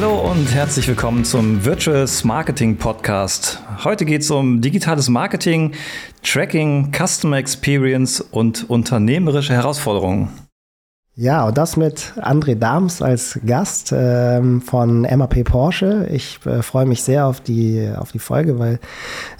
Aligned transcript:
Hallo 0.00 0.30
und 0.30 0.54
herzlich 0.54 0.86
willkommen 0.86 1.24
zum 1.24 1.64
Virtuous 1.64 2.22
Marketing 2.22 2.76
Podcast. 2.76 3.60
Heute 3.82 4.04
geht 4.04 4.20
es 4.20 4.30
um 4.30 4.60
digitales 4.60 5.08
Marketing, 5.08 5.72
Tracking, 6.22 6.92
Customer 6.92 7.38
Experience 7.38 8.20
und 8.20 8.70
unternehmerische 8.70 9.54
Herausforderungen. 9.54 10.47
Ja, 11.20 11.48
und 11.48 11.58
das 11.58 11.76
mit 11.76 12.12
André 12.22 12.54
Dahms 12.54 13.02
als 13.02 13.40
Gast 13.44 13.92
ähm, 13.92 14.62
von 14.62 15.00
MAP 15.00 15.42
Porsche. 15.42 16.06
Ich 16.12 16.38
äh, 16.46 16.62
freue 16.62 16.86
mich 16.86 17.02
sehr 17.02 17.26
auf 17.26 17.40
die, 17.40 17.90
auf 17.92 18.12
die 18.12 18.20
Folge, 18.20 18.60
weil 18.60 18.78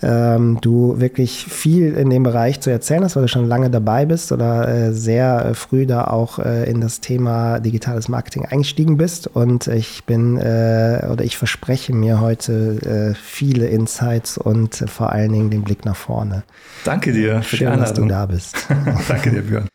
ähm, 0.02 0.59
du 0.61 0.99
wirklich 0.99 1.45
viel 1.45 1.95
in 1.95 2.11
dem 2.11 2.25
Bereich 2.25 2.61
zu 2.61 2.71
erzählen 2.71 3.05
hast, 3.05 3.15
weil 3.15 3.23
du 3.23 3.29
schon 3.29 3.47
lange 3.47 3.71
dabei 3.71 4.07
bist 4.07 4.33
oder 4.33 4.66
äh, 4.66 4.93
sehr 4.93 5.55
früh 5.55 5.87
da 5.87 6.09
auch 6.09 6.41
äh, 6.41 6.69
in 6.69 6.80
das 6.80 6.99
Thema 6.99 7.61
digitales 7.61 8.09
Marketing 8.09 8.45
eingestiegen 8.45 8.97
bist. 8.97 9.29
Und 9.29 9.69
ich 9.69 10.02
bin 10.02 10.37
äh, 10.37 11.07
oder 11.09 11.23
ich 11.23 11.37
verspreche 11.37 11.95
mir 11.95 12.21
heute 12.21 13.13
äh, 13.13 13.15
viele 13.15 13.69
Insights 13.69 14.37
und 14.37 14.85
vor 14.88 15.13
allen 15.13 15.30
Dingen 15.33 15.51
den 15.51 15.63
Blick 15.63 15.85
nach 15.85 15.95
vorne. 15.95 16.43
Danke 16.85 17.13
dir 17.13 17.41
für 17.43 17.57
Schön, 17.57 17.59
die 17.59 17.66
Einladung. 17.66 17.85
dass 17.85 17.95
du 17.95 18.09
da 18.09 18.27
bist. 18.27 18.57
Danke 19.09 19.30
dir, 19.30 19.43
Björn. 19.43 19.69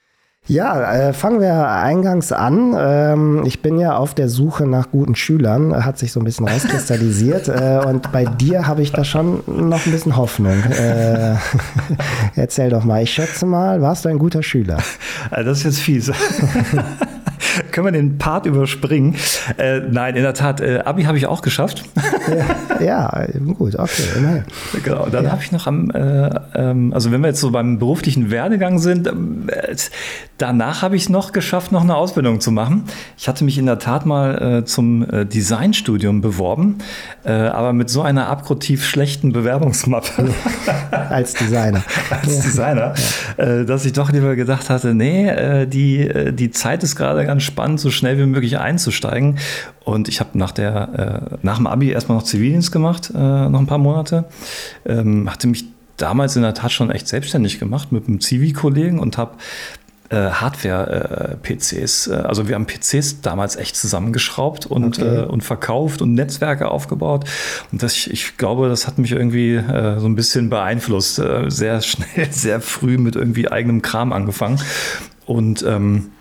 Ja, 0.48 0.94
äh, 0.94 1.14
fangen 1.14 1.40
wir 1.40 1.70
eingangs 1.70 2.34
an. 2.34 2.76
Ähm, 2.78 3.44
ich 3.46 3.62
bin 3.62 3.80
ja 3.80 3.96
auf 3.96 4.14
der 4.14 4.28
Suche 4.28 4.68
nach 4.68 4.92
guten 4.92 5.16
Schülern, 5.16 5.86
hat 5.86 5.98
sich 5.98 6.12
so 6.12 6.20
ein 6.20 6.26
bisschen 6.26 6.48
rauskristallisiert. 6.48 7.48
äh, 7.48 7.82
und 7.86 8.12
bei 8.12 8.26
dir 8.26 8.68
habe 8.68 8.82
ich 8.82 8.92
da 8.92 9.06
schon 9.06 9.42
noch 9.48 9.86
ein 9.86 9.92
bisschen 9.94 10.18
Hoffnung. 10.18 10.62
Äh, 10.64 11.36
erzähl 12.36 12.70
doch 12.70 12.84
mal, 12.84 13.04
ich 13.04 13.14
schätze 13.14 13.46
mal, 13.46 13.82
warst 13.82 14.04
du 14.04 14.10
ein 14.10 14.20
guter 14.20 14.44
Schüler? 14.44 14.78
Das 15.32 15.60
ist 15.60 15.64
jetzt 15.64 15.80
fies. 15.80 16.12
Können 17.74 17.88
wir 17.88 17.92
den 17.92 18.20
Part 18.20 18.46
überspringen? 18.46 19.16
Äh, 19.58 19.80
nein, 19.80 20.16
in 20.16 20.22
der 20.22 20.36
Tat, 20.36 20.62
äh, 20.62 20.82
Abi 20.86 21.06
habe 21.06 21.18
ich 21.18 21.26
auch 21.26 21.42
geschafft. 21.42 21.84
ja, 22.80 22.86
ja, 22.86 23.26
gut, 23.58 23.78
okay, 23.80 24.04
immerhin. 24.16 24.44
Genau, 24.84 25.08
dann 25.08 25.26
ja. 25.26 25.32
habe 25.32 25.42
ich 25.42 25.52
noch 25.52 25.66
am, 25.66 25.90
äh, 25.90 26.30
ähm, 26.54 26.94
also 26.94 27.12
wenn 27.12 27.22
wir 27.22 27.30
jetzt 27.30 27.42
so 27.42 27.50
beim 27.50 27.80
beruflichen 27.80 28.30
Werdegang 28.30 28.78
sind, 28.78 29.08
ähm, 29.08 29.46
äh, 29.48 29.76
danach 30.38 30.84
habe 30.84 30.96
ich 30.96 31.04
es 31.04 31.10
noch 31.10 31.32
geschafft, 31.32 31.72
noch 31.72 31.82
eine 31.82 31.96
Ausbildung 31.96 32.42
zu 32.42 32.52
machen. 32.52 32.84
Ich 33.18 33.28
hatte 33.28 33.44
mich 33.44 33.58
in 33.58 33.66
der 33.66 33.80
Tat 33.80 34.06
mal 34.06 34.60
äh, 34.60 34.66
zum 34.66 35.10
äh, 35.10 35.26
Designstudium 35.26 36.22
beworben, 36.22 36.78
aber 37.24 37.72
mit 37.72 37.90
so 37.90 38.02
einer 38.02 38.28
abgrundtief 38.28 38.86
schlechten 38.86 39.32
Bewerbungsmappe. 39.32 40.30
Als 40.92 41.34
Designer. 41.34 41.82
Als 42.10 42.42
Designer, 42.42 42.94
ja. 43.38 43.64
dass 43.64 43.86
ich 43.86 43.94
doch 43.94 44.12
lieber 44.12 44.36
gedacht 44.36 44.70
hatte, 44.70 44.94
nee, 44.94 45.66
die, 45.66 46.34
die 46.34 46.52
Zeit 46.52 46.84
ist 46.84 46.98
gerade 46.98 47.26
ganz 47.26 47.44
spannend, 47.44 47.63
so 47.78 47.90
schnell 47.92 48.18
wie 48.18 48.26
möglich 48.26 48.58
einzusteigen. 48.58 49.40
Und 49.84 50.08
ich 50.10 50.20
habe 50.20 50.38
nach, 50.38 50.52
der, 50.52 51.32
äh, 51.34 51.38
nach 51.42 51.58
dem 51.58 51.68
Abi 51.68 51.90
erstmal 51.90 52.18
noch 52.18 52.26
Zivildienst 52.26 52.72
gemacht, 52.72 53.12
äh, 53.14 53.18
noch 53.18 53.60
ein 53.60 53.68
paar 53.68 53.78
Monate. 53.78 54.26
Ähm, 54.86 55.30
hatte 55.30 55.48
mich 55.48 55.66
damals 55.98 56.36
in 56.36 56.42
der 56.42 56.54
Tat 56.54 56.72
schon 56.72 56.92
echt 56.92 57.08
selbstständig 57.08 57.60
gemacht 57.60 57.92
mit 57.92 58.08
einem 58.08 58.20
Zivi-Kollegen 58.20 59.00
und 59.00 59.18
habe 59.18 59.34
äh, 60.10 60.30
Hardware-PCs. 60.30 62.08
Äh, 62.08 62.14
also 62.14 62.48
wir 62.48 62.56
haben 62.56 62.68
PCs 62.68 63.22
damals 63.22 63.56
echt 63.56 63.76
zusammengeschraubt 63.76 64.66
und, 64.66 65.00
okay. 65.00 65.22
äh, 65.22 65.26
und 65.26 65.44
verkauft 65.44 66.02
und 66.02 66.14
Netzwerke 66.14 66.70
aufgebaut. 66.70 67.26
Und 67.72 67.82
das, 67.82 67.96
ich, 67.96 68.12
ich 68.12 68.38
glaube, 68.38 68.70
das 68.70 68.88
hat 68.88 68.98
mich 68.98 69.12
irgendwie 69.12 69.56
äh, 69.56 70.00
so 70.00 70.06
ein 70.06 70.16
bisschen 70.16 70.50
beeinflusst. 70.50 71.20
Äh, 71.20 71.50
sehr 71.50 71.82
schnell, 71.82 72.28
sehr 72.32 72.62
früh 72.62 72.98
mit 72.98 73.16
irgendwie 73.16 73.50
eigenem 73.52 73.82
Kram 73.82 74.14
angefangen. 74.14 74.60
Und 75.26 75.64
ähm, 75.68 76.12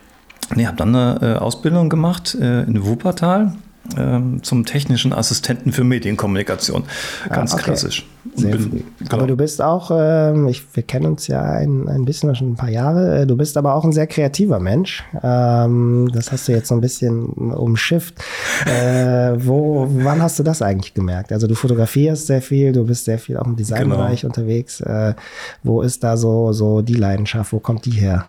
Nee, 0.54 0.66
habe 0.66 0.76
dann 0.76 0.94
eine 0.94 1.18
äh, 1.22 1.38
Ausbildung 1.38 1.88
gemacht 1.88 2.34
äh, 2.34 2.62
in 2.62 2.84
Wuppertal 2.84 3.54
ähm, 3.96 4.42
zum 4.42 4.64
technischen 4.64 5.12
Assistenten 5.12 5.72
für 5.72 5.84
Medienkommunikation. 5.84 6.84
Ganz 7.28 7.52
ah, 7.52 7.54
okay. 7.54 7.64
klassisch. 7.64 8.06
Bin, 8.36 8.84
genau. 8.98 9.16
Aber 9.16 9.26
du 9.26 9.36
bist 9.36 9.60
auch, 9.60 9.90
äh, 9.90 10.50
ich, 10.50 10.62
wir 10.74 10.84
kennen 10.84 11.06
uns 11.06 11.26
ja 11.26 11.42
ein, 11.42 11.88
ein 11.88 12.04
bisschen, 12.04 12.34
schon 12.34 12.52
ein 12.52 12.56
paar 12.56 12.70
Jahre, 12.70 13.22
äh, 13.22 13.26
du 13.26 13.36
bist 13.36 13.56
aber 13.56 13.74
auch 13.74 13.84
ein 13.84 13.92
sehr 13.92 14.06
kreativer 14.06 14.60
Mensch. 14.60 15.02
Ähm, 15.22 16.08
das 16.12 16.30
hast 16.32 16.48
du 16.48 16.52
jetzt 16.52 16.68
so 16.68 16.74
ein 16.74 16.80
bisschen 16.80 17.26
umschifft. 17.26 18.22
Äh, 18.66 19.34
wo, 19.38 19.88
wann 19.90 20.22
hast 20.22 20.38
du 20.38 20.42
das 20.42 20.62
eigentlich 20.62 20.94
gemerkt? 20.94 21.32
Also 21.32 21.46
du 21.46 21.54
fotografierst 21.54 22.26
sehr 22.26 22.42
viel, 22.42 22.72
du 22.72 22.84
bist 22.84 23.04
sehr 23.04 23.18
viel 23.18 23.36
auch 23.36 23.46
im 23.46 23.56
Designbereich 23.56 24.20
genau. 24.20 24.30
unterwegs. 24.30 24.80
Äh, 24.80 25.14
wo 25.62 25.82
ist 25.82 26.04
da 26.04 26.16
so, 26.16 26.52
so 26.52 26.80
die 26.82 26.94
Leidenschaft? 26.94 27.52
Wo 27.52 27.58
kommt 27.58 27.84
die 27.84 27.90
her? 27.90 28.26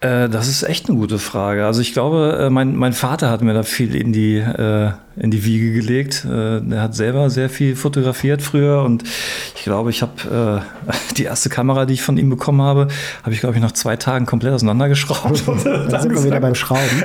Äh, 0.00 0.28
das 0.28 0.48
ist 0.48 0.62
echt 0.62 0.88
eine 0.88 0.98
gute 0.98 1.18
Frage. 1.18 1.66
Also 1.66 1.80
ich 1.80 1.92
glaube, 1.92 2.38
äh, 2.40 2.50
mein, 2.50 2.76
mein 2.76 2.92
Vater 2.92 3.30
hat 3.30 3.42
mir 3.42 3.54
da 3.54 3.62
viel 3.62 3.94
in 3.94 4.12
die, 4.12 4.36
äh, 4.36 4.92
in 5.16 5.30
die 5.30 5.44
Wiege 5.44 5.72
gelegt. 5.72 6.24
Äh, 6.24 6.58
er 6.58 6.82
hat 6.82 6.94
selber 6.94 7.30
sehr 7.30 7.48
viel 7.48 7.76
fotografiert 7.76 8.42
früher 8.42 8.82
und 8.82 9.04
ich 9.54 9.62
glaube, 9.62 9.90
ich 9.90 10.02
habe 10.02 10.62
äh, 10.84 10.92
die 11.16 11.24
erste 11.24 11.48
Kamera, 11.48 11.86
die 11.86 11.94
ich 11.94 12.02
von 12.02 12.16
ihm 12.16 12.30
bekommen 12.30 12.62
habe, 12.62 12.88
habe 13.22 13.32
ich, 13.32 13.40
glaube 13.40 13.54
ich, 13.54 13.62
nach 13.62 13.72
zwei 13.72 13.96
Tagen 13.96 14.26
komplett 14.26 14.52
auseinandergeschraubt. 14.54 15.44
Dann 15.64 16.02
sind 16.02 16.14
wir 16.14 16.24
wieder 16.24 16.40
beim 16.40 16.54
Schrauben. 16.54 17.02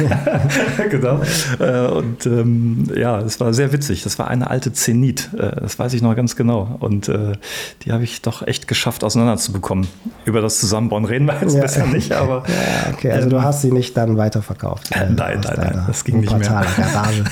genau. 0.90 1.20
Äh, 1.58 1.88
und 1.88 2.26
ähm, 2.26 2.88
ja, 2.94 3.20
es 3.20 3.38
war 3.40 3.52
sehr 3.52 3.72
witzig. 3.72 4.02
Das 4.02 4.18
war 4.18 4.28
eine 4.28 4.48
alte 4.50 4.72
Zenit. 4.72 5.30
das 5.32 5.78
weiß 5.78 5.92
ich 5.94 6.02
noch 6.02 6.14
ganz 6.16 6.36
genau. 6.36 6.76
Und 6.80 7.10
die 7.82 7.92
habe 7.92 8.04
ich 8.04 8.22
doch 8.22 8.46
echt 8.46 8.68
geschafft, 8.68 9.04
auseinanderzubekommen. 9.04 9.86
Über 10.24 10.40
das 10.40 10.60
Zusammenbauen 10.60 11.04
reden 11.04 11.26
wir 11.26 11.38
jetzt 11.40 11.54
ja. 11.54 11.60
besser 11.60 11.86
nicht, 11.86 12.12
aber. 12.12 12.44
Ja, 12.48 12.92
okay, 12.92 13.10
also 13.10 13.24
ähm, 13.24 13.30
du 13.30 13.42
hast 13.42 13.62
sie 13.62 13.72
nicht 13.72 13.96
dann 13.96 14.16
weiterverkauft. 14.16 14.90
nein, 14.90 15.14
nein, 15.16 15.40
nein, 15.42 15.84
das 15.86 16.04
ging 16.04 16.20
nicht 16.20 16.36
mehr. 16.36 16.48
Garage. 16.76 17.24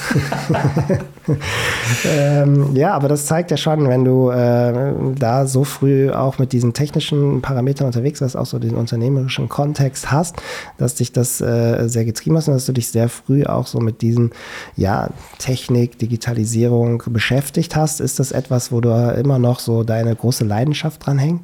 Ähm, 2.05 2.75
ja, 2.75 2.95
aber 2.95 3.09
das 3.09 3.27
zeigt 3.27 3.51
ja 3.51 3.57
schon, 3.57 3.89
wenn 3.89 4.05
du 4.05 4.31
äh, 4.31 4.93
da 5.19 5.47
so 5.47 5.65
früh 5.65 6.11
auch 6.11 6.39
mit 6.39 6.53
diesen 6.53 6.73
technischen 6.73 7.43
Parametern 7.43 7.87
unterwegs 7.87 8.21
bist, 8.21 8.37
auch 8.37 8.47
so 8.47 8.59
den 8.59 8.75
unternehmerischen 8.75 9.49
Kontext 9.49 10.11
hast, 10.11 10.37
dass 10.79 10.95
dich 10.97 11.13
das 11.13 11.41
äh, 11.41 11.89
sehr 11.89 12.05
getrieben 12.05 12.37
hast 12.37 12.49
und 12.49 12.55
dass 12.55 12.67
du 12.67 12.73
dich 12.73 12.89
sehr 12.89 13.09
früh 13.09 13.45
auch 13.45 13.67
so 13.67 13.81
mit 13.81 14.03
diesen, 14.03 14.31
ja, 14.77 15.11
Technik, 15.39 15.99
Digitalisierung 15.99 17.03
beschäftigt 17.07 17.77
hast. 17.77 18.01
Ist 18.01 18.19
das 18.19 18.33
etwas, 18.33 18.73
wo 18.73 18.81
du 18.81 18.91
immer 18.91 19.39
noch 19.39 19.61
so 19.61 19.85
deine 19.85 20.15
große 20.15 20.45
Leidenschaft 20.45 21.07
dran 21.07 21.19
hängt? 21.19 21.43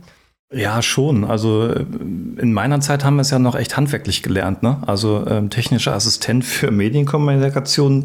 Ja, 0.53 0.81
schon. 0.81 1.25
Also 1.25 1.67
äh, 1.69 1.81
in 1.81 2.53
meiner 2.53 2.81
Zeit 2.81 3.05
haben 3.05 3.17
wir 3.17 3.23
es 3.23 3.31
ja 3.31 3.39
noch 3.39 3.57
echt 3.57 3.77
handwerklich 3.77 4.23
gelernt. 4.23 4.63
Ne? 4.63 4.79
Also 4.87 5.27
ähm, 5.27 5.51
technischer 5.51 5.95
Assistent 5.95 6.45
für 6.45 6.71
Medienkommunikation. 6.71 8.05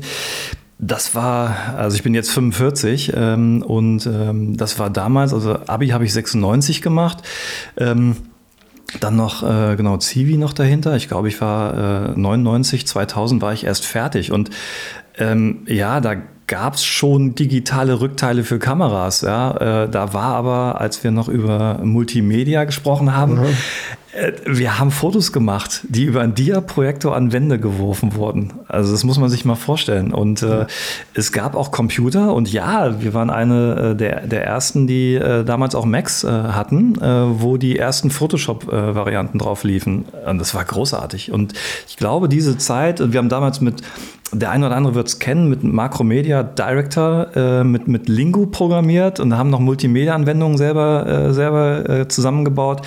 Das 0.79 1.13
war, 1.13 1.75
also 1.77 1.95
ich 1.95 2.01
bin 2.01 2.15
jetzt 2.15 2.31
45 2.31 3.13
ähm, 3.15 3.61
und 3.61 4.07
ähm, 4.07 4.57
das 4.57 4.79
war 4.79 4.89
damals, 4.89 5.31
also 5.31 5.59
Abi 5.67 5.89
habe 5.89 6.05
ich 6.05 6.13
96 6.13 6.81
gemacht. 6.81 7.19
Ähm, 7.77 8.15
dann 8.99 9.15
noch, 9.15 9.43
äh, 9.43 9.75
genau, 9.75 9.97
Zivi 9.97 10.37
noch 10.37 10.53
dahinter. 10.53 10.95
Ich 10.95 11.07
glaube, 11.07 11.27
ich 11.27 11.39
war 11.39 12.09
äh, 12.09 12.19
99, 12.19 12.87
2000 12.87 13.41
war 13.41 13.53
ich 13.53 13.63
erst 13.63 13.85
fertig. 13.85 14.31
Und 14.31 14.49
ähm, 15.17 15.63
ja, 15.67 16.01
da 16.01 16.15
gab 16.51 16.73
es 16.73 16.83
schon 16.83 17.33
digitale 17.33 18.01
Rückteile 18.01 18.43
für 18.43 18.59
Kameras. 18.59 19.21
Ja? 19.21 19.83
Äh, 19.85 19.89
da 19.89 20.13
war 20.13 20.35
aber, 20.35 20.81
als 20.81 21.01
wir 21.01 21.09
noch 21.09 21.29
über 21.29 21.79
Multimedia 21.81 22.65
gesprochen 22.65 23.15
haben, 23.15 23.35
mhm. 23.35 23.45
äh, 24.11 24.33
wir 24.45 24.77
haben 24.77 24.91
Fotos 24.91 25.31
gemacht, 25.31 25.85
die 25.87 26.03
über 26.03 26.19
einen 26.19 26.35
Dia-Projektor 26.35 27.15
an 27.15 27.31
Wände 27.31 27.57
geworfen 27.57 28.15
wurden. 28.15 28.51
Also 28.67 28.91
das 28.91 29.05
muss 29.05 29.17
man 29.17 29.29
sich 29.29 29.45
mal 29.45 29.55
vorstellen. 29.55 30.13
Und 30.13 30.43
äh, 30.43 30.65
es 31.13 31.31
gab 31.31 31.55
auch 31.55 31.71
Computer 31.71 32.33
und 32.33 32.51
ja, 32.51 33.01
wir 33.01 33.13
waren 33.13 33.29
eine 33.29 33.91
äh, 33.91 33.95
der, 33.95 34.27
der 34.27 34.45
ersten, 34.45 34.87
die 34.87 35.15
äh, 35.15 35.45
damals 35.45 35.73
auch 35.73 35.85
Macs 35.85 36.25
äh, 36.25 36.27
hatten, 36.27 36.97
wo 37.39 37.55
die 37.55 37.79
ersten 37.79 38.11
Photoshop-Varianten 38.11 39.39
drauf 39.39 39.63
liefen. 39.63 40.03
Und 40.27 40.39
das 40.39 40.53
war 40.53 40.65
großartig. 40.65 41.31
Und 41.31 41.53
ich 41.87 41.95
glaube, 41.95 42.27
diese 42.27 42.57
Zeit, 42.57 43.13
wir 43.13 43.19
haben 43.19 43.29
damals 43.29 43.61
mit 43.61 43.81
der 44.31 44.51
eine 44.51 44.67
oder 44.67 44.75
andere 44.75 44.95
wird 44.95 45.07
es 45.07 45.19
kennen, 45.19 45.49
mit 45.49 45.63
Macromedia 45.63 46.43
Director, 46.43 47.35
äh, 47.35 47.63
mit, 47.63 47.87
mit 47.87 48.07
Lingo 48.07 48.45
programmiert 48.45 49.19
und 49.19 49.37
haben 49.37 49.49
noch 49.49 49.59
Multimedia-Anwendungen 49.59 50.57
selber, 50.57 51.05
äh, 51.05 51.33
selber 51.33 51.89
äh, 51.89 52.07
zusammengebaut. 52.07 52.81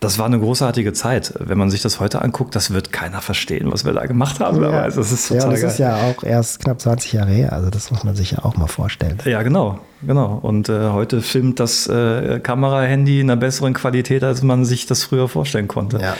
Das 0.00 0.18
war 0.18 0.26
eine 0.26 0.38
großartige 0.38 0.92
Zeit. 0.92 1.34
Wenn 1.40 1.58
man 1.58 1.70
sich 1.70 1.82
das 1.82 1.98
heute 1.98 2.22
anguckt, 2.22 2.54
das 2.54 2.72
wird 2.72 2.92
keiner 2.92 3.20
verstehen, 3.20 3.72
was 3.72 3.84
wir 3.84 3.92
da 3.92 4.06
gemacht 4.06 4.38
haben. 4.40 4.62
Ja, 4.62 4.84
das 4.84 5.10
ist 5.10 5.28
total 5.28 5.42
ja, 5.42 5.50
das 5.50 5.60
geil. 5.60 5.70
ist 5.70 5.78
ja 5.78 5.96
auch 5.96 6.22
erst 6.22 6.60
knapp 6.60 6.80
20 6.80 7.12
Jahre 7.12 7.30
her. 7.30 7.52
Also 7.52 7.70
das 7.70 7.90
muss 7.90 8.04
man 8.04 8.14
sich 8.14 8.32
ja 8.32 8.44
auch 8.44 8.56
mal 8.56 8.66
vorstellen. 8.66 9.18
Ja, 9.24 9.42
genau. 9.42 9.80
Genau. 10.06 10.38
Und 10.42 10.68
äh, 10.68 10.90
heute 10.90 11.22
filmt 11.22 11.58
das 11.58 11.86
äh, 11.86 12.38
Kamerahandy 12.40 13.20
in 13.20 13.30
einer 13.30 13.40
besseren 13.40 13.72
Qualität, 13.74 14.22
als 14.22 14.42
man 14.42 14.64
sich 14.64 14.86
das 14.86 15.04
früher 15.04 15.28
vorstellen 15.28 15.68
konnte. 15.68 15.98
Ja. 15.98 16.16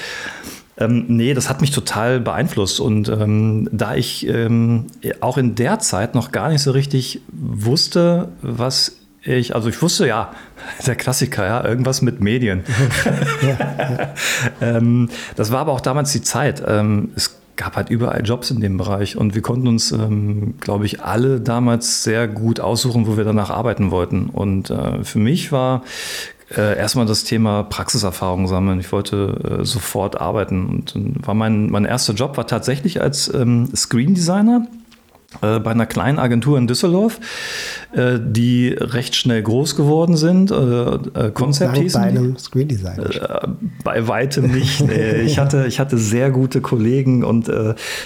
Ähm, 0.77 1.05
nee, 1.09 1.35
das 1.35 1.49
hat 1.49 1.61
mich 1.61 1.71
total 1.71 2.21
beeinflusst. 2.21 2.81
Und 2.81 3.09
ähm, 3.09 3.69
da 3.73 3.95
ich 3.95 4.27
ähm, 4.27 4.87
auch 5.21 5.39
in 5.39 5.55
der 5.55 5.79
Zeit 5.79 6.15
noch 6.15 6.33
gar 6.33 6.49
nicht 6.49 6.63
so 6.63 6.73
richtig 6.73 7.21
wusste, 7.31 8.29
was 8.43 8.97
ich, 9.23 9.55
also 9.55 9.69
ich 9.69 9.81
wusste 9.81 10.07
ja, 10.07 10.33
der 10.87 10.97
Klassiker, 10.97 11.47
ja, 11.47 11.65
irgendwas 11.65 12.03
mit 12.03 12.21
Medien. 12.21 12.65
ja, 13.43 13.49
ja. 13.49 14.15
ähm, 14.61 15.09
das 15.37 15.51
war 15.51 15.61
aber 15.61 15.73
auch 15.73 15.81
damals 15.81 16.13
die 16.13 16.23
Zeit. 16.23 16.63
Ähm, 16.67 17.11
es 17.17 17.37
gab 17.57 17.77
halt 17.77 17.89
überall 17.89 18.23
Jobs 18.25 18.51
in 18.51 18.61
dem 18.61 18.77
Bereich 18.77 19.17
und 19.17 19.35
wir 19.35 19.43
konnten 19.43 19.69
uns, 19.69 19.93
ähm, 19.93 20.55
glaube 20.61 20.87
ich, 20.87 21.03
alle 21.03 21.41
damals 21.41 22.03
sehr 22.03 22.27
gut 22.27 22.61
aussuchen, 22.61 23.07
wo 23.07 23.17
wir 23.17 23.25
danach 23.25 23.51
arbeiten 23.51 23.91
wollten. 23.91 24.29
Und 24.29 24.71
äh, 24.71 25.05
für 25.05 25.21
mich 25.21 25.53
war 25.53 25.85
äh, 26.51 26.77
erstmal 26.77 27.07
das 27.07 27.25
Thema 27.25 27.63
Praxiserfahrung 27.63 28.47
sammeln. 28.47 28.81
Ich 28.81 28.93
wollte 28.93 29.61
äh, 29.61 29.65
sofort 29.65 30.21
arbeiten 30.21 30.67
und 30.67 30.95
war 31.27 31.35
mein, 31.35 31.71
mein 31.71 31.85
erster 31.85 32.15
Job 32.15 32.37
war 32.37 32.47
tatsächlich 32.47 33.01
als 33.01 33.33
ähm, 33.33 33.69
Screen 33.75 34.15
Designer 34.15 34.67
äh, 35.43 35.59
bei 35.59 35.71
einer 35.71 35.87
kleinen 35.87 36.19
Agentur 36.19 36.59
in 36.59 36.67
Düsseldorf, 36.67 37.21
äh, 37.93 38.19
die 38.21 38.69
recht 38.69 39.17
schnell 39.17 39.43
groß 39.43 39.77
geworden 39.77 40.17
sind. 40.17 40.51
Äh, 40.51 41.31
Konzept 41.33 41.77
hießen. 41.77 42.01
Bei 42.01 42.09
einem 42.09 42.37
Screen 42.39 42.69
Design. 42.69 43.01
Bei 43.83 44.07
weitem 44.07 44.53
nicht. 44.53 44.81
ich, 45.25 45.39
hatte, 45.39 45.67
ich 45.67 45.81
hatte 45.81 45.99
sehr 45.99 46.31
gute 46.31 46.61
Kollegen 46.61 47.25
und 47.25 47.51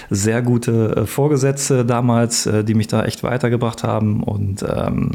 sehr 0.09 0.41
gute 0.41 1.05
Vorgesetzte 1.05 1.85
damals, 1.85 2.49
die 2.67 2.73
mich 2.73 2.87
da 2.87 3.03
echt 3.03 3.23
weitergebracht 3.23 3.83
haben. 3.83 4.23
Und 4.23 4.63
ähm, 4.63 5.11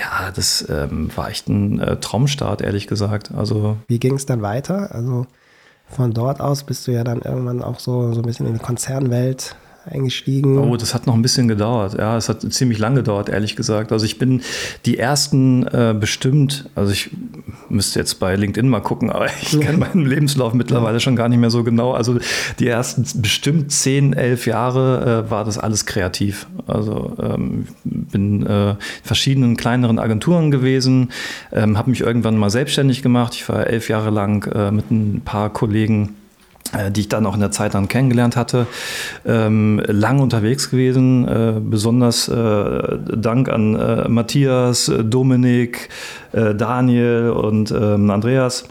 ja, 0.00 0.30
das 0.34 0.66
ähm, 0.68 1.10
war 1.14 1.28
echt 1.28 1.48
ein 1.48 1.78
äh, 1.78 1.96
Traumstart, 1.96 2.62
ehrlich 2.62 2.86
gesagt. 2.86 3.32
Also, 3.32 3.76
Wie 3.86 4.00
ging 4.00 4.14
es 4.14 4.26
dann 4.26 4.40
weiter? 4.42 4.94
Also 4.94 5.26
von 5.86 6.12
dort 6.12 6.40
aus 6.40 6.64
bist 6.64 6.86
du 6.86 6.92
ja 6.92 7.04
dann 7.04 7.20
irgendwann 7.20 7.62
auch 7.62 7.78
so, 7.78 8.12
so 8.12 8.20
ein 8.20 8.26
bisschen 8.26 8.46
in 8.46 8.54
die 8.54 8.60
Konzernwelt 8.60 9.56
eingestiegen? 9.84 10.58
Oh, 10.58 10.76
das 10.76 10.94
hat 10.94 11.06
noch 11.06 11.14
ein 11.14 11.22
bisschen 11.22 11.48
gedauert. 11.48 11.94
Ja, 11.98 12.16
es 12.16 12.28
hat 12.28 12.40
ziemlich 12.52 12.78
lange 12.78 12.96
gedauert, 12.96 13.28
ehrlich 13.28 13.56
gesagt. 13.56 13.92
Also 13.92 14.04
ich 14.04 14.18
bin 14.18 14.42
die 14.86 14.98
ersten 14.98 15.66
äh, 15.66 15.94
bestimmt, 15.98 16.68
also 16.74 16.92
ich 16.92 17.10
müsste 17.68 17.98
jetzt 17.98 18.20
bei 18.20 18.36
LinkedIn 18.36 18.68
mal 18.68 18.80
gucken, 18.80 19.10
aber 19.10 19.26
ich 19.26 19.58
kenne 19.60 19.78
meinen 19.78 20.06
Lebenslauf 20.06 20.54
mittlerweile 20.54 21.00
schon 21.00 21.16
gar 21.16 21.28
nicht 21.28 21.38
mehr 21.38 21.50
so 21.50 21.64
genau. 21.64 21.92
Also 21.92 22.18
die 22.58 22.68
ersten 22.68 23.04
bestimmt 23.20 23.72
zehn, 23.72 24.12
elf 24.12 24.46
Jahre 24.46 25.24
äh, 25.26 25.30
war 25.30 25.44
das 25.44 25.58
alles 25.58 25.86
kreativ. 25.86 26.46
Also 26.66 27.16
ähm, 27.22 27.66
bin 27.84 28.46
äh, 28.46 28.70
in 28.70 28.76
verschiedenen 29.02 29.56
kleineren 29.56 29.98
Agenturen 29.98 30.50
gewesen, 30.50 31.10
ähm, 31.52 31.78
habe 31.78 31.90
mich 31.90 32.00
irgendwann 32.00 32.36
mal 32.36 32.50
selbstständig 32.50 33.02
gemacht. 33.02 33.34
Ich 33.34 33.48
war 33.48 33.66
elf 33.66 33.88
Jahre 33.88 34.10
lang 34.10 34.44
äh, 34.52 34.70
mit 34.70 34.90
ein 34.90 35.22
paar 35.24 35.50
Kollegen 35.50 36.16
die 36.90 37.00
ich 37.00 37.08
dann 37.08 37.26
auch 37.26 37.34
in 37.34 37.40
der 37.40 37.50
Zeit 37.50 37.74
dann 37.74 37.88
kennengelernt 37.88 38.36
hatte, 38.36 38.66
ähm, 39.26 39.82
lang 39.86 40.20
unterwegs 40.20 40.70
gewesen, 40.70 41.26
äh, 41.26 41.60
besonders 41.60 42.28
äh, 42.28 42.98
Dank 43.16 43.48
an 43.48 43.74
äh, 43.74 44.08
Matthias, 44.08 44.90
Dominik, 45.02 45.88
äh, 46.32 46.54
Daniel 46.54 47.30
und 47.30 47.70
ähm, 47.72 48.10
Andreas 48.10 48.64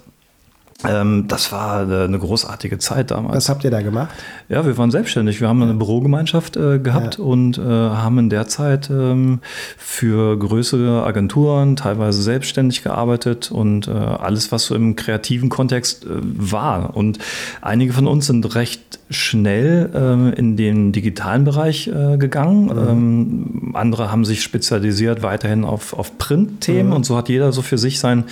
das 0.82 1.52
war 1.52 1.82
eine 1.82 2.18
großartige 2.18 2.78
Zeit 2.78 3.12
damals. 3.12 3.36
Was 3.36 3.50
habt 3.50 3.66
ihr 3.66 3.72
da 3.72 3.82
gemacht? 3.82 4.12
Ja, 4.48 4.66
wir 4.66 4.78
waren 4.78 4.92
selbstständig. 4.92 5.42
Wir 5.42 5.50
haben 5.50 5.62
eine 5.62 5.74
Bürogemeinschaft 5.74 6.56
äh, 6.56 6.80
gehabt 6.80 7.18
ja. 7.18 7.24
und 7.24 7.58
äh, 7.58 7.62
haben 7.62 8.18
in 8.18 8.30
der 8.30 8.48
Zeit 8.48 8.90
ähm, 8.90 9.40
für 9.78 10.40
größere 10.40 11.04
Agenturen 11.04 11.76
teilweise 11.76 12.22
selbstständig 12.22 12.82
gearbeitet 12.82 13.52
und 13.52 13.90
äh, 13.90 13.92
alles, 13.92 14.54
was 14.54 14.68
so 14.68 14.76
im 14.76 14.96
kreativen 14.96 15.50
Kontext 15.50 16.06
äh, 16.06 16.08
war. 16.22 16.96
Und 16.96 17.20
einige 17.62 17.92
von 17.92 18.08
uns 18.08 18.28
sind 18.28 18.56
recht 18.56 19.00
schnell 19.10 19.90
ähm, 19.94 20.32
in 20.34 20.56
den 20.56 20.92
digitalen 20.92 21.44
Bereich 21.44 21.88
äh, 21.88 22.18
gegangen. 22.18 22.66
Mhm. 22.66 22.90
Ähm, 22.90 23.76
andere 23.76 24.12
haben 24.12 24.24
sich 24.24 24.44
spezialisiert 24.44 25.24
weiterhin 25.24 25.66
auf, 25.66 25.94
auf 25.94 26.18
Print-Themen 26.18 26.90
mhm. 26.90 26.96
und 26.96 27.06
so 27.06 27.18
hat 27.18 27.28
jeder 27.28 27.52
so 27.52 27.62
für 27.62 27.78
sich 27.78 28.00
sein, 28.00 28.26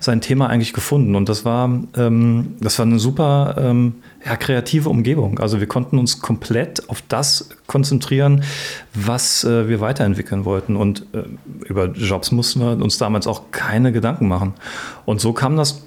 sein 0.00 0.20
Thema 0.20 0.48
eigentlich 0.48 0.72
gefunden. 0.72 1.14
Und 1.14 1.28
das 1.28 1.44
war 1.44 1.70
ähm, 1.96 2.56
das 2.60 2.78
war 2.78 2.86
eine 2.86 2.98
super 2.98 3.56
ähm, 3.58 3.94
ja, 4.24 4.36
kreative 4.36 4.88
Umgebung. 4.88 5.38
Also 5.38 5.60
wir 5.60 5.66
konnten 5.66 5.98
uns 5.98 6.20
komplett 6.20 6.88
auf 6.88 7.02
das 7.08 7.50
konzentrieren, 7.66 8.44
was 8.94 9.44
äh, 9.44 9.68
wir 9.68 9.80
weiterentwickeln 9.80 10.44
wollten. 10.44 10.76
Und 10.76 11.06
äh, 11.12 11.22
über 11.66 11.86
Jobs 11.86 12.32
mussten 12.32 12.60
wir 12.60 12.82
uns 12.82 12.98
damals 12.98 13.26
auch 13.26 13.50
keine 13.50 13.92
Gedanken 13.92 14.28
machen. 14.28 14.54
Und 15.04 15.20
so 15.20 15.32
kam 15.32 15.56
das 15.56 15.86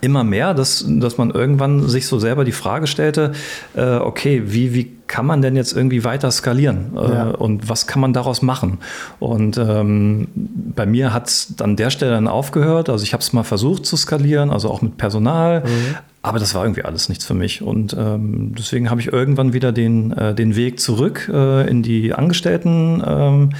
immer 0.00 0.24
mehr, 0.24 0.54
dass, 0.54 0.84
dass 0.86 1.18
man 1.18 1.30
irgendwann 1.30 1.88
sich 1.88 2.06
so 2.06 2.18
selber 2.18 2.44
die 2.44 2.52
Frage 2.52 2.86
stellte, 2.86 3.32
äh, 3.74 3.96
okay, 3.96 4.42
wie, 4.46 4.72
wie 4.72 4.96
kann 5.06 5.26
man 5.26 5.42
denn 5.42 5.56
jetzt 5.56 5.76
irgendwie 5.76 6.04
weiter 6.04 6.30
skalieren 6.30 6.96
äh, 6.96 7.12
ja. 7.12 7.30
und 7.30 7.68
was 7.68 7.88
kann 7.88 8.00
man 8.00 8.12
daraus 8.12 8.42
machen? 8.42 8.78
Und 9.18 9.58
ähm, 9.58 10.28
bei 10.34 10.86
mir 10.86 11.12
hat 11.12 11.26
es 11.26 11.56
an 11.60 11.74
der 11.74 11.90
Stelle 11.90 12.12
dann 12.12 12.28
aufgehört. 12.28 12.88
Also 12.88 13.02
ich 13.02 13.12
habe 13.12 13.20
es 13.20 13.32
mal 13.32 13.42
versucht 13.42 13.84
zu 13.84 13.96
skalieren, 13.96 14.50
also 14.50 14.70
auch 14.70 14.82
mit 14.82 14.96
Personal, 14.96 15.64
mhm. 15.64 15.96
aber 16.22 16.38
das 16.38 16.54
war 16.54 16.64
irgendwie 16.64 16.84
alles 16.84 17.08
nichts 17.08 17.24
für 17.24 17.34
mich. 17.34 17.60
Und 17.60 17.96
ähm, 17.98 18.54
deswegen 18.56 18.88
habe 18.90 19.00
ich 19.00 19.12
irgendwann 19.12 19.52
wieder 19.52 19.72
den, 19.72 20.12
äh, 20.12 20.36
den 20.36 20.54
Weg 20.54 20.78
zurück 20.78 21.28
äh, 21.32 21.68
in 21.68 21.82
die 21.82 22.14
Angestelltenstelle 22.14 23.50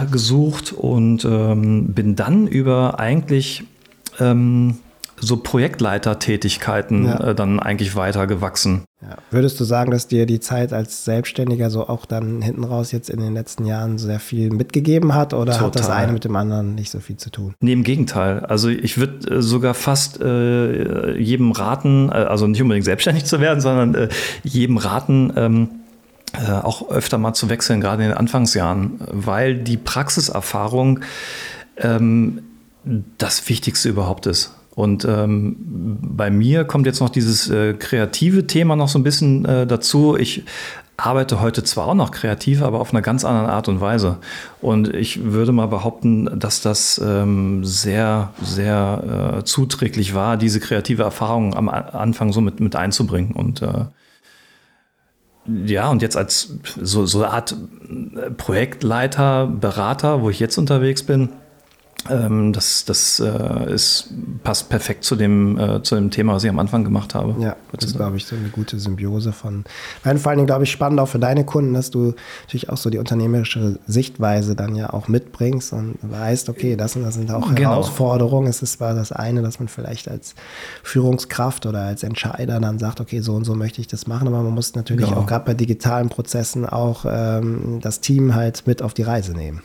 ähm, 0.00 0.10
gesucht 0.10 0.72
und 0.72 1.24
ähm, 1.24 1.94
bin 1.94 2.16
dann 2.16 2.48
über 2.48 2.98
eigentlich 2.98 3.62
ähm, 4.18 4.78
so 5.20 5.36
Projektleitertätigkeiten 5.36 7.06
ja. 7.06 7.20
äh, 7.20 7.34
dann 7.34 7.60
eigentlich 7.60 7.96
weiter 7.96 8.26
gewachsen. 8.26 8.84
Ja. 9.00 9.16
Würdest 9.30 9.60
du 9.60 9.64
sagen, 9.64 9.92
dass 9.92 10.08
dir 10.08 10.26
die 10.26 10.40
Zeit 10.40 10.72
als 10.72 11.04
Selbstständiger 11.04 11.70
so 11.70 11.88
auch 11.88 12.04
dann 12.04 12.42
hinten 12.42 12.64
raus 12.64 12.90
jetzt 12.90 13.10
in 13.10 13.20
den 13.20 13.32
letzten 13.32 13.64
Jahren 13.64 13.98
sehr 13.98 14.18
viel 14.18 14.50
mitgegeben 14.50 15.14
hat 15.14 15.34
oder 15.34 15.52
Total. 15.52 15.66
hat 15.66 15.76
das 15.76 15.90
eine 15.90 16.12
mit 16.12 16.24
dem 16.24 16.34
anderen 16.34 16.74
nicht 16.74 16.90
so 16.90 16.98
viel 16.98 17.16
zu 17.16 17.30
tun? 17.30 17.54
Nee, 17.60 17.72
im 17.72 17.84
Gegenteil. 17.84 18.40
Also 18.40 18.68
ich 18.68 18.98
würde 18.98 19.36
äh, 19.36 19.42
sogar 19.42 19.74
fast 19.74 20.20
äh, 20.20 21.16
jedem 21.16 21.52
raten, 21.52 22.08
äh, 22.08 22.14
also 22.14 22.46
nicht 22.46 22.60
unbedingt 22.60 22.84
selbstständig 22.84 23.24
zu 23.24 23.40
werden, 23.40 23.60
sondern 23.60 23.94
äh, 23.94 24.08
jedem 24.42 24.78
raten, 24.78 25.32
ähm, 25.36 25.68
äh, 26.32 26.50
auch 26.50 26.90
öfter 26.90 27.18
mal 27.18 27.34
zu 27.34 27.48
wechseln, 27.48 27.80
gerade 27.80 28.02
in 28.02 28.10
den 28.10 28.18
Anfangsjahren, 28.18 29.00
weil 29.10 29.56
die 29.56 29.76
Praxiserfahrung 29.76 31.00
ähm, 31.76 32.42
das 33.16 33.48
Wichtigste 33.48 33.88
überhaupt 33.88 34.26
ist. 34.26 34.54
Und 34.78 35.04
ähm, 35.04 35.56
bei 36.00 36.30
mir 36.30 36.62
kommt 36.62 36.86
jetzt 36.86 37.00
noch 37.00 37.08
dieses 37.08 37.50
äh, 37.50 37.74
kreative 37.74 38.46
Thema 38.46 38.76
noch 38.76 38.86
so 38.86 38.96
ein 38.96 39.02
bisschen 39.02 39.44
äh, 39.44 39.66
dazu. 39.66 40.16
Ich 40.16 40.44
arbeite 40.96 41.40
heute 41.40 41.64
zwar 41.64 41.88
auch 41.88 41.94
noch 41.94 42.12
kreativ, 42.12 42.62
aber 42.62 42.78
auf 42.78 42.92
einer 42.92 43.02
ganz 43.02 43.24
anderen 43.24 43.48
Art 43.48 43.66
und 43.66 43.80
Weise. 43.80 44.18
Und 44.60 44.94
ich 44.94 45.32
würde 45.32 45.50
mal 45.50 45.66
behaupten, 45.66 46.30
dass 46.38 46.60
das 46.60 47.00
ähm, 47.04 47.64
sehr, 47.64 48.32
sehr 48.40 49.38
äh, 49.40 49.44
zuträglich 49.44 50.14
war, 50.14 50.36
diese 50.36 50.60
kreative 50.60 51.02
Erfahrung 51.02 51.56
am 51.56 51.68
Anfang 51.68 52.32
so 52.32 52.40
mit, 52.40 52.60
mit 52.60 52.76
einzubringen. 52.76 53.32
Und 53.32 53.62
äh, 53.62 53.86
ja, 55.66 55.90
und 55.90 56.02
jetzt 56.02 56.16
als 56.16 56.56
so, 56.80 57.04
so 57.04 57.24
eine 57.24 57.32
Art 57.32 57.56
äh, 58.14 58.30
Projektleiter, 58.30 59.48
Berater, 59.48 60.22
wo 60.22 60.30
ich 60.30 60.38
jetzt 60.38 60.56
unterwegs 60.56 61.02
bin, 61.02 61.30
ähm, 62.10 62.52
das 62.52 62.84
das 62.84 63.20
äh, 63.20 63.72
ist, 63.72 64.08
passt 64.42 64.68
perfekt 64.68 65.04
zu 65.04 65.16
dem, 65.16 65.58
äh, 65.58 65.82
zu 65.82 65.94
dem 65.94 66.10
Thema, 66.10 66.34
was 66.34 66.44
ich 66.44 66.50
am 66.50 66.58
Anfang 66.58 66.84
gemacht 66.84 67.14
habe. 67.14 67.34
Ja, 67.42 67.56
das 67.72 67.84
ist, 67.84 67.96
glaube 67.96 68.16
ich, 68.16 68.26
so 68.26 68.36
eine 68.36 68.48
gute 68.48 68.78
Symbiose 68.78 69.32
von. 69.32 69.64
Nein, 70.04 70.18
vor 70.18 70.30
allen 70.30 70.38
Dingen, 70.38 70.46
glaube 70.46 70.64
ich, 70.64 70.70
spannend 70.70 71.00
auch 71.00 71.08
für 71.08 71.18
deine 71.18 71.44
Kunden, 71.44 71.74
dass 71.74 71.90
du 71.90 72.14
natürlich 72.42 72.70
auch 72.70 72.76
so 72.76 72.90
die 72.90 72.98
unternehmerische 72.98 73.78
Sichtweise 73.86 74.54
dann 74.54 74.74
ja 74.74 74.92
auch 74.92 75.08
mitbringst 75.08 75.72
und 75.72 75.98
weißt, 76.02 76.48
okay, 76.48 76.76
das 76.76 76.96
und 76.96 77.02
das 77.02 77.14
sind 77.14 77.30
auch 77.30 77.54
genau. 77.54 77.70
Herausforderungen. 77.70 78.48
Es 78.48 78.62
ist 78.62 78.74
zwar 78.74 78.94
das 78.94 79.12
eine, 79.12 79.42
dass 79.42 79.58
man 79.58 79.68
vielleicht 79.68 80.08
als 80.08 80.34
Führungskraft 80.82 81.66
oder 81.66 81.82
als 81.82 82.02
Entscheider 82.02 82.60
dann 82.60 82.78
sagt, 82.78 83.00
okay, 83.00 83.20
so 83.20 83.34
und 83.34 83.44
so 83.44 83.54
möchte 83.54 83.80
ich 83.80 83.86
das 83.86 84.06
machen, 84.06 84.28
aber 84.28 84.42
man 84.42 84.54
muss 84.54 84.74
natürlich 84.74 85.08
genau. 85.08 85.20
auch 85.20 85.26
gerade 85.26 85.44
bei 85.44 85.54
digitalen 85.54 86.08
Prozessen 86.08 86.66
auch 86.66 87.04
ähm, 87.08 87.80
das 87.80 88.00
Team 88.00 88.34
halt 88.34 88.66
mit 88.66 88.82
auf 88.82 88.94
die 88.94 89.02
Reise 89.02 89.32
nehmen. 89.32 89.62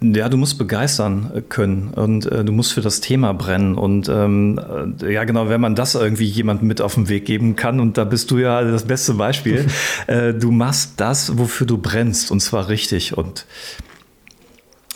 Ja, 0.00 0.28
du 0.28 0.36
musst 0.36 0.58
begeistern 0.58 1.30
äh, 1.34 1.40
können 1.40 1.88
und 1.94 2.26
äh, 2.26 2.44
du 2.44 2.52
musst 2.52 2.72
für 2.72 2.80
das 2.80 3.00
Thema 3.00 3.32
brennen. 3.32 3.74
Und 3.76 4.08
ähm, 4.08 4.60
äh, 5.00 5.12
ja, 5.12 5.24
genau, 5.24 5.48
wenn 5.48 5.60
man 5.60 5.74
das 5.74 5.94
irgendwie 5.94 6.24
jemandem 6.24 6.68
mit 6.68 6.80
auf 6.80 6.94
den 6.94 7.08
Weg 7.08 7.24
geben 7.24 7.56
kann, 7.56 7.80
und 7.80 7.96
da 7.96 8.04
bist 8.04 8.30
du 8.30 8.38
ja 8.38 8.62
das 8.62 8.84
beste 8.84 9.14
Beispiel, 9.14 9.66
äh, 10.06 10.34
du 10.34 10.50
machst 10.50 10.94
das, 10.96 11.38
wofür 11.38 11.66
du 11.66 11.78
brennst, 11.78 12.30
und 12.30 12.40
zwar 12.40 12.68
richtig. 12.68 13.16
Und 13.16 13.46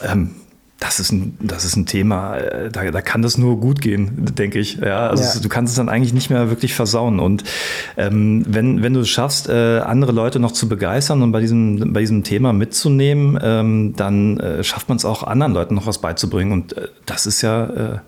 ähm, 0.02 0.32
das 0.80 1.00
ist 1.00 1.10
ein, 1.10 1.36
das 1.40 1.64
ist 1.64 1.76
ein 1.76 1.86
Thema, 1.86 2.36
äh, 2.36 2.70
da, 2.70 2.88
da 2.90 3.00
kann 3.00 3.22
das 3.22 3.36
nur 3.36 3.58
gut 3.58 3.80
gehen, 3.80 4.12
denke 4.36 4.60
ich. 4.60 4.76
Ja, 4.76 5.08
also 5.08 5.24
ja. 5.24 5.42
du 5.42 5.48
kannst 5.48 5.72
es 5.72 5.76
dann 5.76 5.88
eigentlich 5.88 6.12
nicht 6.12 6.30
mehr 6.30 6.50
wirklich 6.50 6.74
versauen. 6.74 7.18
Und 7.18 7.42
ähm, 7.96 8.44
wenn, 8.46 8.82
wenn 8.82 8.94
du 8.94 9.00
es 9.00 9.08
schaffst, 9.08 9.48
äh, 9.48 9.80
andere 9.80 10.12
Leute 10.12 10.38
noch 10.38 10.52
zu 10.52 10.68
begeistern 10.68 11.22
und 11.22 11.32
bei 11.32 11.40
diesem, 11.40 11.92
bei 11.92 12.00
diesem 12.00 12.22
Thema 12.22 12.52
mitzunehmen, 12.52 13.38
ähm, 13.42 13.94
dann 13.96 14.38
äh, 14.38 14.62
schafft 14.62 14.88
man 14.88 14.96
es 14.96 15.04
auch 15.04 15.24
anderen 15.24 15.52
Leuten 15.52 15.74
noch 15.74 15.86
was 15.86 15.98
beizubringen. 15.98 16.52
Und 16.52 16.76
äh, 16.76 16.88
das 17.06 17.26
ist 17.26 17.42
ja 17.42 18.02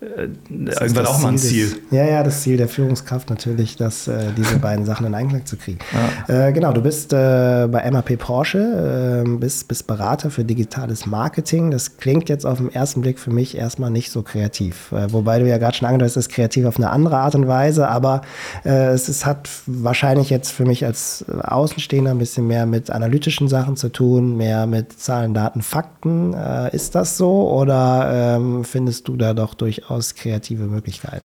äh, 0.00 0.24
äh, 0.24 0.28
irgendwann 0.48 1.06
auch 1.06 1.18
mal 1.20 1.30
ein 1.30 1.38
Ziel. 1.38 1.70
Des, 1.70 1.78
ja, 1.90 2.04
ja, 2.04 2.22
das 2.22 2.42
Ziel 2.42 2.56
der 2.56 2.68
Führungskraft 2.68 3.30
natürlich, 3.30 3.76
dass 3.76 4.06
äh, 4.06 4.26
diese 4.36 4.58
beiden 4.60 4.84
Sachen 4.84 5.06
in 5.06 5.14
Einklang 5.14 5.44
zu 5.44 5.56
kriegen. 5.56 5.80
Ja. 6.28 6.48
Äh, 6.48 6.52
genau, 6.52 6.72
du 6.72 6.80
bist 6.80 7.12
äh, 7.12 7.66
bei 7.68 7.90
MAP 7.90 8.16
Porsche, 8.16 9.24
ähm, 9.26 9.40
bist, 9.40 9.66
bist 9.66 9.88
Berater 9.88 10.30
für 10.30 10.44
digitales 10.44 11.06
Marketing. 11.06 11.72
Das 11.72 11.96
klingt 11.96 12.28
jetzt 12.28 12.46
auf 12.46 12.58
den 12.58 12.72
ersten 12.72 13.00
Blick 13.00 13.18
für 13.18 13.32
mich 13.32 13.56
erstmal 13.56 13.90
nicht 13.90 14.12
so 14.12 14.22
kreativ. 14.22 14.92
Äh, 14.92 15.12
wobei 15.12 15.40
du 15.40 15.48
ja 15.48 15.58
gerade 15.58 15.76
schon 15.76 15.88
angedeutet 15.88 16.12
hast, 16.12 16.16
es 16.16 16.26
ist 16.28 16.32
kreativ 16.32 16.66
auf 16.66 16.76
eine 16.76 16.90
andere 16.90 17.16
Art 17.16 17.34
und 17.34 17.48
Weise, 17.48 17.88
aber 17.88 18.22
äh, 18.64 18.90
es, 18.90 19.08
es 19.08 19.26
hat 19.26 19.48
wahrscheinlich 19.66 20.30
jetzt 20.30 20.52
für 20.52 20.64
mich 20.64 20.86
als 20.86 21.24
Außenstehender 21.28 22.12
ein 22.12 22.18
bisschen 22.18 22.46
mehr 22.46 22.66
mit 22.66 22.90
analytischen 22.90 23.48
Sachen 23.48 23.76
zu 23.76 23.88
tun, 23.88 24.36
mehr 24.36 24.66
mit 24.66 24.92
Zahlen, 24.92 25.34
Daten, 25.34 25.62
Fakten. 25.62 26.34
ist 26.72 26.94
das 26.94 27.16
so 27.16 27.50
oder 27.50 28.36
ähm, 28.36 28.64
findest 28.64 29.08
du 29.08 29.16
da 29.16 29.34
doch 29.34 29.54
durchaus 29.54 29.87
durchaus 29.88 30.14
kreative 30.14 30.64
Möglichkeiten. 30.64 31.22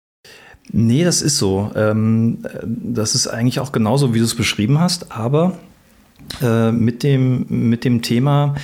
Nee, 0.70 1.04
das 1.04 1.22
ist 1.22 1.38
so. 1.38 1.70
Ähm, 1.74 2.38
das 2.64 3.14
ist 3.14 3.26
eigentlich 3.26 3.60
auch 3.60 3.72
genauso, 3.72 4.12
wie 4.14 4.18
du 4.18 4.24
es 4.24 4.34
beschrieben 4.34 4.80
hast, 4.80 5.12
aber 5.12 5.58
äh, 6.42 6.72
mit, 6.72 7.02
dem, 7.02 7.46
mit 7.48 7.84
dem 7.84 8.02
Thema, 8.02 8.54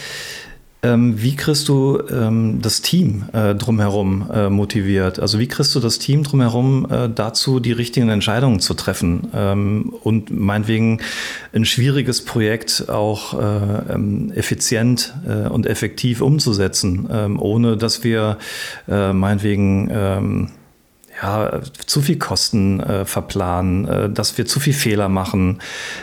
wie 0.87 1.37
kriegst 1.37 1.69
du 1.69 2.01
ähm, 2.11 2.61
das 2.61 2.83
Team 2.83 3.25
äh, 3.33 3.55
drumherum 3.55 4.31
äh, 4.33 4.51
motiviert? 4.51 5.19
Also 5.19 5.39
wie 5.39 5.49
kriegst 5.49 5.75
du 5.75 5.81
das 5.81 5.99
Team 5.99 6.23
drumherum 6.23 6.87
dazu, 7.15 7.61
die 7.61 7.73
richtigen 7.73 8.09
Entscheidungen 8.09 8.61
zu 8.61 8.75
treffen 8.75 9.21
und 10.03 10.31
meinetwegen 10.31 11.01
ein 11.53 11.65
schwieriges 11.65 12.25
Projekt 12.25 12.89
auch 12.89 13.35
effizient 14.35 15.15
und 15.51 15.67
effektiv 15.67 16.21
umzusetzen, 16.21 17.07
ohne 17.39 17.77
dass 17.77 18.05
wir 18.05 18.39
meinetwegen 18.87 20.51
ja, 21.23 21.61
zu 21.87 22.01
viel 22.01 22.19
Kosten 22.19 22.81
äh, 22.81 23.05
verplanen, 23.05 23.87
äh, 23.87 24.11
dass 24.11 24.37
wir 24.37 24.47
zu 24.47 24.59
viel 24.59 24.73
Fehler 24.73 25.09
machen. 25.09 25.61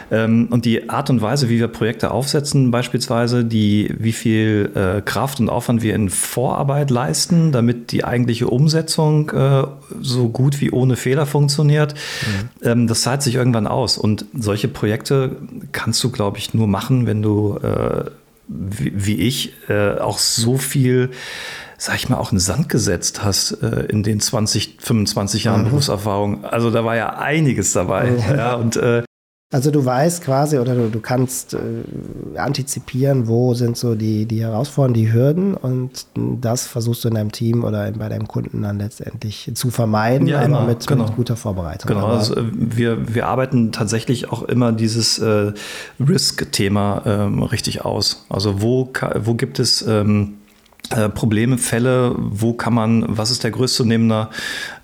Ähm, 0.09 0.47
und 0.51 0.65
die 0.65 0.89
Art 0.89 1.09
und 1.09 1.21
Weise, 1.21 1.49
wie 1.49 1.59
wir 1.59 1.67
Projekte 1.67 2.11
aufsetzen, 2.11 2.71
beispielsweise, 2.71 3.43
die, 3.43 3.93
wie 3.97 4.13
viel 4.13 4.71
äh, 4.73 5.01
Kraft 5.01 5.39
und 5.39 5.49
Aufwand 5.49 5.81
wir 5.81 5.95
in 5.95 6.09
Vorarbeit 6.09 6.89
leisten, 6.89 7.51
damit 7.51 7.91
die 7.91 8.05
eigentliche 8.05 8.47
Umsetzung 8.47 9.29
äh, 9.31 9.63
so 9.99 10.29
gut 10.29 10.61
wie 10.61 10.71
ohne 10.71 10.95
Fehler 10.95 11.25
funktioniert, 11.25 11.93
mhm. 11.93 12.67
ähm, 12.67 12.87
das 12.87 13.01
zahlt 13.01 13.21
sich 13.21 13.35
irgendwann 13.35 13.67
aus. 13.67 13.97
Und 13.97 14.25
solche 14.33 14.69
Projekte 14.69 15.35
kannst 15.73 16.03
du, 16.03 16.11
glaube 16.11 16.37
ich, 16.37 16.53
nur 16.53 16.67
machen, 16.67 17.05
wenn 17.05 17.21
du, 17.21 17.57
äh, 17.57 18.05
wie, 18.47 18.93
wie, 18.95 19.15
ich, 19.15 19.53
äh, 19.69 19.97
auch 19.97 20.19
so 20.19 20.57
viel 20.57 21.11
sag 21.81 21.95
ich 21.95 22.09
mal, 22.09 22.17
auch 22.17 22.31
in 22.31 22.37
Sand 22.37 22.69
gesetzt 22.69 23.23
hast 23.23 23.63
äh, 23.63 23.85
in 23.85 24.03
den 24.03 24.19
20, 24.19 24.77
25 24.79 25.45
Jahren 25.45 25.61
mhm. 25.61 25.69
Berufserfahrung. 25.69 26.45
Also 26.45 26.69
da 26.69 26.85
war 26.85 26.95
ja 26.95 27.17
einiges 27.17 27.73
dabei. 27.73 28.11
Mhm. 28.11 28.35
Ja, 28.37 28.53
und 28.53 28.75
äh, 28.75 29.01
also 29.51 29.71
du 29.71 29.83
weißt 29.83 30.23
quasi 30.23 30.59
oder 30.59 30.75
du, 30.75 30.89
du 30.89 30.99
kannst 30.99 31.55
äh, 31.55 32.37
antizipieren, 32.37 33.27
wo 33.27 33.55
sind 33.55 33.77
so 33.77 33.95
die, 33.95 34.27
die 34.27 34.41
Herausforderungen, 34.41 34.93
die 34.93 35.11
Hürden 35.11 35.55
und 35.55 36.05
das 36.15 36.67
versuchst 36.67 37.03
du 37.03 37.07
in 37.07 37.15
deinem 37.15 37.31
Team 37.31 37.63
oder 37.63 37.91
bei 37.91 38.09
deinem 38.09 38.27
Kunden 38.27 38.61
dann 38.61 38.77
letztendlich 38.77 39.51
zu 39.55 39.71
vermeiden, 39.71 40.27
ja, 40.27 40.41
aber 40.41 40.61
mit, 40.61 40.85
genau. 40.85 41.05
mit, 41.05 41.15
guter 41.15 41.35
Vorbereitung. 41.35 41.89
Genau, 41.89 42.05
also 42.05 42.35
äh, 42.35 42.43
wir, 42.53 43.15
wir 43.15 43.25
arbeiten 43.25 43.71
tatsächlich 43.71 44.31
auch 44.31 44.43
immer 44.43 44.71
dieses 44.71 45.17
äh, 45.17 45.51
Risk-Thema 45.99 47.01
ähm, 47.05 47.41
richtig 47.41 47.83
aus. 47.83 48.27
Also 48.29 48.61
wo, 48.61 48.93
wo 49.15 49.33
gibt 49.33 49.57
es... 49.57 49.81
Ähm, 49.81 50.35
äh, 50.35 50.40
Probleme, 51.09 51.57
Fälle, 51.57 52.15
wo 52.17 52.53
kann 52.53 52.73
man, 52.73 53.05
was 53.07 53.31
ist 53.31 53.43
der 53.43 53.51
größte 53.51 53.85
nehmender 53.85 54.29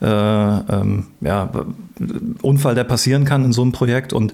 äh, 0.02 0.06
ähm, 0.08 1.08
ja, 1.22 1.50
Unfall, 2.42 2.76
der 2.76 2.84
passieren 2.84 3.26
kann 3.26 3.44
in 3.46 3.54
so 3.54 3.62
einem 3.62 3.72
Projekt 3.72 4.14
und 4.14 4.34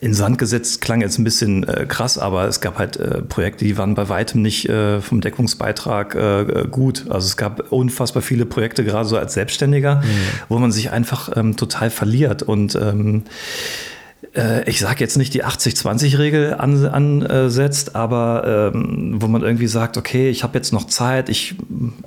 in 0.00 0.14
Sand 0.14 0.38
gesetzt 0.38 0.80
klang 0.80 1.00
jetzt 1.00 1.18
ein 1.18 1.24
bisschen 1.24 1.64
äh, 1.64 1.86
krass, 1.86 2.18
aber 2.18 2.48
es 2.48 2.60
gab 2.60 2.78
halt 2.78 2.96
äh, 2.96 3.22
Projekte, 3.22 3.64
die 3.64 3.78
waren 3.78 3.94
bei 3.94 4.08
weitem 4.08 4.42
nicht 4.42 4.68
äh, 4.68 5.00
vom 5.00 5.20
Deckungsbeitrag 5.20 6.14
äh, 6.14 6.66
gut. 6.70 7.06
Also 7.08 7.26
es 7.26 7.36
gab 7.36 7.70
unfassbar 7.70 8.22
viele 8.22 8.46
Projekte, 8.46 8.84
gerade 8.84 9.08
so 9.08 9.16
als 9.16 9.34
Selbstständiger, 9.34 9.96
mhm. 9.96 10.04
wo 10.48 10.58
man 10.58 10.72
sich 10.72 10.90
einfach 10.90 11.30
ähm, 11.36 11.56
total 11.56 11.90
verliert 11.90 12.42
und 12.42 12.74
ähm, 12.74 13.22
äh, 13.24 13.97
ich 14.66 14.80
sage 14.80 15.00
jetzt 15.00 15.16
nicht 15.16 15.32
die 15.32 15.44
80-20-Regel 15.44 16.54
ansetzt, 16.54 17.94
aber 17.94 18.72
ähm, 18.74 19.16
wo 19.20 19.28
man 19.28 19.42
irgendwie 19.42 19.68
sagt, 19.68 19.96
okay, 19.96 20.28
ich 20.28 20.42
habe 20.42 20.58
jetzt 20.58 20.72
noch 20.72 20.86
Zeit, 20.86 21.28
ich 21.28 21.54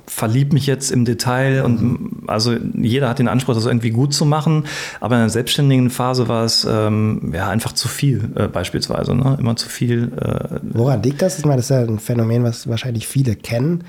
verliebe 0.06 0.52
mich 0.52 0.66
jetzt 0.66 0.90
im 0.90 1.06
Detail 1.06 1.62
und 1.62 1.82
mhm. 1.82 2.22
also 2.26 2.54
jeder 2.74 3.08
hat 3.08 3.18
den 3.18 3.28
Anspruch, 3.28 3.54
das 3.54 3.64
irgendwie 3.64 3.90
gut 3.90 4.12
zu 4.12 4.26
machen, 4.26 4.64
aber 5.00 5.16
in 5.16 5.22
der 5.22 5.30
selbstständigen 5.30 5.88
Phase 5.88 6.28
war 6.28 6.44
es 6.44 6.66
ähm, 6.70 7.32
ja 7.34 7.48
einfach 7.48 7.72
zu 7.72 7.88
viel 7.88 8.30
äh, 8.34 8.46
beispielsweise, 8.46 9.14
ne? 9.14 9.38
immer 9.40 9.56
zu 9.56 9.70
viel. 9.70 10.12
Äh, 10.20 10.60
Woran 10.62 11.02
liegt 11.02 11.22
das? 11.22 11.38
Ich 11.38 11.44
meine, 11.46 11.56
das 11.56 11.66
ist 11.66 11.70
ja 11.70 11.80
ein 11.80 11.98
Phänomen, 11.98 12.44
was 12.44 12.68
wahrscheinlich 12.68 13.08
viele 13.08 13.36
kennen, 13.36 13.84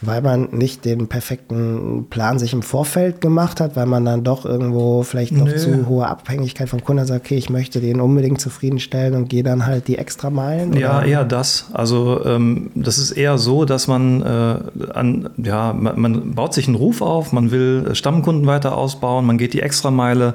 weil 0.00 0.22
man 0.22 0.48
nicht 0.50 0.84
den 0.84 1.06
perfekten 1.06 2.08
Plan 2.10 2.38
sich 2.40 2.52
im 2.52 2.62
Vorfeld 2.62 3.20
gemacht 3.20 3.60
hat, 3.60 3.76
weil 3.76 3.86
man 3.86 4.04
dann 4.04 4.24
doch 4.24 4.44
irgendwo 4.44 5.04
vielleicht 5.04 5.32
noch 5.32 5.46
Nö. 5.46 5.56
zu 5.56 5.86
hohe 5.86 6.08
Abhängigkeit 6.08 6.68
vom 6.68 6.82
Kunden 6.84 7.06
sagt, 7.06 7.26
okay, 7.26 7.36
ich 7.36 7.48
möchte 7.48 7.59
möchte 7.60 7.80
den 7.80 8.00
unbedingt 8.00 8.40
zufriedenstellen 8.40 9.14
und 9.14 9.28
gehe 9.28 9.42
dann 9.42 9.66
halt 9.66 9.86
die 9.86 9.98
extra 9.98 10.30
Meilen? 10.30 10.70
Oder? 10.70 10.80
Ja, 10.80 11.02
eher 11.02 11.24
das. 11.24 11.66
Also 11.74 12.24
ähm, 12.24 12.70
das 12.74 12.96
ist 12.96 13.10
eher 13.10 13.36
so, 13.36 13.66
dass 13.66 13.86
man 13.86 14.22
äh, 14.22 14.92
an, 14.94 15.28
ja, 15.36 15.74
man, 15.74 16.00
man, 16.00 16.34
baut 16.34 16.54
sich 16.54 16.66
einen 16.68 16.76
Ruf 16.76 17.02
auf, 17.02 17.32
man 17.32 17.50
will 17.50 17.94
Stammkunden 17.94 18.46
weiter 18.46 18.78
ausbauen, 18.78 19.26
man 19.26 19.36
geht 19.36 19.52
die 19.52 19.60
extra 19.60 19.90
Meile 19.90 20.34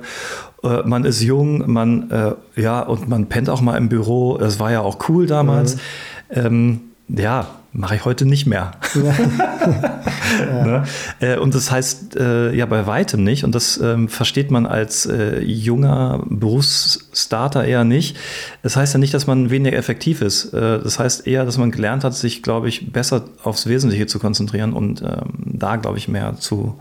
äh, 0.64 0.84
man 0.86 1.04
ist 1.04 1.24
jung, 1.24 1.64
man 1.72 2.12
äh, 2.12 2.62
ja 2.62 2.82
und 2.82 3.10
man 3.10 3.26
pennt 3.26 3.50
auch 3.50 3.62
mal 3.62 3.76
im 3.76 3.90
Büro. 3.90 4.38
Das 4.38 4.60
war 4.60 4.72
ja 4.72 4.82
auch 4.82 5.10
cool 5.10 5.26
damals. 5.26 5.76
Mhm. 5.76 5.82
Ähm, 6.30 6.82
ja, 7.08 7.48
mache 7.76 7.96
ich 7.96 8.06
heute 8.06 8.26
nicht 8.26 8.46
mehr. 8.46 8.72
ja. 8.96 9.96
ne? 10.66 10.84
Äh, 11.20 11.38
und 11.38 11.56
das 11.56 11.72
heißt 11.72 12.16
äh, 12.16 12.54
ja 12.54 12.66
bei 12.66 12.88
weitem 12.88 13.24
nicht, 13.24 13.44
und 13.44 13.54
das 13.54 13.78
ähm, 13.78 14.08
versteht 14.08 14.52
man 14.52 14.66
als 14.66 15.06
äh, 15.06 15.40
junger 15.42 16.24
Berufsstarter 16.28 17.66
eher 17.66 17.84
nicht. 17.84 18.18
Das 18.64 18.76
heißt 18.76 18.94
ja 18.94 19.00
nicht, 19.00 19.14
dass 19.14 19.28
man 19.28 19.50
weniger 19.50 19.78
effektiv 19.78 20.22
ist. 20.22 20.54
Äh, 20.54 20.80
das 20.80 21.00
heißt 21.00 21.28
eher, 21.28 21.46
dass 21.46 21.58
man 21.58 21.72
gelernt 21.72 22.04
hat, 22.04 22.16
sich, 22.16 22.44
glaube 22.44 22.70
ich, 22.70 22.92
besser 22.92 23.26
aufs 23.44 23.68
Wesentliche 23.68 24.08
zu 24.08 24.20
konzentrieren 24.20 24.74
und 24.74 25.02
ähm, 25.02 25.34
da, 25.46 25.76
glaube 25.76 25.98
ich, 25.98 26.08
mehr 26.08 26.36
zu, 26.38 26.80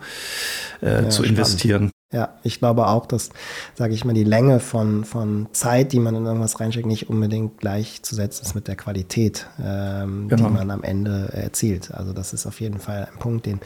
äh, 0.82 1.02
ja, 1.02 1.08
zu 1.08 1.24
investieren. 1.24 1.90
Ja, 2.14 2.28
ich 2.44 2.60
glaube 2.60 2.86
auch, 2.86 3.06
dass, 3.06 3.30
sage 3.74 3.92
ich 3.92 4.04
mal, 4.04 4.12
die 4.12 4.22
Länge 4.22 4.60
von, 4.60 5.04
von 5.04 5.48
Zeit, 5.50 5.90
die 5.90 5.98
man 5.98 6.14
in 6.14 6.24
irgendwas 6.24 6.60
reinsteckt, 6.60 6.86
nicht 6.86 7.10
unbedingt 7.10 7.58
gleichzusetzen 7.58 8.46
ist 8.46 8.54
mit 8.54 8.68
der 8.68 8.76
Qualität, 8.76 9.48
ähm, 9.60 10.28
genau. 10.28 10.46
die 10.46 10.54
man 10.54 10.70
am 10.70 10.84
Ende 10.84 11.30
erzielt. 11.32 11.92
Also 11.92 12.12
das 12.12 12.32
ist 12.32 12.46
auf 12.46 12.60
jeden 12.60 12.78
Fall 12.78 13.08
ein 13.12 13.18
Punkt, 13.18 13.46
den 13.46 13.58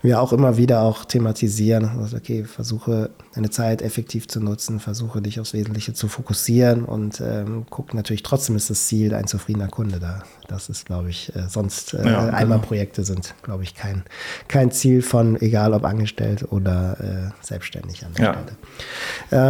wir 0.00 0.22
auch 0.22 0.32
immer 0.32 0.56
wieder 0.56 0.80
auch 0.80 1.04
thematisieren. 1.04 1.98
Also 1.98 2.16
okay, 2.16 2.44
versuche 2.44 3.10
deine 3.34 3.50
Zeit 3.50 3.82
effektiv 3.82 4.26
zu 4.26 4.40
nutzen, 4.40 4.80
versuche 4.80 5.20
dich 5.20 5.38
aufs 5.38 5.52
Wesentliche 5.52 5.92
zu 5.92 6.08
fokussieren 6.08 6.86
und 6.86 7.20
ähm, 7.20 7.66
guck 7.68 7.92
natürlich 7.92 8.22
trotzdem 8.22 8.56
ist 8.56 8.70
das 8.70 8.86
Ziel 8.86 9.14
ein 9.14 9.26
zufriedener 9.26 9.68
Kunde 9.68 10.00
da. 10.00 10.22
Das 10.48 10.70
ist, 10.70 10.86
glaube 10.86 11.10
ich, 11.10 11.34
äh, 11.36 11.46
sonst 11.48 11.92
äh, 11.92 12.06
ja, 12.06 12.20
einmal 12.30 12.58
genau. 12.58 12.68
Projekte 12.68 13.04
sind, 13.04 13.34
glaube 13.42 13.64
ich, 13.64 13.74
kein, 13.74 14.04
kein 14.48 14.70
Ziel 14.70 15.02
von, 15.02 15.40
egal 15.40 15.74
ob 15.74 15.84
angestellt 15.84 16.50
oder 16.50 16.96
äh, 17.00 17.44
selbstständig 17.44 17.71
an 17.80 18.12
der 18.16 18.24
ja. 18.24 18.32
Stelle. 18.32 18.56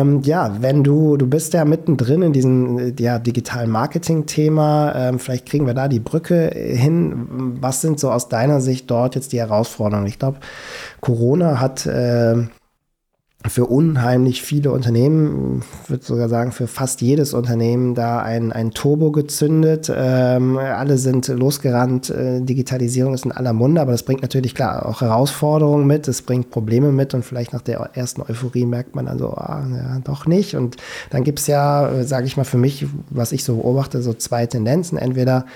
Ähm, 0.00 0.22
ja, 0.22 0.56
wenn 0.60 0.84
du, 0.84 1.16
du 1.16 1.26
bist 1.26 1.54
ja 1.54 1.64
mittendrin 1.64 2.22
in 2.22 2.32
diesem 2.32 2.78
äh, 2.78 2.94
ja, 2.98 3.18
digitalen 3.18 3.70
Marketing-Thema, 3.70 4.94
ähm, 4.94 5.18
vielleicht 5.18 5.46
kriegen 5.46 5.66
wir 5.66 5.74
da 5.74 5.88
die 5.88 6.00
Brücke 6.00 6.50
hin. 6.54 7.56
Was 7.60 7.80
sind 7.80 7.98
so 7.98 8.10
aus 8.10 8.28
deiner 8.28 8.60
Sicht 8.60 8.90
dort 8.90 9.14
jetzt 9.14 9.32
die 9.32 9.40
Herausforderungen? 9.40 10.06
Ich 10.06 10.18
glaube, 10.18 10.38
Corona 11.00 11.60
hat 11.60 11.86
äh, 11.86 12.46
für 13.48 13.66
unheimlich 13.66 14.42
viele 14.42 14.70
Unternehmen, 14.70 15.62
ich 15.84 15.90
würde 15.90 16.04
sogar 16.04 16.28
sagen 16.28 16.52
für 16.52 16.66
fast 16.66 17.00
jedes 17.00 17.34
Unternehmen 17.34 17.94
da 17.94 18.20
ein, 18.20 18.52
ein 18.52 18.70
Turbo 18.70 19.10
gezündet. 19.10 19.92
Ähm, 19.94 20.56
alle 20.58 20.98
sind 20.98 21.28
losgerannt, 21.28 22.10
äh, 22.10 22.40
Digitalisierung 22.40 23.14
ist 23.14 23.24
in 23.24 23.32
aller 23.32 23.52
Munde, 23.52 23.80
aber 23.80 23.92
das 23.92 24.04
bringt 24.04 24.22
natürlich 24.22 24.54
klar 24.54 24.86
auch 24.86 25.00
Herausforderungen 25.00 25.86
mit, 25.86 26.06
es 26.08 26.22
bringt 26.22 26.50
Probleme 26.50 26.92
mit 26.92 27.14
und 27.14 27.24
vielleicht 27.24 27.52
nach 27.52 27.62
der 27.62 27.90
ersten 27.94 28.22
Euphorie 28.22 28.66
merkt 28.66 28.94
man 28.94 29.06
dann 29.06 29.18
so, 29.18 29.30
ah, 29.30 29.64
ja, 29.70 29.98
doch 30.04 30.26
nicht. 30.26 30.54
Und 30.54 30.76
dann 31.10 31.24
gibt's 31.24 31.46
ja, 31.46 31.90
äh, 31.90 32.04
sage 32.04 32.26
ich 32.26 32.36
mal 32.36 32.44
für 32.44 32.58
mich, 32.58 32.86
was 33.10 33.32
ich 33.32 33.44
so 33.44 33.56
beobachte, 33.56 34.02
so 34.02 34.14
zwei 34.14 34.46
Tendenzen. 34.46 34.98
Entweder 34.98 35.46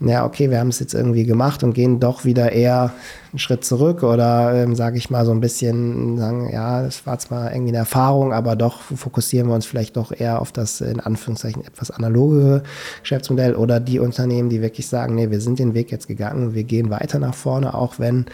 ja, 0.00 0.24
okay, 0.24 0.50
wir 0.50 0.60
haben 0.60 0.68
es 0.68 0.78
jetzt 0.78 0.94
irgendwie 0.94 1.24
gemacht 1.24 1.64
und 1.64 1.72
gehen 1.72 1.98
doch 1.98 2.24
wieder 2.24 2.52
eher 2.52 2.92
einen 3.32 3.38
Schritt 3.38 3.64
zurück 3.64 4.02
oder 4.02 4.54
ähm, 4.54 4.74
sage 4.74 4.96
ich 4.96 5.10
mal 5.10 5.26
so 5.26 5.32
ein 5.32 5.40
bisschen 5.40 6.16
sagen, 6.16 6.48
ja, 6.50 6.82
das 6.82 7.06
war 7.06 7.18
zwar 7.18 7.52
irgendwie 7.52 7.70
eine 7.70 7.78
Erfahrung, 7.78 8.32
aber 8.32 8.56
doch 8.56 8.80
fokussieren 8.80 9.48
wir 9.48 9.54
uns 9.54 9.66
vielleicht 9.66 9.96
doch 9.96 10.12
eher 10.12 10.40
auf 10.40 10.52
das 10.52 10.80
in 10.80 11.00
Anführungszeichen 11.00 11.64
etwas 11.64 11.90
analogere 11.90 12.62
Geschäftsmodell 13.02 13.54
oder 13.54 13.80
die 13.80 13.98
Unternehmen, 13.98 14.48
die 14.48 14.62
wirklich 14.62 14.86
sagen, 14.86 15.14
nee, 15.14 15.30
wir 15.30 15.40
sind 15.40 15.58
den 15.58 15.74
Weg 15.74 15.90
jetzt 15.90 16.08
gegangen, 16.08 16.54
wir 16.54 16.64
gehen 16.64 16.90
weiter 16.90 17.18
nach 17.18 17.34
vorne, 17.34 17.74
auch 17.74 17.98
wenn 17.98 18.26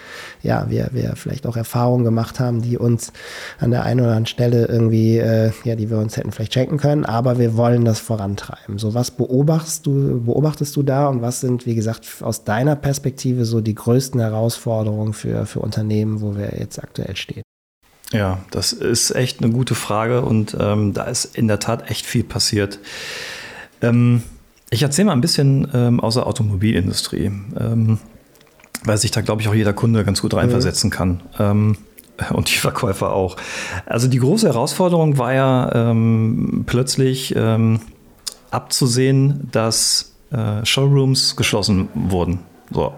ja, 0.42 0.66
wir, 0.68 0.90
wir 0.92 1.14
vielleicht 1.16 1.47
auch 1.47 1.56
Erfahrungen 1.56 2.04
gemacht 2.04 2.38
haben, 2.40 2.62
die 2.62 2.78
uns 2.78 3.12
an 3.59 3.71
der 3.71 3.85
einen 3.85 4.00
oder 4.00 4.11
anderen 4.11 4.26
Stelle 4.26 4.66
irgendwie, 4.66 5.18
äh, 5.18 5.50
ja, 5.64 5.76
die 5.76 5.90
wir 5.90 5.99
uns 5.99 6.16
hätten 6.16 6.30
vielleicht 6.30 6.54
schenken 6.54 6.76
können, 6.76 7.04
aber 7.04 7.38
wir 7.38 7.56
wollen 7.56 7.85
das 7.85 7.99
vorantreiben. 7.99 8.78
So, 8.78 8.94
was 8.94 9.11
beobachtest 9.11 9.87
du, 9.87 10.21
beobachtest 10.25 10.76
du 10.76 10.83
da 10.83 11.09
und 11.09 11.23
was 11.23 11.40
sind, 11.40 11.53
wie 11.66 11.75
gesagt, 11.75 12.06
aus 12.20 12.44
deiner 12.44 12.76
Perspektive 12.76 13.44
so 13.44 13.61
die 13.61 13.75
größten 13.75 14.20
Herausforderungen 14.20 14.54
Herausforderung 14.54 15.12
für, 15.12 15.46
für 15.46 15.61
Unternehmen, 15.61 16.20
wo 16.20 16.37
wir 16.37 16.58
jetzt 16.58 16.82
aktuell 16.82 17.16
stehen? 17.16 17.42
Ja, 18.12 18.40
das 18.50 18.73
ist 18.73 19.11
echt 19.12 19.42
eine 19.42 19.52
gute 19.52 19.75
Frage 19.75 20.23
und 20.23 20.56
ähm, 20.61 20.92
da 20.92 21.04
ist 21.04 21.37
in 21.37 21.49
der 21.49 21.58
Tat 21.58 21.90
echt 21.90 22.06
viel 22.06 22.23
passiert. 22.23 22.78
Ähm, 23.80 24.23
ich 24.70 24.82
erzähle 24.82 25.06
mal 25.06 25.12
ein 25.12 25.20
bisschen 25.20 25.68
ähm, 25.75 26.00
aus 26.00 26.14
der 26.14 26.26
Automobilindustrie, 26.26 27.26
ähm, 27.58 27.99
weil 28.84 28.99
sich 28.99 29.11
da, 29.11 29.20
glaube 29.20 29.42
ich, 29.42 29.49
auch 29.49 29.54
jeder 29.54 29.73
Kunde 29.73 30.04
ganz 30.04 30.20
gut 30.20 30.34
reinversetzen 30.34 30.88
mhm. 30.90 30.92
kann. 30.92 31.23
Ähm, 31.38 31.76
und 32.30 32.49
die 32.49 32.58
Verkäufer 32.58 33.12
auch. 33.12 33.37
Also 33.87 34.06
die 34.06 34.18
große 34.18 34.46
Herausforderung 34.46 35.18
war 35.18 35.34
ja 35.34 35.90
ähm, 35.90 36.62
plötzlich 36.64 37.34
abzusehen, 38.50 39.49
dass 39.50 40.13
äh, 40.31 40.64
Showrooms 40.64 41.37
geschlossen 41.37 41.88
wurden. 41.95 42.40
So. 42.71 42.93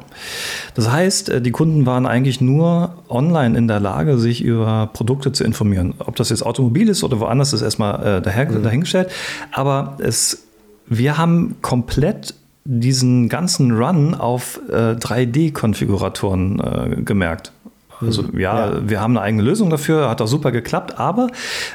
Das 0.74 0.90
heißt, 0.90 1.28
äh, 1.28 1.42
die 1.42 1.50
Kunden 1.50 1.86
waren 1.86 2.06
eigentlich 2.06 2.40
nur 2.40 3.02
online 3.08 3.56
in 3.58 3.68
der 3.68 3.80
Lage, 3.80 4.18
sich 4.18 4.42
über 4.42 4.88
Produkte 4.92 5.32
zu 5.32 5.44
informieren. 5.44 5.94
Ob 5.98 6.16
das 6.16 6.30
jetzt 6.30 6.42
Automobil 6.44 6.88
ist 6.88 7.04
oder 7.04 7.20
woanders, 7.20 7.52
ist 7.52 7.62
erstmal 7.62 8.18
äh, 8.18 8.22
daher, 8.22 8.50
mhm. 8.50 8.62
dahingestellt. 8.62 9.10
Aber 9.52 9.96
es, 9.98 10.46
wir 10.86 11.18
haben 11.18 11.56
komplett 11.62 12.34
diesen 12.64 13.28
ganzen 13.28 13.72
Run 13.72 14.14
auf 14.14 14.60
äh, 14.68 14.94
3D-Konfiguratoren 14.94 16.60
äh, 16.60 17.02
gemerkt. 17.02 17.52
Also 18.00 18.22
mhm. 18.22 18.38
ja, 18.38 18.74
ja, 18.74 18.88
wir 18.88 19.00
haben 19.00 19.16
eine 19.16 19.22
eigene 19.24 19.42
Lösung 19.42 19.70
dafür, 19.70 20.08
hat 20.08 20.20
auch 20.20 20.26
super 20.26 20.52
geklappt, 20.52 20.98
aber 20.98 21.28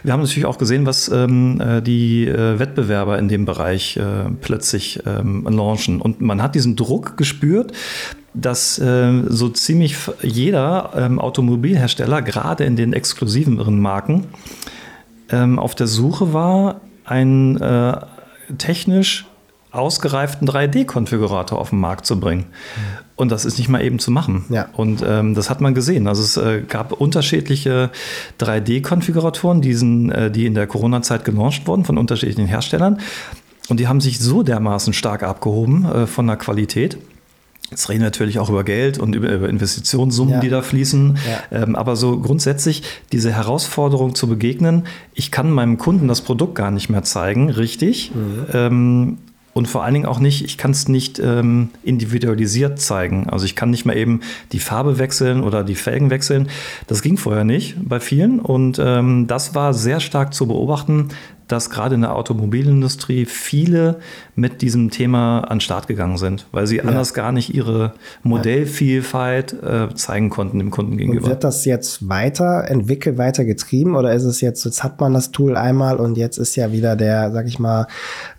wir 0.04 0.14
haben 0.14 0.22
natürlich 0.22 0.46
auch 0.46 0.58
gesehen, 0.58 0.86
was 0.86 1.10
ähm, 1.10 1.60
äh, 1.60 1.82
die 1.82 2.28
äh, 2.28 2.60
Wettbewerber 2.60 3.18
in 3.18 3.28
dem 3.28 3.46
Bereich 3.46 3.98
äh, 3.98 4.30
plötzlich 4.40 5.02
ähm, 5.06 5.48
launchen. 5.50 6.02
Und 6.02 6.22
man 6.22 6.42
hat 6.42 6.56
diesen 6.56 6.76
Druck 6.76 7.18
gespürt, 7.18 7.72
dass 8.34 8.80
äh, 8.80 9.24
so 9.28 9.50
ziemlich 9.50 9.96
jeder 10.22 10.92
ähm, 10.96 11.20
Automobilhersteller, 11.20 12.22
gerade 12.22 12.64
in 12.64 12.76
den 12.76 12.94
exklusiveren 12.94 13.80
Marken, 13.80 14.26
ähm, 15.30 15.60
auf 15.60 15.76
der 15.76 15.88
Suche 15.88 16.34
war, 16.34 16.82
ein 17.06 17.60
äh, 17.60 17.98
technisch 18.58 19.26
ausgereiften 19.72 20.48
3D-Konfigurator 20.48 21.58
auf 21.58 21.70
den 21.70 21.80
Markt 21.80 22.06
zu 22.06 22.20
bringen. 22.20 22.46
Und 23.16 23.32
das 23.32 23.46
ist 23.46 23.58
nicht 23.58 23.70
mal 23.70 23.82
eben 23.82 24.00
zu 24.00 24.12
machen. 24.12 24.46
Ja. 24.50 24.68
Und 24.74 25.04
ähm, 25.08 25.34
das 25.34 25.50
hat 25.50 25.62
man 25.62 25.74
gesehen. 25.74 26.08
Also 26.08 26.24
es 26.24 26.38
äh, 26.38 26.62
gab 26.68 26.92
unterschiedliche 26.92 27.92
3D-Konfiguratoren, 28.40 29.62
äh, 30.12 30.32
die 30.32 30.46
in 30.46 30.56
der 30.56 30.68
Corona-Zeit 30.68 31.24
gelauncht 31.24 31.68
wurden 31.68 31.86
von 31.86 31.98
unterschiedlichen 31.98 32.48
Herstellern. 32.48 33.00
Und 33.70 33.80
die 33.80 33.88
haben 33.88 34.02
sich 34.02 34.20
so 34.20 34.44
dermaßen 34.44 34.92
stark 34.92 35.24
abgehoben 35.24 35.86
äh, 35.86 36.08
von 36.08 36.28
der 36.28 36.36
Qualität. 36.36 36.98
Jetzt 37.70 37.88
reden 37.88 38.02
wir 38.02 38.08
natürlich 38.08 38.38
auch 38.38 38.50
über 38.50 38.66
Geld 38.66 39.00
und 39.00 39.16
über, 39.16 39.32
über 39.32 39.48
Investitionssummen, 39.48 40.34
ja. 40.34 40.40
die 40.42 40.50
da 40.50 40.62
fließen. 40.62 41.18
Ja. 41.52 41.64
Ähm, 41.64 41.78
aber 41.78 41.96
so 41.96 42.20
grundsätzlich 42.20 42.84
diese 43.14 43.32
Herausforderung 43.32 44.14
zu 44.14 44.28
begegnen, 44.28 44.88
ich 45.14 45.32
kann 45.32 45.50
meinem 45.50 45.78
Kunden 45.78 46.10
das 46.10 46.20
Produkt 46.20 46.56
gar 46.56 46.70
nicht 46.70 46.90
mehr 46.90 47.04
zeigen, 47.04 47.50
richtig. 47.50 48.12
Mhm. 48.14 48.46
Ähm, 48.52 49.18
und 49.54 49.68
vor 49.68 49.84
allen 49.84 49.94
Dingen 49.94 50.06
auch 50.06 50.20
nicht, 50.20 50.46
ich 50.46 50.58
kann 50.58 50.72
es 50.72 50.88
nicht 50.88 51.20
ähm, 51.20 51.70
individualisiert 51.84 52.80
zeigen. 52.80 53.30
Also 53.30 53.46
ich 53.46 53.56
kann 53.56 53.70
nicht 53.70 53.86
mal 53.86 53.98
eben 53.98 54.22
die 54.54 54.60
Farbe 54.60 54.98
wechseln 54.98 55.44
oder 55.44 55.64
die 55.64 55.76
Felgen 55.76 56.10
wechseln. 56.10 56.50
Das 56.88 57.02
ging 57.02 57.18
vorher 57.18 57.44
nicht 57.44 57.76
bei 57.78 58.00
vielen. 58.00 58.40
Und 58.40 58.80
ähm, 58.80 59.28
das 59.28 59.54
war 59.54 59.74
sehr 59.74 60.00
stark 60.00 60.34
zu 60.34 60.48
beobachten, 60.48 61.10
dass 61.48 61.70
gerade 61.70 61.96
in 61.96 62.02
der 62.02 62.16
Automobilindustrie 62.16 63.26
viele 63.26 64.00
mit 64.36 64.62
diesem 64.62 64.90
Thema 64.90 65.40
an 65.42 65.58
den 65.58 65.62
Start 65.62 65.88
gegangen 65.88 66.18
sind, 66.18 66.46
weil 66.52 66.68
sie 66.68 66.78
ja. 66.78 66.84
anders 66.84 67.14
gar 67.14 67.32
nicht 67.32 67.54
ihre 67.54 67.94
Modellvielfalt 68.24 69.54
äh, 69.62 69.94
zeigen 69.96 70.30
konnten 70.30 70.60
dem 70.60 70.72
Kunden 70.72 70.98
gegenüber. 70.98 71.26
Und 71.26 71.30
wird 71.30 71.44
das 71.44 71.66
jetzt 71.66 72.08
weiterentwickelt, 72.08 73.18
weiter 73.18 73.46
getrieben 73.46 73.96
oder 73.96 74.14
ist 74.14 74.24
es 74.24 74.42
jetzt, 74.42 74.64
jetzt 74.64 74.84
hat 74.84 75.00
man 75.00 75.14
das 75.14 75.32
Tool 75.32 75.56
einmal 75.56 75.98
und 75.98 76.18
jetzt 76.18 76.38
ist 76.38 76.56
ja 76.56 76.72
wieder 76.72 76.96
der, 76.96 77.32
sag 77.32 77.48
ich 77.48 77.60
mal, 77.60 77.88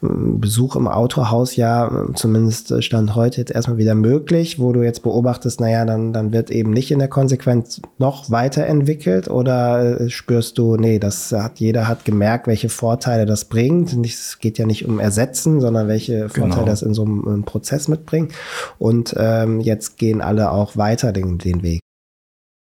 Besuch 0.00 0.76
im 0.76 0.88
Autohaus 0.88 1.56
ja 1.56 1.90
zumindest 2.14 2.82
Stand 2.82 3.14
heute 3.14 3.40
jetzt 3.40 3.52
erstmal 3.52 3.78
wieder 3.78 3.94
möglich, 3.94 4.58
wo 4.58 4.72
du 4.72 4.82
jetzt 4.82 5.02
beobachtest, 5.02 5.60
naja, 5.60 5.84
dann, 5.84 6.12
dann 6.12 6.32
wird 6.32 6.50
eben 6.50 6.70
nicht 6.70 6.90
in 6.90 6.98
der 6.98 7.08
Konsequenz 7.08 7.80
noch 7.98 8.30
weiterentwickelt 8.30 9.28
oder 9.28 10.00
äh, 10.00 10.10
spürst 10.10 10.58
du, 10.58 10.76
nee, 10.76 10.98
das 10.98 11.32
hat 11.32 11.60
jeder 11.60 11.88
hat 11.88 12.04
gemerkt, 12.04 12.46
welche 12.46 12.68
Vorteile 12.68 13.26
das 13.26 13.44
bringt. 13.44 13.92
Es 14.04 14.38
geht 14.38 14.58
ja 14.58 14.66
nicht 14.66 14.86
um 14.86 14.98
Ersetzen, 14.98 15.60
sondern 15.60 15.81
welche 15.88 16.28
Vorteile 16.28 16.54
genau. 16.54 16.66
das 16.66 16.82
in 16.82 16.94
so 16.94 17.04
einem, 17.04 17.44
Prozess 17.44 17.88
mitbringt. 17.88 18.32
Und 18.78 19.14
ähm, 19.16 19.60
jetzt 19.60 19.98
gehen 19.98 20.20
alle 20.20 20.50
auch 20.50 20.76
weiter 20.76 21.12
den, 21.12 21.38
den 21.38 21.62
Weg. 21.62 21.80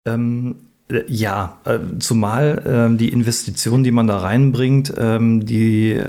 Ähm, 0.08 0.56
äh, 0.90 1.04
ja, 1.08 1.60
äh, 1.66 1.80
zumal 2.00 2.92
äh, 2.94 2.98
die 2.98 3.10
Investitionen, 3.10 3.84
die 3.84 3.92
man 3.92 4.08
da 4.08 4.18
reinbringt, 4.18 4.94
ähm, 4.98 5.46
die 5.46 6.02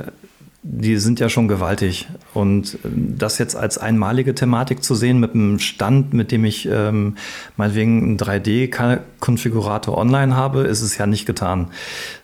die 0.65 0.97
sind 0.99 1.19
ja 1.19 1.29
schon 1.29 1.49
gewaltig. 1.49 2.09
Und 2.35 2.75
äh, 2.75 2.89
das 2.95 3.39
jetzt 3.39 3.57
als 3.57 3.79
einmalige 3.79 4.35
Thematik 4.35 4.85
zu 4.85 4.95
sehen 4.95 5.19
mit 5.19 5.35
einem 5.35 5.59
Stand, 5.59 6.15
mit 6.15 6.31
dem 6.31 6.45
ich 6.45 6.69
ähm, 6.71 7.17
meinetwegen 7.57 8.03
einen 8.03 8.17
3D-Konfigurator 8.17 9.99
online 9.99 10.37
habe, 10.37 10.61
ist 10.61 10.83
es 10.83 10.97
ja 10.97 11.07
nicht 11.07 11.27
getan. 11.27 11.69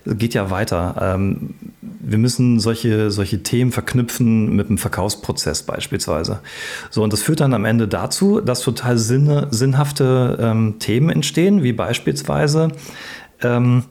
Geht 0.06 0.34
ja 0.34 0.50
weiter. 0.50 0.94
Ähm, 1.00 1.54
wir 1.80 2.18
müssen 2.18 2.60
solche, 2.60 3.10
solche 3.10 3.42
Themen 3.42 3.72
verknüpfen 3.72 4.54
mit 4.54 4.68
dem 4.68 4.78
Verkaufsprozess 4.78 5.64
beispielsweise. 5.64 6.40
So, 6.90 7.02
und 7.02 7.12
das 7.12 7.22
führt 7.22 7.40
dann 7.40 7.54
am 7.54 7.64
Ende 7.64 7.88
dazu, 7.88 8.40
dass 8.40 8.60
total 8.60 8.98
sinne, 8.98 9.48
sinnhafte 9.50 10.38
ähm, 10.40 10.76
Themen 10.78 11.10
entstehen, 11.10 11.64
wie 11.64 11.72
beispielsweise 11.72 12.68
ähm, 13.42 13.84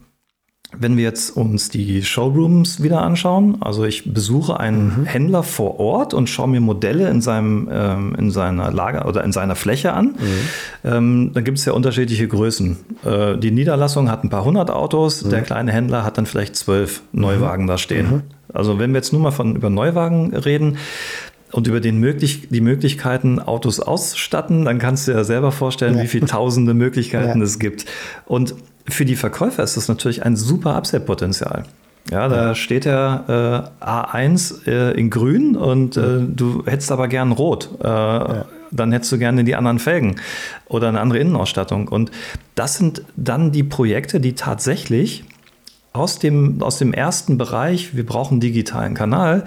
wenn 0.76 0.98
wir 0.98 1.04
jetzt 1.04 1.36
uns 1.36 1.70
die 1.70 2.04
Showrooms 2.04 2.84
wieder 2.84 3.02
anschauen, 3.02 3.58
also 3.62 3.86
ich 3.86 4.14
besuche 4.14 4.60
einen 4.60 5.02
mhm. 5.02 5.06
Händler 5.06 5.44
vor 5.44 5.80
Ort 5.80 6.14
und 6.14 6.30
schaue 6.30 6.50
mir 6.50 6.60
Modelle 6.60 7.10
in, 7.10 7.22
seinem, 7.22 7.70
ähm, 7.72 8.16
in 8.18 8.32
seiner 8.32 8.72
Lager 8.72 9.08
oder 9.08 9.24
in 9.24 9.32
seiner 9.32 9.56
Fläche 9.56 9.94
an, 9.94 10.08
mhm. 10.08 10.14
ähm, 10.84 11.32
dann 11.34 11.44
gibt 11.46 11.58
es 11.58 11.66
ja 11.66 11.74
unterschiedliche 11.74 12.28
Größen. 12.28 12.78
Äh, 13.06 13.38
die 13.38 13.52
Niederlassung 13.52 14.12
hat 14.12 14.24
ein 14.24 14.30
paar 14.30 14.44
hundert 14.44 14.70
Autos, 14.70 15.24
mhm. 15.24 15.30
der 15.30 15.42
kleine 15.42 15.72
Händler 15.72 16.04
hat 16.04 16.18
dann 16.18 16.26
vielleicht 16.26 16.56
zwölf 16.58 17.02
Neuwagen 17.14 17.68
da 17.68 17.78
stehen. 17.78 18.12
Mhm. 18.12 18.22
Also 18.54 18.78
wenn 18.78 18.92
wir 18.92 18.98
jetzt 18.98 19.14
nur 19.14 19.22
mal 19.22 19.32
von 19.32 19.56
über 19.56 19.70
Neuwagen 19.70 20.36
reden, 20.36 20.78
und 21.54 21.66
über 21.66 21.80
den 21.80 21.98
möglich, 21.98 22.50
die 22.50 22.60
Möglichkeiten, 22.60 23.40
Autos 23.40 23.80
ausstatten, 23.80 24.66
dann 24.66 24.80
kannst 24.80 25.08
du 25.08 25.12
dir 25.14 25.20
ja 25.20 25.24
selber 25.24 25.54
vorstellen, 25.54 25.96
ja. 25.96 26.04
wie 26.04 26.08
viele 26.08 26.26
tausende 26.26 26.74
Möglichkeiten 26.74 27.40
ja. 27.40 27.46
es 27.46 27.58
gibt. 27.58 27.86
Und 28.26 28.54
für 28.90 29.06
die 29.06 29.16
Verkäufer 29.16 29.64
ist 29.64 29.78
das 29.78 29.88
natürlich 29.88 30.24
ein 30.24 30.36
super 30.36 30.78
Upsell-Potenzial. 30.78 31.66
Ja, 32.10 32.30
da 32.30 32.48
ja. 32.48 32.56
steht 32.56 32.86
der 32.86 33.72
äh, 33.82 33.86
A1 33.86 34.66
äh, 34.66 34.92
in 34.98 35.10
grün 35.10 35.58
und 35.58 35.98
äh, 35.98 36.20
du 36.22 36.64
hättest 36.66 36.92
aber 36.92 37.08
gern 37.08 37.34
rot. 37.34 37.70
Äh, 37.84 37.88
ja. 37.88 38.46
Dann 38.72 38.92
hättest 38.92 39.12
du 39.12 39.18
gerne 39.18 39.44
die 39.44 39.56
anderen 39.56 39.80
Felgen 39.80 40.16
oder 40.68 40.90
eine 40.90 41.02
andere 41.02 41.20
Innenausstattung. 41.20 41.88
Und 41.88 42.12
das 42.56 42.76
sind 42.76 43.02
dann 43.16 43.52
die 43.52 43.64
Projekte, 43.64 44.20
die 44.20 44.36
tatsächlich 44.36 45.26
aus 45.94 46.20
dem, 46.20 46.62
aus 46.62 46.78
dem 46.78 46.94
ersten 46.94 47.38
Bereich, 47.38 47.96
wir 47.96 48.06
brauchen 48.06 48.40
digitalen 48.40 48.94
Kanal, 48.94 49.46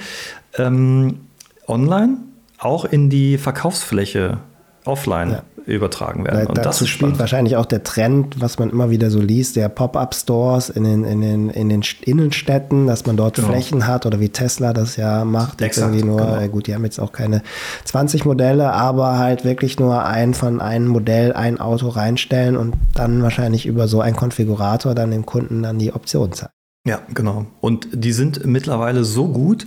ähm, 0.58 1.20
online 1.66 2.18
auch 2.58 2.84
in 2.84 3.08
die 3.08 3.38
Verkaufsfläche 3.38 4.38
offline 4.84 5.30
ja 5.30 5.42
übertragen 5.66 6.24
werden. 6.24 6.44
Da, 6.44 6.48
und 6.48 6.58
dazu 6.58 6.86
spielt 6.86 7.18
wahrscheinlich 7.18 7.56
auch 7.56 7.66
der 7.66 7.82
Trend, 7.82 8.40
was 8.40 8.58
man 8.58 8.70
immer 8.70 8.90
wieder 8.90 9.10
so 9.10 9.20
liest, 9.20 9.56
der 9.56 9.68
Pop-up-Stores 9.68 10.70
in 10.70 10.84
den, 10.84 11.04
in, 11.04 11.20
den, 11.20 11.50
in 11.50 11.68
den 11.68 11.82
Innenstädten, 12.02 12.86
dass 12.86 13.06
man 13.06 13.16
dort 13.16 13.36
genau. 13.36 13.48
Flächen 13.48 13.86
hat 13.86 14.06
oder 14.06 14.20
wie 14.20 14.28
Tesla 14.28 14.72
das 14.72 14.96
ja 14.96 15.24
macht. 15.24 15.62
Exakt, 15.62 15.88
irgendwie 15.94 16.06
nur, 16.06 16.18
genau. 16.18 16.40
Äh, 16.40 16.48
gut, 16.48 16.66
die 16.66 16.74
haben 16.74 16.84
jetzt 16.84 16.98
auch 16.98 17.12
keine 17.12 17.42
20 17.84 18.24
Modelle, 18.24 18.72
aber 18.72 19.18
halt 19.18 19.44
wirklich 19.44 19.78
nur 19.78 20.04
ein 20.04 20.34
von 20.34 20.60
einem 20.60 20.88
Modell, 20.88 21.32
ein 21.32 21.60
Auto 21.60 21.88
reinstellen 21.88 22.56
und 22.56 22.74
dann 22.94 23.22
wahrscheinlich 23.22 23.66
über 23.66 23.88
so 23.88 24.00
einen 24.00 24.16
Konfigurator 24.16 24.94
dann 24.94 25.10
dem 25.10 25.26
Kunden 25.26 25.62
dann 25.62 25.78
die 25.78 25.92
Option 25.92 26.32
zeigen. 26.32 26.52
Ja, 26.86 27.00
genau. 27.12 27.46
Und 27.60 27.88
die 27.92 28.12
sind 28.12 28.46
mittlerweile 28.46 29.04
so 29.04 29.28
gut. 29.28 29.66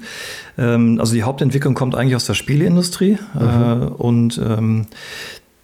Ähm, 0.58 0.99
also 0.99 1.13
die 1.13 1.23
Hauptentwicklung 1.23 1.75
kommt 1.75 1.93
eigentlich 1.93 2.15
aus 2.15 2.25
der 2.25 2.34
Spieleindustrie. 2.34 3.19
Mhm. 3.36 3.41
Äh, 3.41 3.86
und 3.86 4.41
ähm, 4.43 4.88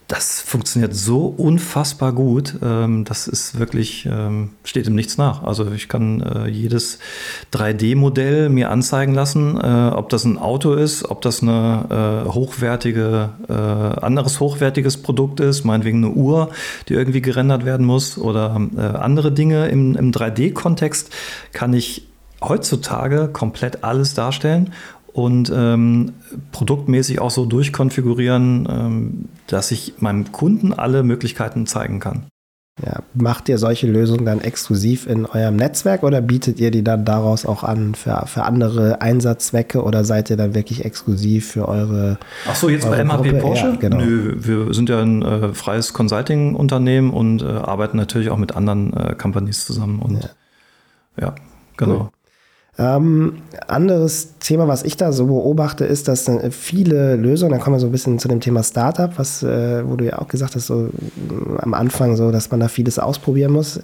das 0.09 0.41
funktioniert 0.41 0.95
so 0.95 1.27
unfassbar 1.27 2.13
gut. 2.13 2.55
Ähm, 2.63 3.05
das 3.05 3.27
ist 3.27 3.59
wirklich, 3.59 4.07
ähm, 4.11 4.49
steht 4.63 4.87
ihm 4.87 4.95
nichts 4.95 5.19
nach. 5.19 5.43
Also 5.43 5.71
ich 5.71 5.87
kann 5.87 6.21
äh, 6.21 6.47
jedes 6.47 6.97
3D-Modell 7.53 8.49
mir 8.49 8.71
anzeigen 8.71 9.13
lassen, 9.13 9.55
äh, 9.61 9.91
ob 9.93 10.09
das 10.09 10.25
ein 10.25 10.39
Auto 10.39 10.73
ist, 10.73 11.07
ob 11.07 11.21
das 11.21 11.43
eine 11.43 12.25
äh, 12.25 12.29
hochwertige, 12.29 13.29
anderes 14.01 14.39
hochwertiges 14.39 14.97
Produkt 14.97 15.39
ist, 15.39 15.63
meinetwegen 15.63 16.03
eine 16.03 16.13
Uhr, 16.13 16.49
die 16.87 16.93
irgendwie 16.93 17.21
gerendert 17.21 17.65
werden 17.65 17.85
muss 17.85 18.17
oder 18.17 18.59
andere 18.99 19.31
Dinge 19.31 19.67
im, 19.67 19.95
im 19.95 20.11
3D-Kontext 20.11 21.13
kann 21.53 21.73
ich 21.73 22.07
heutzutage 22.41 23.27
komplett 23.27 23.83
alles 23.83 24.13
darstellen 24.13 24.73
und 25.19 25.51
ähm, 25.53 26.13
produktmäßig 26.51 27.19
auch 27.19 27.31
so 27.31 27.45
durchkonfigurieren, 27.45 28.67
ähm, 28.69 29.25
dass 29.47 29.71
ich 29.71 29.95
meinem 29.99 30.31
Kunden 30.31 30.73
alle 30.73 31.03
Möglichkeiten 31.03 31.67
zeigen 31.67 31.99
kann. 31.99 32.27
Ja, 32.85 33.03
macht 33.13 33.49
ihr 33.49 33.57
solche 33.57 33.87
Lösungen 33.87 34.25
dann 34.25 34.39
exklusiv 34.39 35.05
in 35.05 35.25
eurem 35.25 35.57
Netzwerk 35.57 36.03
oder 36.03 36.21
bietet 36.21 36.61
ihr 36.61 36.71
die 36.71 36.81
dann 36.81 37.03
daraus 37.03 37.45
auch 37.45 37.63
an 37.63 37.93
für, 37.93 38.25
für 38.25 38.43
andere 38.43 39.01
Einsatzzwecke 39.01 39.83
oder 39.83 40.05
seid 40.05 40.29
ihr 40.29 40.37
dann 40.37 40.55
wirklich 40.55 40.85
exklusiv 40.85 41.51
für 41.51 41.67
eure 41.67 42.17
Ach 42.47 42.55
so, 42.55 42.69
jetzt 42.69 42.89
bei 42.89 43.03
MHP 43.03 43.15
Gruppe? 43.15 43.33
Porsche? 43.39 43.67
Ja, 43.67 43.75
genau. 43.75 43.97
Nö, 43.97 44.35
wir 44.37 44.73
sind 44.73 44.87
ja 44.87 45.01
ein 45.01 45.21
äh, 45.23 45.53
freies 45.53 45.91
Consulting-Unternehmen 45.91 47.11
und 47.11 47.41
äh, 47.41 47.47
arbeiten 47.47 47.97
natürlich 47.97 48.29
auch 48.29 48.37
mit 48.37 48.55
anderen 48.55 48.93
äh, 48.93 49.15
Companies 49.15 49.65
zusammen 49.65 49.99
und 49.99 50.23
ja, 50.23 50.29
ja 51.19 51.35
genau. 51.75 51.95
Cool. 51.95 52.09
Ähm, 52.79 53.33
anderes 53.67 54.39
Thema, 54.39 54.69
was 54.69 54.83
ich 54.83 54.95
da 54.95 55.11
so 55.11 55.25
beobachte, 55.25 55.83
ist, 55.83 56.07
dass 56.07 56.31
viele 56.51 57.17
Lösungen, 57.17 57.51
dann 57.51 57.59
kommen 57.59 57.75
wir 57.75 57.79
so 57.81 57.87
ein 57.87 57.91
bisschen 57.91 58.19
zu 58.19 58.29
dem 58.29 58.39
Thema 58.39 58.63
Startup, 58.63 59.11
was, 59.17 59.43
äh, 59.43 59.83
wo 59.85 59.97
du 59.97 60.05
ja 60.05 60.19
auch 60.19 60.29
gesagt 60.29 60.55
hast, 60.55 60.67
so 60.67 60.85
äh, 60.85 60.89
am 61.61 61.73
Anfang 61.73 62.15
so, 62.15 62.31
dass 62.31 62.49
man 62.51 62.61
da 62.61 62.69
vieles 62.69 62.97
ausprobieren 62.97 63.51
muss. 63.51 63.81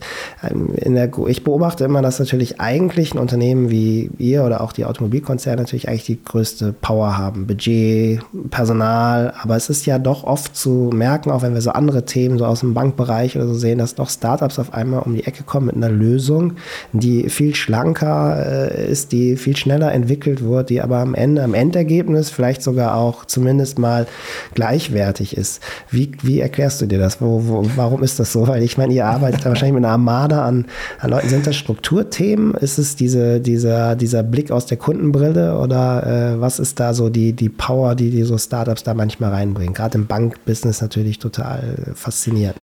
Ähm, 0.50 0.70
der, 0.96 1.12
ich 1.28 1.44
beobachte 1.44 1.84
immer, 1.84 2.02
dass 2.02 2.20
natürlich 2.20 2.62
eigentlich 2.62 3.14
ein 3.14 3.20
Unternehmen 3.20 3.70
wie 3.70 4.10
ihr 4.18 4.46
oder 4.46 4.62
auch 4.62 4.72
die 4.72 4.86
Automobilkonzerne 4.86 5.62
natürlich 5.62 5.90
eigentlich 5.90 6.06
die 6.06 6.24
größte 6.24 6.74
Power 6.74 7.18
haben. 7.18 7.48
Budget, 7.48 8.22
Personal, 8.50 9.34
aber 9.42 9.58
es 9.58 9.70
ist 9.70 9.86
ja 9.86 10.00
doch 10.00 10.24
oft 10.24 10.56
zu 10.56 10.90
merken, 10.94 11.32
auch 11.32 11.42
wenn 11.42 11.54
wir 11.54 11.62
so 11.62 11.72
andere 11.72 12.06
Themen 12.06 12.38
so 12.38 12.46
aus 12.46 12.62
dem 12.62 12.74
Bankbereich 12.74 13.36
oder 13.36 13.48
so 13.48 13.56
sehen, 13.56 13.78
dass 13.78 13.96
doch 13.96 14.10
Startups 14.10 14.58
auf 14.58 14.74
einmal 14.74 15.02
um 15.02 15.14
die 15.14 15.26
Ecke 15.26 15.44
kommen 15.44 15.66
mit 15.66 15.76
einer 15.76 15.90
Lösung, 15.90 16.54
die 16.94 17.30
viel 17.30 17.56
schlanker 17.56 18.78
äh, 18.80 18.85
ist, 18.86 19.12
die 19.12 19.36
viel 19.36 19.56
schneller 19.56 19.92
entwickelt 19.92 20.44
wird, 20.44 20.70
die 20.70 20.82
aber 20.82 20.98
am 20.98 21.14
Ende, 21.14 21.44
am 21.44 21.54
Endergebnis 21.54 22.30
vielleicht 22.30 22.62
sogar 22.62 22.96
auch 22.96 23.26
zumindest 23.26 23.80
mal 23.80 24.08
gleichwertig 24.54 25.36
ist. 25.36 25.62
Wie, 25.90 26.12
wie 26.22 26.40
erklärst 26.40 26.82
du 26.82 26.86
dir 26.86 27.00
das? 27.00 27.22
Wo, 27.22 27.48
wo, 27.48 27.66
warum 27.76 28.04
ist 28.04 28.20
das 28.20 28.32
so? 28.32 28.48
Weil 28.48 28.64
ich 28.64 28.78
meine, 28.78 28.94
ihr 28.94 29.06
arbeitet 29.06 29.42
ja 29.42 29.50
wahrscheinlich 29.50 29.76
mit 29.76 29.84
einer 29.84 29.94
Armada 29.94 30.46
an, 30.46 30.66
an 31.00 31.10
Leuten. 31.10 31.30
Sind 31.30 31.48
das 31.48 31.56
Strukturthemen? 31.56 32.54
Ist 32.56 32.78
es 32.78 32.96
diese, 32.96 33.40
dieser, 33.40 33.96
dieser 33.96 34.24
Blick 34.24 34.52
aus 34.52 34.66
der 34.66 34.78
Kundenbrille 34.78 35.58
oder 35.60 36.36
äh, 36.36 36.42
was 36.42 36.60
ist 36.60 36.80
da 36.80 36.94
so 36.94 37.10
die, 37.10 37.34
die 37.34 37.50
Power, 37.50 37.96
die, 37.96 38.12
die 38.12 38.24
so 38.24 38.38
Startups 38.38 38.84
da 38.84 38.94
manchmal 38.94 39.32
reinbringen? 39.32 39.74
Gerade 39.74 39.98
im 39.98 40.08
Bankbusiness 40.08 40.82
natürlich 40.82 41.20
total 41.20 41.94
faszinierend. 41.94 42.58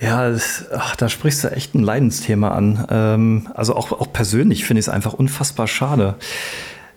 Ja, 0.00 0.28
das, 0.28 0.66
ach, 0.72 0.96
da 0.96 1.08
sprichst 1.08 1.44
du 1.44 1.52
echt 1.52 1.74
ein 1.74 1.82
Leidensthema 1.82 2.48
an. 2.48 2.86
Ähm, 2.90 3.48
also 3.54 3.76
auch, 3.76 3.92
auch 3.92 4.12
persönlich 4.12 4.64
finde 4.64 4.80
ich 4.80 4.86
es 4.86 4.88
einfach 4.88 5.12
unfassbar 5.12 5.68
schade. 5.68 6.16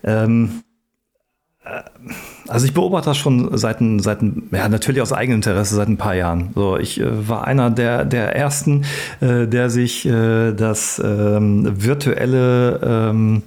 Ähm, 0.04 0.64
äh, 1.64 1.84
also 2.48 2.66
ich 2.66 2.74
beobachte 2.74 3.10
das 3.10 3.18
schon 3.18 3.56
seit, 3.56 3.78
seit 4.00 4.20
ja 4.52 4.68
natürlich 4.70 5.02
aus 5.02 5.14
eigenem 5.14 5.38
Interesse 5.38 5.76
seit 5.76 5.90
ein 5.90 5.98
paar 5.98 6.16
Jahren. 6.16 6.52
So, 6.56 6.78
ich 6.78 7.00
äh, 7.00 7.30
war 7.30 7.46
einer 7.46 7.70
der, 7.70 8.04
der 8.04 8.36
ersten, 8.36 8.86
äh, 9.22 9.46
der 9.46 9.70
sich 9.70 10.06
äh, 10.06 10.54
das 10.54 11.00
ähm, 11.04 11.72
virtuelle 11.84 12.80
ähm, 13.12 13.44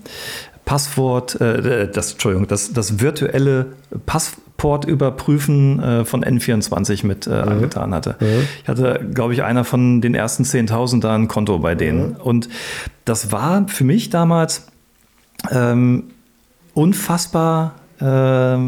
Passwort, 0.64 1.40
äh, 1.40 1.90
das 1.90 2.12
Entschuldigung, 2.12 2.46
das, 2.46 2.72
das 2.72 3.00
virtuelle 3.00 3.72
Pass, 4.06 4.36
Port 4.60 4.84
überprüfen 4.84 5.82
äh, 5.82 6.04
von 6.04 6.22
N24 6.22 7.06
mit 7.06 7.26
äh, 7.26 7.30
mhm. 7.30 7.48
angetan 7.48 7.94
hatte. 7.94 8.16
Mhm. 8.20 8.46
Ich 8.62 8.68
hatte, 8.68 9.00
glaube 9.14 9.32
ich, 9.32 9.42
einer 9.42 9.64
von 9.64 10.02
den 10.02 10.14
ersten 10.14 10.42
10.000 10.42 11.00
da 11.00 11.14
ein 11.14 11.28
Konto 11.28 11.58
bei 11.60 11.74
denen. 11.74 12.10
Mhm. 12.10 12.16
Und 12.16 12.50
das 13.06 13.32
war 13.32 13.66
für 13.68 13.84
mich 13.84 14.10
damals 14.10 14.66
ähm, 15.50 16.10
unfassbar, 16.74 17.76
äh, 18.00 18.58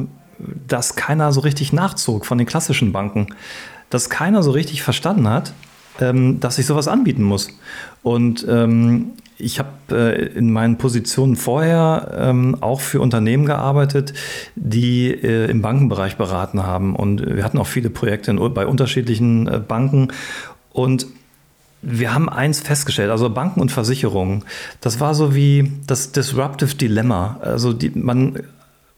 dass 0.66 0.96
keiner 0.96 1.30
so 1.30 1.40
richtig 1.40 1.74
nachzog 1.74 2.24
von 2.24 2.38
den 2.38 2.46
klassischen 2.46 2.92
Banken. 2.92 3.26
Dass 3.90 4.08
keiner 4.08 4.42
so 4.42 4.50
richtig 4.50 4.82
verstanden 4.82 5.28
hat, 5.28 5.52
ähm, 6.00 6.40
dass 6.40 6.58
ich 6.58 6.66
sowas 6.66 6.88
anbieten 6.88 7.22
muss. 7.22 7.48
Und 8.02 8.46
ähm, 8.48 9.12
ich 9.38 9.58
habe 9.58 9.70
äh, 9.90 10.26
in 10.38 10.52
meinen 10.52 10.78
Positionen 10.78 11.36
vorher 11.36 12.12
ähm, 12.16 12.56
auch 12.60 12.80
für 12.80 13.00
Unternehmen 13.00 13.44
gearbeitet, 13.44 14.14
die 14.54 15.10
äh, 15.10 15.50
im 15.50 15.62
Bankenbereich 15.62 16.16
beraten 16.16 16.62
haben. 16.62 16.94
Und 16.94 17.26
wir 17.26 17.42
hatten 17.44 17.58
auch 17.58 17.66
viele 17.66 17.90
Projekte 17.90 18.30
in, 18.30 18.54
bei 18.54 18.66
unterschiedlichen 18.66 19.48
äh, 19.48 19.58
Banken. 19.58 20.08
Und 20.72 21.06
wir 21.82 22.14
haben 22.14 22.28
eins 22.28 22.60
festgestellt, 22.60 23.10
also 23.10 23.28
Banken 23.30 23.60
und 23.60 23.72
Versicherungen, 23.72 24.44
das 24.80 25.00
war 25.00 25.14
so 25.14 25.34
wie 25.34 25.72
das 25.88 26.12
Disruptive 26.12 26.76
Dilemma. 26.76 27.38
Also 27.42 27.72
die, 27.72 27.90
man 27.90 28.38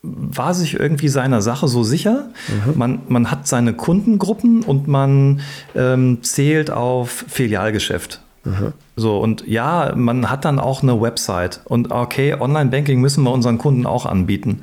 war 0.04 0.54
sich 0.54 0.78
irgendwie 0.78 1.08
seiner 1.08 1.42
Sache 1.42 1.68
so 1.68 1.82
sicher. 1.82 2.28
Mhm. 2.48 2.78
Man, 2.78 2.98
man 3.08 3.30
hat 3.30 3.48
seine 3.48 3.72
Kundengruppen 3.72 4.62
und 4.62 4.88
man 4.88 5.40
ähm, 5.74 6.18
zählt 6.22 6.70
auf 6.70 7.24
Filialgeschäft. 7.28 8.20
Mhm. 8.44 8.72
So, 8.96 9.18
und 9.18 9.46
ja, 9.46 9.92
man 9.96 10.30
hat 10.30 10.44
dann 10.44 10.58
auch 10.58 10.82
eine 10.82 11.00
Website. 11.00 11.60
Und 11.64 11.90
okay, 11.90 12.36
Online-Banking 12.38 13.00
müssen 13.00 13.24
wir 13.24 13.32
unseren 13.32 13.56
Kunden 13.58 13.86
auch 13.86 14.04
anbieten. 14.06 14.62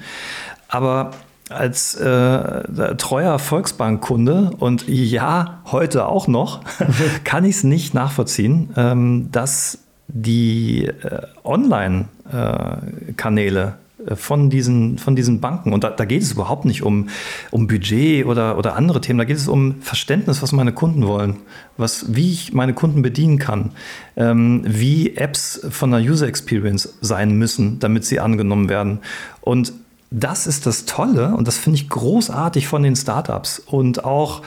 Aber 0.68 1.12
als 1.50 1.96
äh, 1.96 2.96
treuer 2.96 3.40
Volksbankkunde 3.40 4.52
und 4.58 4.88
ja, 4.88 5.62
heute 5.72 6.08
auch 6.08 6.28
noch, 6.28 6.62
kann 7.26 7.44
ich 7.44 7.58
es 7.58 7.64
nicht 7.64 7.94
nachvollziehen, 7.94 8.70
ähm, 8.78 9.30
dass 9.32 9.80
die 10.08 10.86
äh, 10.86 11.24
Online-Kanäle 11.44 13.62
äh, 13.62 13.81
von 14.16 14.50
diesen, 14.50 14.98
von 14.98 15.16
diesen 15.16 15.40
Banken. 15.40 15.74
Und 15.74 15.84
da, 15.84 15.90
da, 15.90 16.06
geht 16.06 16.22
es 16.22 16.34
überhaupt 16.34 16.66
nicht 16.66 16.84
um, 16.84 17.10
um 17.52 17.68
Budget 17.68 18.26
oder, 18.26 18.58
oder 18.58 18.76
andere 18.76 19.02
Themen. 19.02 19.20
Da 19.20 19.26
geht 19.26 19.38
es 19.38 19.48
um 19.48 19.82
Verständnis, 19.82 20.42
was 20.42 20.52
meine 20.52 20.74
Kunden 20.74 21.06
wollen, 21.08 21.38
was, 21.78 22.16
wie 22.16 22.32
ich 22.32 22.54
meine 22.54 22.74
Kunden 22.74 23.02
bedienen 23.02 23.40
kann, 23.40 23.72
ähm, 24.16 24.64
wie 24.66 25.16
Apps 25.16 25.66
von 25.70 25.92
der 25.92 26.02
User 26.02 26.28
Experience 26.28 26.98
sein 27.02 27.38
müssen, 27.38 27.80
damit 27.80 28.06
sie 28.06 28.20
angenommen 28.20 28.70
werden. 28.70 29.00
Und 29.42 29.74
das 30.12 30.46
ist 30.46 30.66
das 30.66 30.86
Tolle 30.86 31.34
und 31.36 31.48
das 31.48 31.58
finde 31.58 31.78
ich 31.78 31.90
großartig 31.90 32.68
von 32.68 32.84
den 32.84 32.98
Startups 32.98 33.60
und 33.60 34.04
auch 34.04 34.42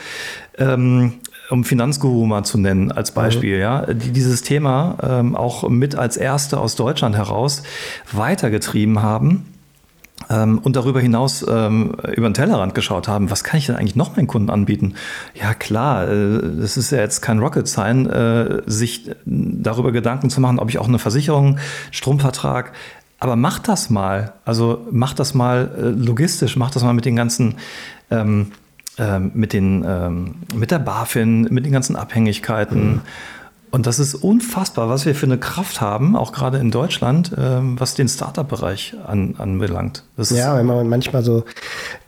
ähm, 0.59 1.15
um 1.51 1.65
Finanzguru 1.65 2.27
mal 2.27 2.45
zu 2.45 2.59
nennen 2.59 2.91
als 2.93 3.13
Beispiel, 3.13 3.57
mhm. 3.57 3.63
ja, 3.63 3.87
die 3.87 4.13
dieses 4.13 4.43
Thema 4.43 4.97
ähm, 5.03 5.37
auch 5.37 5.69
mit 5.69 5.95
als 5.95 6.17
erste 6.17 6.59
aus 6.59 6.75
Deutschland 6.75 7.17
heraus 7.17 7.63
weitergetrieben 8.13 9.03
haben. 9.03 9.47
Ähm, 10.31 10.59
und 10.59 10.77
darüber 10.77 11.01
hinaus 11.01 11.45
ähm, 11.47 11.97
über 12.15 12.29
den 12.29 12.35
Tellerrand 12.35 12.75
geschaut 12.75 13.09
haben, 13.09 13.31
was 13.31 13.45
kann 13.45 13.59
ich 13.59 13.67
denn 13.67 13.77
eigentlich 13.77 13.97
noch 13.97 14.17
meinen 14.17 14.27
Kunden 14.27 14.49
anbieten? 14.49 14.95
Ja 15.35 15.55
klar, 15.55 16.09
äh, 16.09 16.41
das 16.61 16.77
ist 16.77 16.93
ja 16.93 16.99
jetzt 16.99 17.21
kein 17.21 17.41
Rocket 17.41 17.69
Sign, 17.69 18.07
äh, 18.07 18.63
sich 18.65 19.11
darüber 19.27 19.93
Gedanken 19.93 20.31
zu 20.31 20.41
machen, 20.41 20.59
ob 20.59 20.71
ich 20.71 20.79
auch 20.79 20.89
eine 20.89 20.99
Versicherung, 20.99 21.59
Stromvertrag, 21.91 22.73
aber 23.19 23.37
mach 23.37 23.59
das 23.59 23.91
mal. 23.91 24.35
Also 24.45 24.87
mach 24.91 25.15
das 25.15 25.35
mal 25.35 25.71
äh, 25.77 25.89
logistisch, 25.89 26.57
mach 26.57 26.71
das 26.71 26.85
mal 26.85 26.95
mit 26.95 27.05
den 27.05 27.17
ganzen 27.17 27.57
ähm, 28.11 28.53
ähm, 28.99 29.33
mit, 29.35 29.53
den, 29.53 29.85
ähm, 29.87 30.35
mit 30.55 30.71
der 30.71 30.79
BaFin, 30.79 31.43
mit 31.51 31.65
den 31.65 31.73
ganzen 31.73 31.97
Abhängigkeiten. 31.97 32.87
Mhm. 32.87 33.01
Und 33.75 33.89
das 33.89 33.99
ist 33.99 34.15
unfassbar, 34.15 34.89
was 34.89 35.05
wir 35.05 35.17
für 35.17 35.27
eine 35.27 35.37
Kraft 35.37 35.81
haben, 35.81 36.15
auch 36.15 36.31
gerade 36.31 36.59
in 36.59 36.71
Deutschland, 36.71 37.33
ähm, 37.37 37.75
was 37.81 37.95
den 37.95 38.07
Startup-Bereich 38.07 38.95
an, 39.05 39.35
anbelangt. 39.37 40.05
Das 40.17 40.31
ja, 40.31 40.57
wenn 40.57 40.67
man 40.67 40.89
manchmal 40.89 41.25
so 41.25 41.45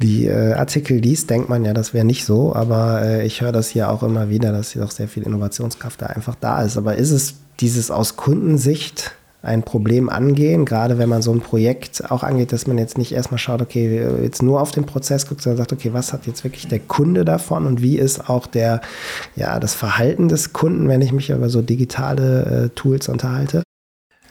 die 0.01 0.27
äh, 0.27 0.53
Artikel 0.53 0.99
liest, 0.99 1.29
denkt 1.29 1.49
man 1.49 1.65
ja, 1.65 1.75
das 1.75 1.93
wäre 1.93 2.05
nicht 2.05 2.25
so. 2.25 2.55
Aber 2.55 3.03
äh, 3.03 3.27
ich 3.27 3.41
höre 3.41 3.51
das 3.51 3.69
hier 3.69 3.91
auch 3.91 4.05
immer 4.05 4.29
wieder, 4.29 4.53
dass 4.53 4.71
hier 4.71 4.85
auch 4.85 4.93
sehr 4.93 5.09
viel 5.09 5.25
Innovationskraft 5.25 6.01
da 6.01 6.07
einfach 6.07 6.37
da 6.37 6.63
ist. 6.63 6.77
Aber 6.77 6.95
ist 6.95 7.11
es 7.11 7.35
dieses 7.59 7.91
aus 7.91 8.15
Kundensicht 8.15 9.16
ein 9.43 9.63
Problem 9.63 10.09
angehen, 10.09 10.65
gerade 10.65 10.99
wenn 10.99 11.09
man 11.09 11.23
so 11.23 11.33
ein 11.33 11.41
Projekt 11.41 12.11
auch 12.11 12.23
angeht, 12.23 12.53
dass 12.53 12.67
man 12.67 12.79
jetzt 12.79 12.99
nicht 12.99 13.13
erstmal 13.13 13.39
schaut, 13.39 13.63
okay, 13.63 14.05
jetzt 14.23 14.43
nur 14.43 14.61
auf 14.61 14.73
den 14.73 14.87
Prozess 14.87 15.27
guckt, 15.27 15.43
sondern 15.43 15.59
sagt, 15.59 15.73
okay, 15.73 15.93
was 15.93 16.13
hat 16.13 16.27
jetzt 16.27 16.43
wirklich 16.43 16.67
der 16.69 16.81
Kunde 16.81 17.25
davon 17.25 17.67
und 17.67 17.81
wie 17.83 17.99
ist 17.99 18.29
auch 18.29 18.47
der, 18.47 18.81
ja, 19.37 19.61
das 19.61 19.75
Verhalten 19.75 20.29
des 20.29 20.53
Kunden, 20.53 20.89
wenn 20.89 21.03
ich 21.03 21.13
mich 21.13 21.31
über 21.31 21.49
so 21.49 21.63
digitale 21.63 22.65
äh, 22.65 22.69
Tools 22.75 23.09
unterhalte? 23.09 23.63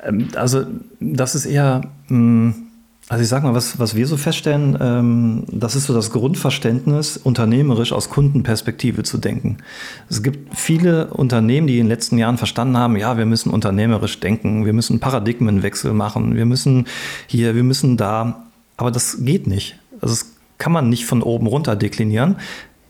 Ähm, 0.03 0.27
also 0.35 0.65
das 0.99 1.35
ist 1.35 1.45
eher, 1.45 1.81
hm, 2.07 2.64
also 3.07 3.21
ich 3.21 3.29
sag 3.29 3.43
mal, 3.43 3.53
was, 3.53 3.77
was 3.77 3.95
wir 3.95 4.07
so 4.07 4.17
feststellen, 4.17 4.77
ähm, 4.81 5.43
das 5.47 5.75
ist 5.75 5.85
so 5.85 5.93
das 5.93 6.11
Grundverständnis, 6.11 7.17
unternehmerisch 7.17 7.93
aus 7.93 8.09
Kundenperspektive 8.09 9.03
zu 9.03 9.19
denken. 9.19 9.57
Es 10.09 10.23
gibt 10.23 10.57
viele 10.57 11.07
Unternehmen, 11.07 11.67
die 11.67 11.77
in 11.77 11.85
den 11.85 11.89
letzten 11.89 12.17
Jahren 12.17 12.39
verstanden 12.39 12.77
haben, 12.77 12.95
ja, 12.95 13.17
wir 13.17 13.27
müssen 13.27 13.51
unternehmerisch 13.51 14.19
denken, 14.19 14.65
wir 14.65 14.73
müssen 14.73 14.99
Paradigmenwechsel 14.99 15.93
machen, 15.93 16.35
wir 16.35 16.45
müssen 16.45 16.87
hier, 17.27 17.53
wir 17.53 17.63
müssen 17.63 17.95
da, 17.95 18.45
aber 18.75 18.89
das 18.89 19.23
geht 19.23 19.45
nicht. 19.45 19.77
Also 20.01 20.15
das 20.15 20.31
kann 20.57 20.71
man 20.71 20.89
nicht 20.89 21.05
von 21.05 21.21
oben 21.21 21.45
runter 21.45 21.75
deklinieren, 21.75 22.37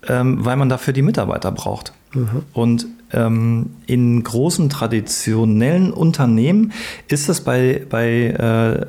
ähm, 0.08 0.46
weil 0.46 0.56
man 0.56 0.70
dafür 0.70 0.94
die 0.94 1.02
Mitarbeiter 1.02 1.52
braucht. 1.52 1.92
Mhm. 2.14 2.44
Und 2.54 2.88
ähm, 3.12 3.72
in 3.86 4.24
großen 4.24 4.70
traditionellen 4.70 5.92
Unternehmen 5.92 6.72
ist 7.10 7.28
es 7.28 7.42
bei, 7.42 7.86
bei 7.90 8.28
äh, 8.28 8.86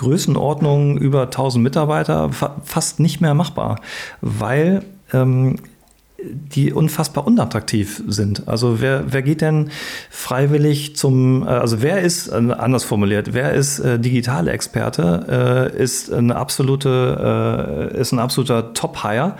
Größenordnungen 0.00 0.96
über 0.96 1.24
1000 1.24 1.62
Mitarbeiter 1.62 2.32
fa 2.32 2.56
fast 2.64 3.00
nicht 3.00 3.20
mehr 3.20 3.34
machbar, 3.34 3.80
weil 4.22 4.82
ähm, 5.12 5.56
die 6.22 6.72
unfassbar 6.72 7.26
unattraktiv 7.26 8.02
sind. 8.06 8.48
Also 8.48 8.80
wer, 8.80 9.12
wer 9.12 9.22
geht 9.22 9.42
denn 9.42 9.70
freiwillig 10.10 10.96
zum, 10.96 11.42
äh, 11.42 11.50
also 11.50 11.82
wer 11.82 12.00
ist, 12.00 12.28
äh, 12.28 12.32
anders 12.32 12.84
formuliert, 12.84 13.34
wer 13.34 13.52
ist 13.52 13.78
äh, 13.80 13.98
digitale 13.98 14.52
Experte, 14.52 15.70
äh, 15.76 15.82
ist 15.82 16.10
eine 16.12 16.36
absolute, 16.36 17.90
äh, 17.94 18.00
ist 18.00 18.12
ein 18.12 18.18
absoluter 18.18 18.72
Top-Hire. 18.72 19.34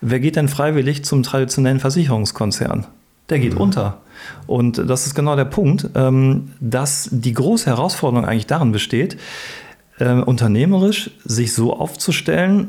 Wer 0.00 0.20
geht 0.20 0.36
denn 0.36 0.48
freiwillig 0.48 1.04
zum 1.04 1.22
traditionellen 1.22 1.80
Versicherungskonzern? 1.80 2.86
Der 3.28 3.38
geht 3.38 3.54
mhm. 3.54 3.60
unter. 3.60 3.98
Und 4.46 4.78
das 4.88 5.06
ist 5.06 5.14
genau 5.14 5.36
der 5.36 5.44
Punkt, 5.44 5.90
ähm, 5.94 6.52
dass 6.60 7.08
die 7.12 7.34
große 7.34 7.66
Herausforderung 7.66 8.24
eigentlich 8.24 8.46
darin 8.46 8.72
besteht, 8.72 9.18
äh, 9.98 10.12
unternehmerisch 10.12 11.10
sich 11.24 11.52
so 11.52 11.76
aufzustellen, 11.76 12.68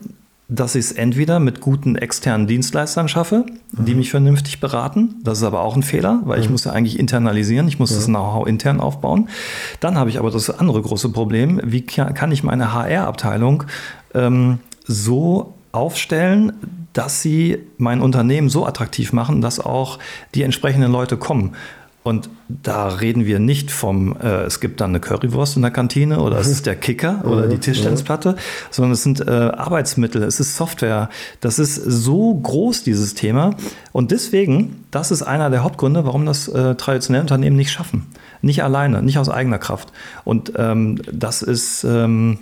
dass 0.50 0.76
ich 0.76 0.86
es 0.86 0.92
entweder 0.94 1.40
mit 1.40 1.60
guten 1.60 1.98
externen 1.98 2.48
Dienstleistern 2.48 3.10
schaffe, 3.10 3.46
mhm. 3.74 3.86
die 3.86 3.96
mich 3.96 4.12
vernünftig 4.12 4.62
beraten. 4.62 5.16
Das 5.24 5.40
ist 5.40 5.44
aber 5.44 5.62
auch 5.62 5.76
ein 5.76 5.84
Fehler, 5.84 6.22
weil 6.24 6.38
mhm. 6.38 6.44
ich 6.44 6.50
muss 6.50 6.64
ja 6.64 6.72
eigentlich 6.72 6.98
internalisieren, 7.00 7.68
ich 7.68 7.80
muss 7.80 7.94
das 7.94 8.06
Know-how 8.06 8.48
intern 8.48 8.80
aufbauen. 8.80 9.28
Dann 9.82 9.98
habe 9.98 10.10
ich 10.10 10.20
aber 10.20 10.32
das 10.32 10.50
andere 10.50 10.82
große 10.82 11.10
Problem, 11.10 11.60
wie 11.64 11.82
kann 11.82 12.32
ich 12.32 12.44
meine 12.44 12.74
HR-Abteilung 12.74 13.64
ähm, 14.14 14.60
so 14.86 15.54
aufstellen, 15.74 16.54
dass 16.94 17.22
sie 17.22 17.60
mein 17.78 18.02
Unternehmen 18.02 18.50
so 18.50 18.66
attraktiv 18.66 19.14
machen, 19.14 19.42
dass 19.42 19.60
auch 19.60 20.00
die 20.34 20.44
entsprechenden 20.44 20.92
Leute 20.92 21.18
kommen. 21.18 21.56
Und 22.08 22.30
da 22.48 22.88
reden 22.88 23.26
wir 23.26 23.38
nicht 23.38 23.70
vom, 23.70 24.16
äh, 24.22 24.44
es 24.44 24.62
gibt 24.62 24.80
dann 24.80 24.92
eine 24.92 25.02
Currywurst 25.02 25.58
in 25.58 25.62
der 25.62 25.72
Kantine 25.72 26.22
oder 26.22 26.40
es 26.40 26.48
ist 26.56 26.66
der 26.66 26.78
Kicker 26.78 27.26
oder 27.26 27.48
die 27.48 27.58
Tischtennisplatte, 27.58 28.38
sondern 28.72 28.94
es 28.94 29.04
sind 29.04 29.20
äh, 29.20 29.30
Arbeitsmittel, 29.30 30.24
es 30.24 30.40
ist 30.40 30.56
Software. 30.56 31.10
Das 31.42 31.60
ist 31.60 31.76
so 31.76 32.34
groß, 32.34 32.84
dieses 32.84 33.14
Thema. 33.14 33.56
Und 33.92 34.12
deswegen, 34.12 34.86
das 34.90 35.12
ist 35.12 35.22
einer 35.22 35.50
der 35.50 35.66
Hauptgründe, 35.66 36.06
warum 36.06 36.26
das 36.26 36.48
äh, 36.48 36.76
traditionelle 36.76 37.24
Unternehmen 37.24 37.58
nicht 37.58 37.72
schaffen. 37.72 38.06
Nicht 38.42 38.64
alleine, 38.64 39.04
nicht 39.04 39.18
aus 39.18 39.28
eigener 39.28 39.60
Kraft. 39.60 39.92
Und 40.24 40.54
ähm, 40.56 41.02
das 41.12 41.42
ist. 41.42 41.84
Ähm, 41.84 42.40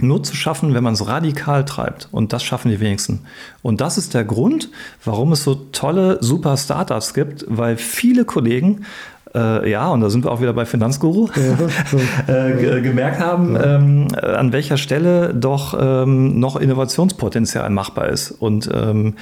nur 0.00 0.22
zu 0.22 0.34
schaffen, 0.34 0.74
wenn 0.74 0.82
man 0.82 0.94
es 0.94 1.06
radikal 1.06 1.64
treibt. 1.64 2.08
Und 2.10 2.32
das 2.32 2.42
schaffen 2.42 2.70
die 2.70 2.80
wenigsten. 2.80 3.20
Und 3.62 3.80
das 3.80 3.98
ist 3.98 4.14
der 4.14 4.24
Grund, 4.24 4.70
warum 5.04 5.32
es 5.32 5.44
so 5.44 5.54
tolle, 5.54 6.18
super 6.20 6.56
Startups 6.56 7.14
gibt, 7.14 7.44
weil 7.48 7.76
viele 7.76 8.24
Kollegen 8.24 8.84
äh, 9.34 9.68
ja, 9.68 9.88
und 9.90 10.00
da 10.00 10.10
sind 10.10 10.24
wir 10.24 10.30
auch 10.30 10.40
wieder 10.40 10.52
bei 10.52 10.64
Finanzguru, 10.64 11.28
ja, 12.28 12.32
äh, 12.52 12.80
gemerkt 12.80 13.18
haben, 13.18 13.56
ähm, 13.60 14.08
an 14.22 14.52
welcher 14.52 14.76
Stelle 14.76 15.34
doch 15.34 15.76
ähm, 15.78 16.38
noch 16.38 16.54
Innovationspotenzial 16.54 17.68
machbar 17.70 18.10
ist. 18.10 18.30
Und 18.30 18.70
ähm, 18.72 19.14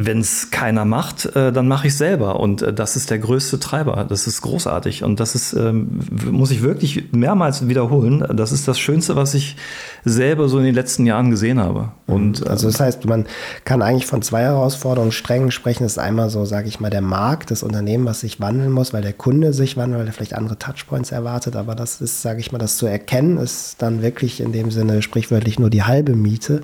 wenn 0.00 0.20
es 0.20 0.50
keiner 0.50 0.84
macht, 0.84 1.26
äh, 1.34 1.52
dann 1.52 1.66
mache 1.66 1.88
ich 1.88 1.92
es 1.92 1.98
selber. 1.98 2.38
Und 2.38 2.62
äh, 2.62 2.72
das 2.72 2.94
ist 2.94 3.10
der 3.10 3.18
größte 3.18 3.58
Treiber. 3.58 4.06
Das 4.08 4.26
ist 4.26 4.42
großartig. 4.42 5.02
Und 5.02 5.18
das 5.18 5.34
ist, 5.34 5.54
ähm, 5.54 6.00
muss 6.30 6.50
ich 6.50 6.62
wirklich 6.62 7.12
mehrmals 7.12 7.68
wiederholen. 7.68 8.24
Das 8.34 8.52
ist 8.52 8.68
das 8.68 8.78
Schönste, 8.78 9.16
was 9.16 9.34
ich 9.34 9.56
selber 10.04 10.48
so 10.48 10.58
in 10.58 10.64
den 10.64 10.74
letzten 10.74 11.04
Jahren 11.04 11.30
gesehen 11.30 11.58
habe. 11.58 11.90
Und, 12.06 12.46
also 12.46 12.68
das 12.68 12.78
heißt, 12.78 13.06
man 13.06 13.26
kann 13.64 13.82
eigentlich 13.82 14.06
von 14.06 14.22
zwei 14.22 14.42
Herausforderungen 14.42 15.12
streng 15.12 15.50
sprechen. 15.50 15.82
Das 15.82 15.92
ist 15.92 15.98
einmal 15.98 16.30
so, 16.30 16.44
sage 16.44 16.68
ich 16.68 16.78
mal, 16.78 16.90
der 16.90 17.00
Markt, 17.00 17.50
das 17.50 17.62
Unternehmen, 17.62 18.04
was 18.04 18.20
sich 18.20 18.40
wandeln 18.40 18.70
muss, 18.70 18.92
weil 18.92 19.02
der 19.02 19.12
Kunde 19.12 19.52
sich 19.52 19.76
wandelt, 19.76 20.00
weil 20.00 20.06
er 20.06 20.12
vielleicht 20.12 20.34
andere 20.34 20.58
Touchpoints 20.58 21.10
erwartet. 21.10 21.56
Aber 21.56 21.74
das 21.74 22.00
ist, 22.00 22.22
sage 22.22 22.40
ich 22.40 22.52
mal, 22.52 22.58
das 22.58 22.76
zu 22.76 22.86
erkennen, 22.86 23.36
ist 23.38 23.82
dann 23.82 24.00
wirklich 24.02 24.40
in 24.40 24.52
dem 24.52 24.70
Sinne 24.70 25.02
sprichwörtlich 25.02 25.58
nur 25.58 25.70
die 25.70 25.82
halbe 25.82 26.14
Miete, 26.14 26.60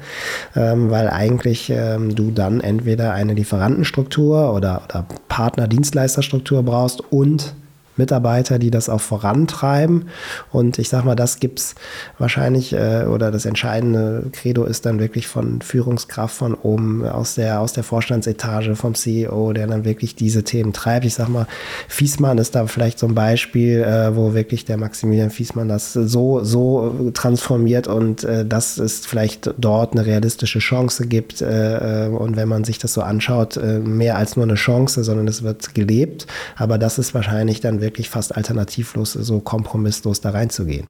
ähm, 0.54 0.90
weil 0.90 1.08
eigentlich 1.08 1.70
ähm, 1.70 2.14
du 2.14 2.30
dann 2.30 2.60
entweder 2.60 3.12
eine 3.24 3.34
Lieferantenstruktur 3.34 4.54
oder, 4.54 4.82
oder 4.84 5.06
Partner-Dienstleisterstruktur 5.28 6.62
brauchst 6.62 7.00
und 7.00 7.54
Mitarbeiter, 7.96 8.58
die 8.58 8.70
das 8.70 8.88
auch 8.88 9.00
vorantreiben. 9.00 10.08
Und 10.52 10.78
ich 10.78 10.88
sage 10.88 11.06
mal, 11.06 11.14
das 11.14 11.40
gibt 11.40 11.60
es 11.60 11.74
wahrscheinlich, 12.18 12.72
äh, 12.72 13.04
oder 13.04 13.30
das 13.30 13.46
entscheidende 13.46 14.26
Credo 14.32 14.64
ist 14.64 14.86
dann 14.86 14.98
wirklich 14.98 15.26
von 15.26 15.60
Führungskraft 15.62 16.36
von 16.36 16.54
oben, 16.54 17.06
aus 17.06 17.34
der, 17.34 17.60
aus 17.60 17.72
der 17.72 17.84
Vorstandsetage, 17.84 18.76
vom 18.76 18.94
CEO, 18.94 19.52
der 19.52 19.66
dann 19.66 19.84
wirklich 19.84 20.14
diese 20.14 20.44
Themen 20.44 20.72
treibt. 20.72 21.04
Ich 21.04 21.14
sage 21.14 21.30
mal, 21.30 21.46
Fiesmann 21.88 22.38
ist 22.38 22.54
da 22.54 22.66
vielleicht 22.66 22.98
so 22.98 23.06
ein 23.06 23.14
Beispiel, 23.14 23.82
äh, 23.82 24.16
wo 24.16 24.34
wirklich 24.34 24.64
der 24.64 24.76
Maximilian 24.76 25.30
Fiesmann 25.30 25.68
das 25.68 25.92
so, 25.92 26.42
so 26.42 27.10
transformiert 27.14 27.86
und 27.86 28.24
äh, 28.24 28.44
dass 28.44 28.78
es 28.78 29.06
vielleicht 29.06 29.54
dort 29.58 29.92
eine 29.92 30.06
realistische 30.06 30.58
Chance 30.58 31.06
gibt. 31.06 31.42
Äh, 31.42 32.06
äh, 32.06 32.08
und 32.08 32.36
wenn 32.36 32.48
man 32.48 32.64
sich 32.64 32.78
das 32.78 32.94
so 32.94 33.02
anschaut, 33.02 33.56
äh, 33.56 33.78
mehr 33.78 34.16
als 34.16 34.36
nur 34.36 34.44
eine 34.44 34.54
Chance, 34.54 35.04
sondern 35.04 35.28
es 35.28 35.42
wird 35.42 35.74
gelebt. 35.74 36.26
Aber 36.56 36.78
das 36.78 36.98
ist 36.98 37.14
wahrscheinlich 37.14 37.60
dann 37.60 37.80
wirklich 37.84 38.10
fast 38.10 38.36
alternativlos, 38.36 39.12
so 39.12 39.40
kompromisslos 39.40 40.20
da 40.20 40.30
reinzugehen. 40.30 40.86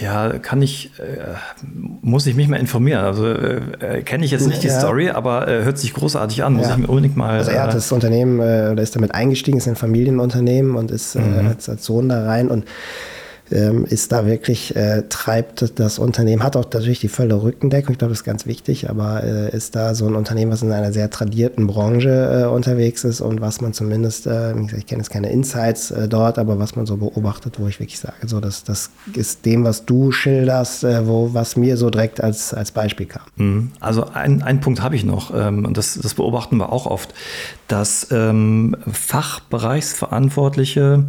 Ja, 0.00 0.38
kann 0.38 0.62
ich, 0.62 0.92
äh, 1.00 1.34
muss 2.02 2.26
ich 2.26 2.36
mich 2.36 2.48
mal 2.48 2.58
informieren. 2.60 3.04
Also 3.04 3.26
äh, 3.26 4.02
kenne 4.04 4.24
ich 4.24 4.30
jetzt 4.30 4.46
nicht 4.46 4.62
die 4.62 4.68
ja. 4.68 4.78
Story, 4.78 5.10
aber 5.10 5.48
äh, 5.48 5.64
hört 5.64 5.76
sich 5.76 5.92
großartig 5.92 6.44
an. 6.44 6.54
Muss 6.54 6.66
ja. 6.66 6.72
ich 6.72 6.78
mir 6.78 6.86
unbedingt 6.86 7.16
mal. 7.16 7.38
Also 7.38 7.50
er 7.50 7.64
hat 7.64 7.70
äh, 7.70 7.74
das 7.74 7.90
Unternehmen 7.90 8.38
äh, 8.38 8.70
oder 8.70 8.82
ist 8.82 8.94
damit 8.94 9.12
eingestiegen, 9.12 9.58
ist 9.58 9.66
ein 9.66 9.76
Familienunternehmen 9.76 10.76
und 10.76 10.90
ist 10.90 11.16
äh, 11.16 11.20
mhm. 11.20 11.48
als, 11.48 11.68
als 11.68 11.84
Sohn 11.84 12.08
da 12.08 12.24
rein 12.24 12.48
und 12.48 12.64
ähm, 13.50 13.84
ist 13.84 14.12
da 14.12 14.26
wirklich, 14.26 14.74
äh, 14.76 15.02
treibt 15.08 15.78
das 15.78 15.98
Unternehmen, 15.98 16.42
hat 16.42 16.56
auch 16.56 16.70
natürlich 16.72 17.00
die 17.00 17.08
volle 17.08 17.42
Rückendeckung, 17.42 17.92
ich 17.92 17.98
glaube, 17.98 18.12
das 18.12 18.20
ist 18.20 18.24
ganz 18.24 18.46
wichtig, 18.46 18.88
aber 18.88 19.22
äh, 19.24 19.54
ist 19.54 19.76
da 19.76 19.94
so 19.94 20.06
ein 20.06 20.14
Unternehmen, 20.14 20.52
was 20.52 20.62
in 20.62 20.72
einer 20.72 20.92
sehr 20.92 21.10
tradierten 21.10 21.66
Branche 21.66 22.44
äh, 22.44 22.46
unterwegs 22.46 23.04
ist 23.04 23.20
und 23.20 23.40
was 23.40 23.60
man 23.60 23.72
zumindest, 23.72 24.26
äh, 24.26 24.54
ich 24.76 24.86
kenne 24.86 25.02
jetzt 25.02 25.10
keine 25.10 25.30
Insights 25.30 25.90
äh, 25.90 26.08
dort, 26.08 26.38
aber 26.38 26.58
was 26.58 26.76
man 26.76 26.86
so 26.86 26.96
beobachtet, 26.96 27.58
wo 27.58 27.66
ich 27.66 27.80
wirklich 27.80 27.98
sage, 27.98 28.14
so, 28.26 28.40
das, 28.40 28.64
das 28.64 28.90
ist 29.14 29.44
dem, 29.44 29.64
was 29.64 29.84
du 29.84 30.12
schilderst, 30.12 30.84
äh, 30.84 31.06
wo, 31.06 31.34
was 31.34 31.56
mir 31.56 31.76
so 31.76 31.90
direkt 31.90 32.22
als, 32.22 32.54
als 32.54 32.70
Beispiel 32.70 33.06
kam. 33.06 33.22
Mhm. 33.36 33.72
Also 33.80 34.06
ein, 34.12 34.42
ein 34.42 34.60
Punkt 34.60 34.82
habe 34.82 34.96
ich 34.96 35.04
noch, 35.04 35.32
ähm, 35.34 35.64
und 35.64 35.76
das, 35.76 35.98
das 36.00 36.14
beobachten 36.14 36.56
wir 36.56 36.72
auch 36.72 36.86
oft, 36.86 37.12
dass 37.68 38.08
ähm, 38.10 38.76
Fachbereichsverantwortliche 38.90 41.04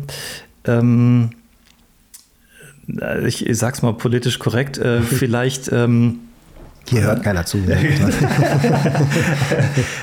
ähm, 0.66 1.30
ich, 3.26 3.46
ich 3.46 3.58
sag's 3.58 3.82
mal 3.82 3.94
politisch 3.94 4.40
korrekt, 4.40 4.78
äh, 4.78 5.02
vielleicht. 5.02 5.72
Ähm, 5.72 6.20
hier 6.86 7.04
hört 7.04 7.24
keiner 7.24 7.46
zu. 7.46 7.60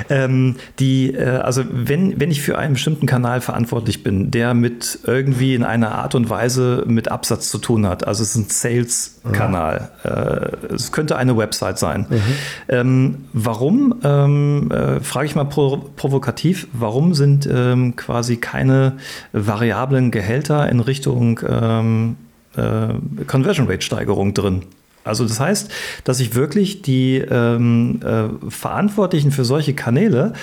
ähm, 0.08 0.56
die, 0.78 1.12
äh, 1.14 1.26
also 1.26 1.62
wenn, 1.70 2.18
wenn 2.18 2.30
ich 2.30 2.40
für 2.40 2.56
einen 2.56 2.72
bestimmten 2.72 3.04
Kanal 3.04 3.42
verantwortlich 3.42 4.02
bin, 4.02 4.30
der 4.30 4.54
mit 4.54 5.00
irgendwie 5.04 5.54
in 5.54 5.62
einer 5.62 5.92
Art 5.92 6.14
und 6.14 6.30
Weise 6.30 6.84
mit 6.86 7.10
Absatz 7.10 7.50
zu 7.50 7.58
tun 7.58 7.86
hat, 7.86 8.06
also 8.06 8.22
es 8.22 8.30
ist 8.30 8.36
ein 8.36 8.46
Sales-Kanal, 8.48 9.90
mhm. 10.02 10.10
äh, 10.10 10.74
es 10.74 10.90
könnte 10.90 11.16
eine 11.16 11.36
Website 11.36 11.78
sein. 11.78 12.06
Mhm. 12.08 12.22
Ähm, 12.68 13.16
warum, 13.34 13.96
ähm, 14.02 14.70
äh, 14.70 15.00
frage 15.00 15.26
ich 15.26 15.34
mal 15.34 15.44
pro, 15.44 15.76
provokativ, 15.96 16.66
warum 16.72 17.12
sind 17.12 17.46
ähm, 17.52 17.94
quasi 17.94 18.38
keine 18.38 18.94
variablen 19.32 20.10
Gehälter 20.10 20.66
in 20.70 20.80
Richtung 20.80 21.40
ähm, 21.46 22.16
äh, 22.56 23.24
Conversion 23.26 23.66
Rate 23.66 23.82
Steigerung 23.82 24.34
drin. 24.34 24.62
Also 25.02 25.24
das 25.24 25.40
heißt, 25.40 25.70
dass 26.04 26.20
ich 26.20 26.34
wirklich 26.34 26.82
die 26.82 27.16
ähm, 27.16 28.00
äh, 28.04 28.50
Verantwortlichen 28.50 29.30
für 29.30 29.44
solche 29.44 29.72
Kanäle 29.72 30.34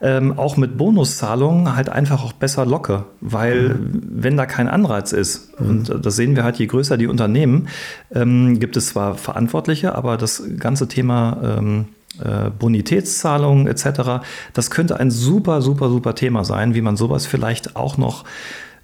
ähm, 0.00 0.38
auch 0.38 0.56
mit 0.56 0.78
Bonuszahlungen 0.78 1.76
halt 1.76 1.90
einfach 1.90 2.24
auch 2.24 2.32
besser 2.32 2.64
locke, 2.64 3.04
weil 3.20 3.70
mhm. 3.70 4.02
wenn 4.10 4.36
da 4.38 4.46
kein 4.46 4.68
Anreiz 4.68 5.12
ist, 5.12 5.60
mhm. 5.60 5.68
und 5.68 6.06
das 6.06 6.16
sehen 6.16 6.34
wir 6.34 6.44
halt, 6.44 6.56
je 6.56 6.66
größer 6.66 6.96
die 6.96 7.08
Unternehmen, 7.08 7.68
ähm, 8.14 8.58
gibt 8.58 8.76
es 8.78 8.88
zwar 8.88 9.16
Verantwortliche, 9.16 9.94
aber 9.94 10.16
das 10.16 10.42
ganze 10.58 10.88
Thema 10.88 11.58
ähm, 11.58 11.84
äh, 12.18 12.48
Bonitätszahlungen 12.50 13.66
etc., 13.66 14.24
das 14.54 14.70
könnte 14.70 14.98
ein 14.98 15.10
super, 15.10 15.60
super, 15.60 15.90
super 15.90 16.14
Thema 16.14 16.42
sein, 16.44 16.74
wie 16.74 16.80
man 16.80 16.96
sowas 16.96 17.26
vielleicht 17.26 17.76
auch 17.76 17.98
noch 17.98 18.24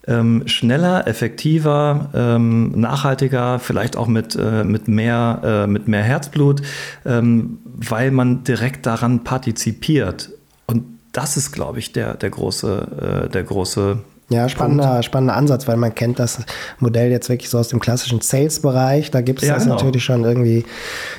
ähm, 0.07 0.43
schneller, 0.47 1.07
effektiver, 1.07 2.11
ähm, 2.15 2.73
nachhaltiger, 2.73 3.59
vielleicht 3.59 3.97
auch 3.97 4.09
mit, 4.09 4.37
äh, 4.37 4.65
mit, 4.65 4.89
mehr, 4.89 5.41
äh, 5.45 5.67
mit 5.67 5.89
mehr 5.89 6.03
Herzblut, 6.03 6.63
ähm, 7.05 7.59
weil 7.65 8.11
man 8.11 8.45
direkt 8.45 8.87
daran 8.87 9.25
partizipiert. 9.25 10.31
Und 10.67 10.85
das 11.13 11.37
ist, 11.37 11.53
glaube 11.53 11.79
ich, 11.79 11.93
der, 11.93 12.15
der 12.15 12.31
große, 12.31 13.27
äh, 13.27 13.29
der 13.29 13.43
große 13.45 13.99
ja, 14.33 14.49
spannender, 14.49 15.03
spannender 15.03 15.37
Ansatz, 15.37 15.69
weil 15.69 15.77
man 15.77 15.95
kennt 15.95 16.19
das 16.19 16.39
Modell 16.79 17.11
jetzt 17.11 17.29
wirklich 17.29 17.51
so 17.51 17.59
aus 17.59 17.69
dem 17.69 17.81
klassischen 17.81 18.23
Sales-Bereich. 18.23 19.11
Da 19.11 19.21
gibt 19.21 19.43
es 19.43 19.49
ja, 19.49 19.55
das 19.55 19.65
genau. 19.65 19.75
natürlich 19.77 20.05
schon 20.05 20.25
irgendwie 20.25 20.65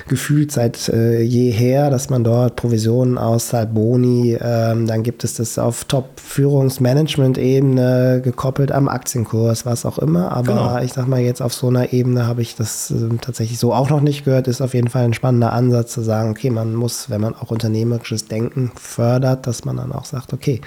gefühlt 0.08 0.50
seit 0.52 0.88
äh, 0.88 1.20
jeher, 1.22 1.90
dass 1.90 2.10
man 2.10 2.24
dort 2.24 2.56
Provisionen 2.56 3.16
auszahlt, 3.16 3.72
Boni. 3.72 4.36
Ähm, 4.40 4.88
dann 4.88 5.02
gibt 5.02 5.24
es 5.24 5.34
das 5.34 5.58
auf 5.58 5.84
Top-Führungsmanagement-Ebene 5.84 8.20
gekoppelt 8.22 8.72
am 8.72 8.88
Aktienkurs, 8.88 9.64
was 9.64 9.86
auch 9.86 9.98
immer. 9.98 10.32
Aber 10.32 10.54
genau. 10.54 10.80
ich 10.80 10.92
sag 10.92 11.06
mal, 11.06 11.20
jetzt 11.20 11.40
auf 11.40 11.54
so 11.54 11.68
einer 11.68 11.92
Ebene 11.92 12.26
habe 12.26 12.42
ich 12.42 12.56
das 12.56 12.90
äh, 12.90 13.10
tatsächlich 13.20 13.60
so 13.60 13.72
auch 13.72 13.90
noch 13.90 14.00
nicht 14.00 14.24
gehört. 14.24 14.48
Ist 14.48 14.60
auf 14.60 14.74
jeden 14.74 14.88
Fall 14.88 15.04
ein 15.04 15.14
spannender 15.14 15.52
Ansatz 15.52 15.92
zu 15.92 16.02
sagen, 16.02 16.30
okay, 16.30 16.50
man 16.50 16.74
muss, 16.74 17.10
wenn 17.10 17.20
man 17.20 17.36
auch 17.36 17.52
unternehmerisches 17.52 18.26
Denken 18.26 18.72
fördert, 18.74 19.46
dass 19.46 19.64
man 19.64 19.76
dann 19.76 19.92
auch 19.92 20.04
sagt, 20.04 20.32
okay, 20.32 20.60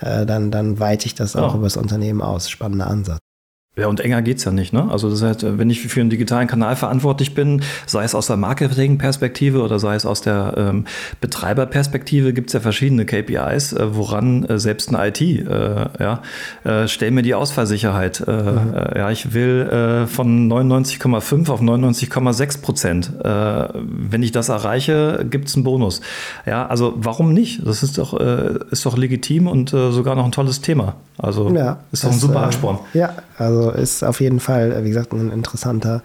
äh, 0.00 0.26
dann, 0.26 0.50
dann 0.50 0.80
weite 0.80 1.06
ich 1.06 1.14
das 1.14 1.36
auch 1.36 1.54
übers 1.54 1.76
Unternehmen 1.76 1.91
aus. 2.22 2.48
Spannender 2.50 2.86
Ansatz. 2.86 3.31
Ja, 3.74 3.86
und 3.86 4.00
enger 4.00 4.20
geht's 4.20 4.44
ja 4.44 4.52
nicht. 4.52 4.74
Ne? 4.74 4.86
Also 4.90 5.08
das 5.08 5.22
heißt, 5.22 5.56
wenn 5.56 5.70
ich 5.70 5.80
für 5.80 6.00
einen 6.02 6.10
digitalen 6.10 6.46
Kanal 6.46 6.76
verantwortlich 6.76 7.34
bin, 7.34 7.62
sei 7.86 8.04
es 8.04 8.14
aus 8.14 8.26
der 8.26 8.36
Marketing-Perspektive 8.36 9.62
oder 9.62 9.78
sei 9.78 9.94
es 9.94 10.04
aus 10.04 10.20
der 10.20 10.52
ähm, 10.58 10.84
Betreiberperspektive, 11.22 12.34
gibt's 12.34 12.52
ja 12.52 12.60
verschiedene 12.60 13.06
KPIs, 13.06 13.72
äh, 13.72 13.96
woran 13.96 14.44
äh, 14.44 14.58
selbst 14.58 14.94
eine 14.94 15.08
IT, 15.08 15.22
äh, 15.22 15.86
ja, 15.98 16.20
äh, 16.64 16.86
stell 16.86 17.12
mir 17.12 17.22
die 17.22 17.34
Ausfallsicherheit. 17.34 18.22
Äh, 18.28 18.42
mhm. 18.42 18.74
Äh, 18.74 18.98
ja, 18.98 19.10
ich 19.10 19.32
will 19.32 19.62
äh, 19.62 20.06
von 20.06 20.52
99,5 20.52 21.50
auf 21.50 21.62
99,6 21.62 22.60
Prozent. 22.60 23.10
Äh, 23.24 23.68
wenn 23.74 24.22
ich 24.22 24.32
das 24.32 24.50
erreiche, 24.50 25.24
gibt's 25.30 25.54
einen 25.54 25.64
Bonus. 25.64 26.02
Ja, 26.44 26.66
also 26.66 26.92
warum 26.96 27.32
nicht? 27.32 27.66
Das 27.66 27.82
ist 27.82 27.96
doch, 27.96 28.20
äh, 28.20 28.58
ist 28.70 28.84
doch 28.84 28.98
legitim 28.98 29.46
und 29.46 29.72
äh, 29.72 29.92
sogar 29.92 30.14
noch 30.14 30.26
ein 30.26 30.32
tolles 30.32 30.60
Thema. 30.60 30.96
Also 31.16 31.50
ja, 31.54 31.78
ist 31.90 32.04
doch 32.04 32.10
ein 32.10 32.18
super 32.18 32.42
Ansporn. 32.42 32.80
ja, 32.92 33.14
also 33.42 33.70
ist 33.70 34.02
auf 34.02 34.20
jeden 34.20 34.40
Fall, 34.40 34.84
wie 34.84 34.88
gesagt, 34.88 35.12
ein 35.12 35.30
interessanter 35.30 36.02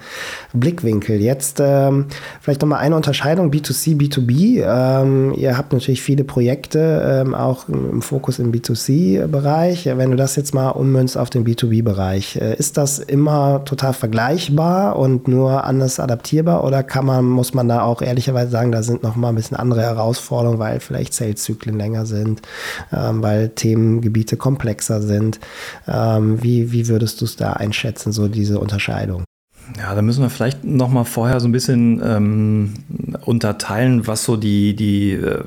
Blickwinkel. 0.54 1.22
Jetzt 1.22 1.62
ähm, 1.62 2.06
vielleicht 2.42 2.62
nochmal 2.62 2.80
eine 2.80 2.96
Unterscheidung 2.96 3.52
B2C, 3.52 3.98
B2B. 3.98 4.64
Ähm, 4.66 5.34
ihr 5.36 5.58
habt 5.58 5.74
natürlich 5.74 6.02
viele 6.02 6.24
Projekte, 6.24 7.24
ähm, 7.26 7.36
auch 7.36 7.70
im 7.70 8.02
Fokus 8.02 8.40
im 8.40 8.52
B2C-Bereich. 8.52 9.86
Wenn 9.86 10.12
du 10.12 10.18
das 10.18 10.36
jetzt 10.36 10.54
mal 10.54 10.70
ummünzt 10.72 11.18
auf 11.18 11.30
den 11.30 11.46
B2B-Bereich, 11.46 12.38
äh, 12.38 12.56
ist 12.56 12.78
das 12.78 13.00
immer 13.00 13.64
total 13.66 13.94
vergleichbar 13.94 14.98
und 14.98 15.28
nur 15.28 15.64
anders 15.64 16.00
adaptierbar 16.00 16.64
oder 16.64 16.84
kann 16.84 17.06
man, 17.06 17.26
muss 17.26 17.54
man 17.54 17.68
da 17.68 17.84
auch 17.84 18.02
ehrlicherweise 18.02 18.52
sagen, 18.52 18.72
da 18.72 18.84
sind 18.84 19.04
nochmal 19.04 19.32
ein 19.32 19.36
bisschen 19.36 19.58
andere 19.58 19.82
Herausforderungen, 19.82 20.60
weil 20.60 20.80
vielleicht 20.80 21.14
Sales-Zyklen 21.14 21.78
länger 21.78 22.06
sind, 22.06 22.42
ähm, 22.92 23.22
weil 23.22 23.50
Themengebiete 23.50 24.38
komplexer 24.38 25.02
sind. 25.02 25.40
Ähm, 25.88 26.42
wie, 26.42 26.72
wie 26.72 26.88
würdest 26.88 27.22
du 27.22 27.27
es 27.28 27.36
da 27.36 27.54
einschätzen, 27.54 28.12
so 28.12 28.28
diese 28.28 28.60
Unterscheidung? 28.60 29.24
Ja, 29.78 29.94
da 29.94 30.02
müssen 30.02 30.22
wir 30.22 30.30
vielleicht 30.30 30.64
noch 30.64 30.90
mal 30.90 31.04
vorher 31.04 31.40
so 31.40 31.48
ein 31.48 31.52
bisschen 31.52 32.02
ähm, 32.04 32.74
unterteilen, 33.26 34.08
was 34.08 34.24
so 34.24 34.38
die, 34.38 34.76
die 34.76 35.12
äh, 35.12 35.44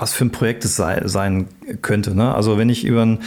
was 0.00 0.12
für 0.12 0.24
ein 0.24 0.30
Projekt 0.30 0.64
es 0.64 0.76
sei, 0.76 1.02
sein 1.04 1.46
könnte. 1.82 2.14
Ne? 2.14 2.34
Also 2.34 2.58
wenn 2.58 2.68
ich 2.68 2.84
über 2.84 3.02
ein 3.04 3.18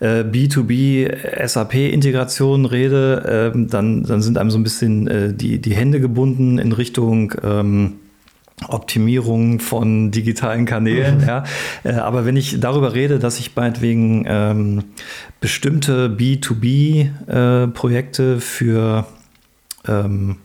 äh, 0.00 0.22
B2B 0.22 1.46
SAP-Integration 1.46 2.66
rede, 2.66 3.52
äh, 3.54 3.66
dann, 3.68 4.04
dann 4.04 4.22
sind 4.22 4.38
einem 4.38 4.50
so 4.50 4.58
ein 4.58 4.62
bisschen 4.62 5.06
äh, 5.06 5.32
die, 5.32 5.60
die 5.60 5.74
Hände 5.74 6.00
gebunden 6.00 6.58
in 6.58 6.72
Richtung 6.72 7.32
ähm, 7.42 7.94
Optimierung 8.68 9.60
von 9.60 10.10
digitalen 10.10 10.66
Kanälen. 10.66 11.18
Mhm. 11.18 11.26
Ja. 11.26 11.44
Äh, 11.84 11.92
aber 11.94 12.24
wenn 12.24 12.36
ich 12.36 12.58
darüber 12.60 12.94
rede, 12.94 13.18
dass 13.18 13.38
ich 13.38 13.54
meinetwegen 13.56 14.24
ähm, 14.28 14.84
bestimmte 15.40 16.08
B2B-Projekte 16.08 18.34
äh, 18.36 18.40
für 18.40 19.06
ähm, 19.88 20.36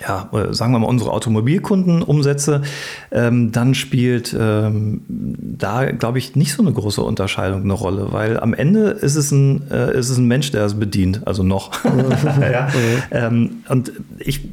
ja, 0.00 0.28
sagen 0.52 0.72
wir 0.72 0.78
mal, 0.78 0.86
unsere 0.86 1.12
Automobilkunden 1.12 2.02
umsetze, 2.02 2.62
ähm, 3.10 3.52
dann 3.52 3.74
spielt 3.74 4.36
ähm, 4.38 5.02
da, 5.08 5.86
glaube 5.86 6.18
ich, 6.18 6.36
nicht 6.36 6.52
so 6.52 6.62
eine 6.62 6.72
große 6.72 7.02
Unterscheidung 7.02 7.62
eine 7.62 7.72
Rolle, 7.72 8.08
weil 8.12 8.38
am 8.38 8.54
Ende 8.54 8.90
ist 8.90 9.16
es 9.16 9.30
ein, 9.32 9.70
äh, 9.70 9.96
ist 9.96 10.10
es 10.10 10.18
ein 10.18 10.26
Mensch, 10.26 10.50
der 10.50 10.64
es 10.64 10.74
bedient, 10.74 11.26
also 11.26 11.42
noch. 11.42 11.72
ja. 12.40 12.68
ähm, 13.10 13.62
und 13.68 13.92
ich, 14.18 14.48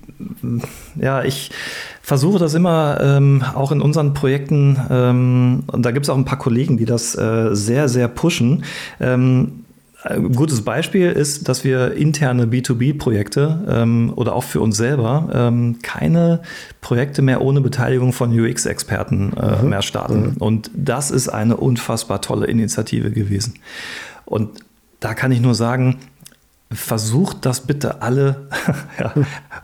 ja, 0.99 1.23
ich 1.23 1.51
versuche 2.01 2.39
das 2.39 2.53
immer 2.53 2.99
ähm, 3.01 3.43
auch 3.55 3.71
in 3.71 3.81
unseren 3.81 4.13
Projekten, 4.13 4.77
ähm, 4.89 5.63
und 5.67 5.86
da 5.86 5.91
gibt 5.91 6.05
es 6.05 6.10
auch 6.10 6.17
ein 6.17 6.25
paar 6.25 6.39
Kollegen, 6.39 6.77
die 6.77 6.86
das 6.86 7.15
äh, 7.15 7.55
sehr, 7.55 7.89
sehr 7.89 8.08
pushen 8.08 8.63
ähm, 8.99 9.64
ein 10.06 10.34
gutes 10.34 10.62
Beispiel 10.62 11.12
ist, 11.12 11.50
dass 11.50 11.63
wir 11.63 11.94
interne 11.94 12.46
B2B-Projekte 12.46 13.65
ähm, 13.68 14.13
oder 14.15 14.36
auch 14.36 14.44
für 14.44 14.62
uns 14.62 14.78
selber 14.78 15.30
ähm, 15.34 15.80
keine 15.82 16.41
Projekte 16.82 17.22
mehr 17.22 17.41
ohne 17.41 17.62
Beteiligung 17.62 18.13
von 18.13 18.38
UX-Experten 18.38 19.34
äh, 19.34 19.63
mhm. 19.63 19.70
mehr 19.70 19.82
starten. 19.82 20.22
Mhm. 20.22 20.38
Und 20.38 20.72
das 20.76 21.10
ist 21.10 21.30
eine 21.30 21.58
unfassbar 21.58 22.22
tolle 22.22 22.46
Initiative 22.46 23.12
gewesen. 23.12 23.56
Und 24.26 24.60
da 25.00 25.15
kann 25.15 25.32
ich 25.32 25.41
nur 25.41 25.56
sagen, 25.56 25.98
versucht 26.72 27.46
das 27.46 27.62
bitte 27.62 28.02
alle, 28.02 28.48
ja, 29.00 29.13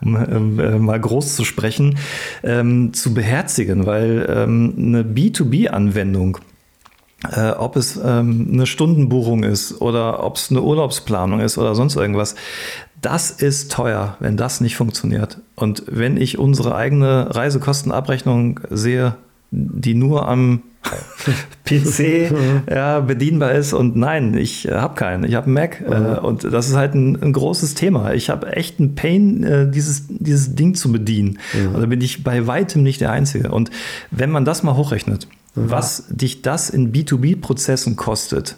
um, 0.02 0.60
äh, 0.60 0.80
mal 0.80 1.00
groß 1.00 1.36
zu 1.36 1.46
sprechen, 1.46 1.98
ähm, 2.44 2.94
zu 2.94 3.14
beherzigen, 3.14 3.86
weil 3.86 4.28
ähm, 4.28 4.74
eine 4.78 5.04
B2B-Anwendung 5.04 6.40
äh, 7.30 7.52
ob 7.52 7.76
es 7.76 8.00
ähm, 8.04 8.50
eine 8.52 8.66
Stundenbuchung 8.66 9.44
ist 9.44 9.82
oder 9.82 10.24
ob 10.24 10.38
es 10.38 10.50
eine 10.50 10.62
Urlaubsplanung 10.62 11.40
ist 11.40 11.58
oder 11.58 11.76
sonst 11.76 11.96
irgendwas. 11.96 12.36
Das 13.02 13.32
ist 13.32 13.72
teuer, 13.72 14.18
wenn 14.20 14.38
das 14.38 14.62
nicht 14.62 14.76
funktioniert. 14.76 15.40
Und 15.56 15.84
wenn 15.88 16.18
ich 16.18 16.38
unsere 16.38 16.76
eigene 16.76 17.34
Reisekostenabrechnung 17.34 18.60
sehe, 18.70 19.16
die 19.52 19.96
nur 19.96 20.28
am 20.28 20.64
PC 21.66 22.32
ja, 22.70 23.00
bedienbar 23.02 23.52
ist 23.52 23.74
und 23.74 23.96
nein, 23.96 24.36
ich 24.36 24.68
habe 24.68 24.96
keinen, 24.96 25.24
ich 25.24 25.36
habe 25.36 25.46
einen 25.46 25.54
Mac 25.54 25.82
äh, 25.82 25.96
mhm. 25.96 26.26
und 26.26 26.44
das 26.44 26.70
ist 26.70 26.76
halt 26.76 26.96
ein, 26.96 27.22
ein 27.22 27.34
großes 27.34 27.76
Thema. 27.76 28.14
Ich 28.14 28.30
habe 28.30 28.54
echt 28.54 28.80
einen 28.80 28.96
Pain, 28.96 29.44
äh, 29.44 29.70
dieses, 29.70 30.06
dieses 30.08 30.56
Ding 30.56 30.74
zu 30.74 30.92
bedienen. 30.92 31.38
Mhm. 31.54 31.76
Und 31.76 31.82
da 31.82 31.86
bin 31.86 32.02
ich 32.02 32.24
bei 32.24 32.48
weitem 32.48 32.82
nicht 32.82 33.02
der 33.02 33.12
Einzige. 33.12 33.52
Und 33.52 33.70
wenn 34.10 34.32
man 34.32 34.44
das 34.44 34.64
mal 34.64 34.76
hochrechnet, 34.76 35.28
was 35.56 36.06
dich 36.10 36.42
das 36.42 36.70
in 36.70 36.92
B2B-Prozessen 36.92 37.96
kostet, 37.96 38.58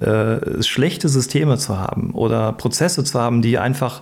äh, 0.00 0.62
schlechte 0.62 1.08
Systeme 1.08 1.58
zu 1.58 1.78
haben 1.78 2.10
oder 2.12 2.52
Prozesse 2.52 3.04
zu 3.04 3.18
haben, 3.18 3.42
die 3.42 3.58
einfach 3.58 4.00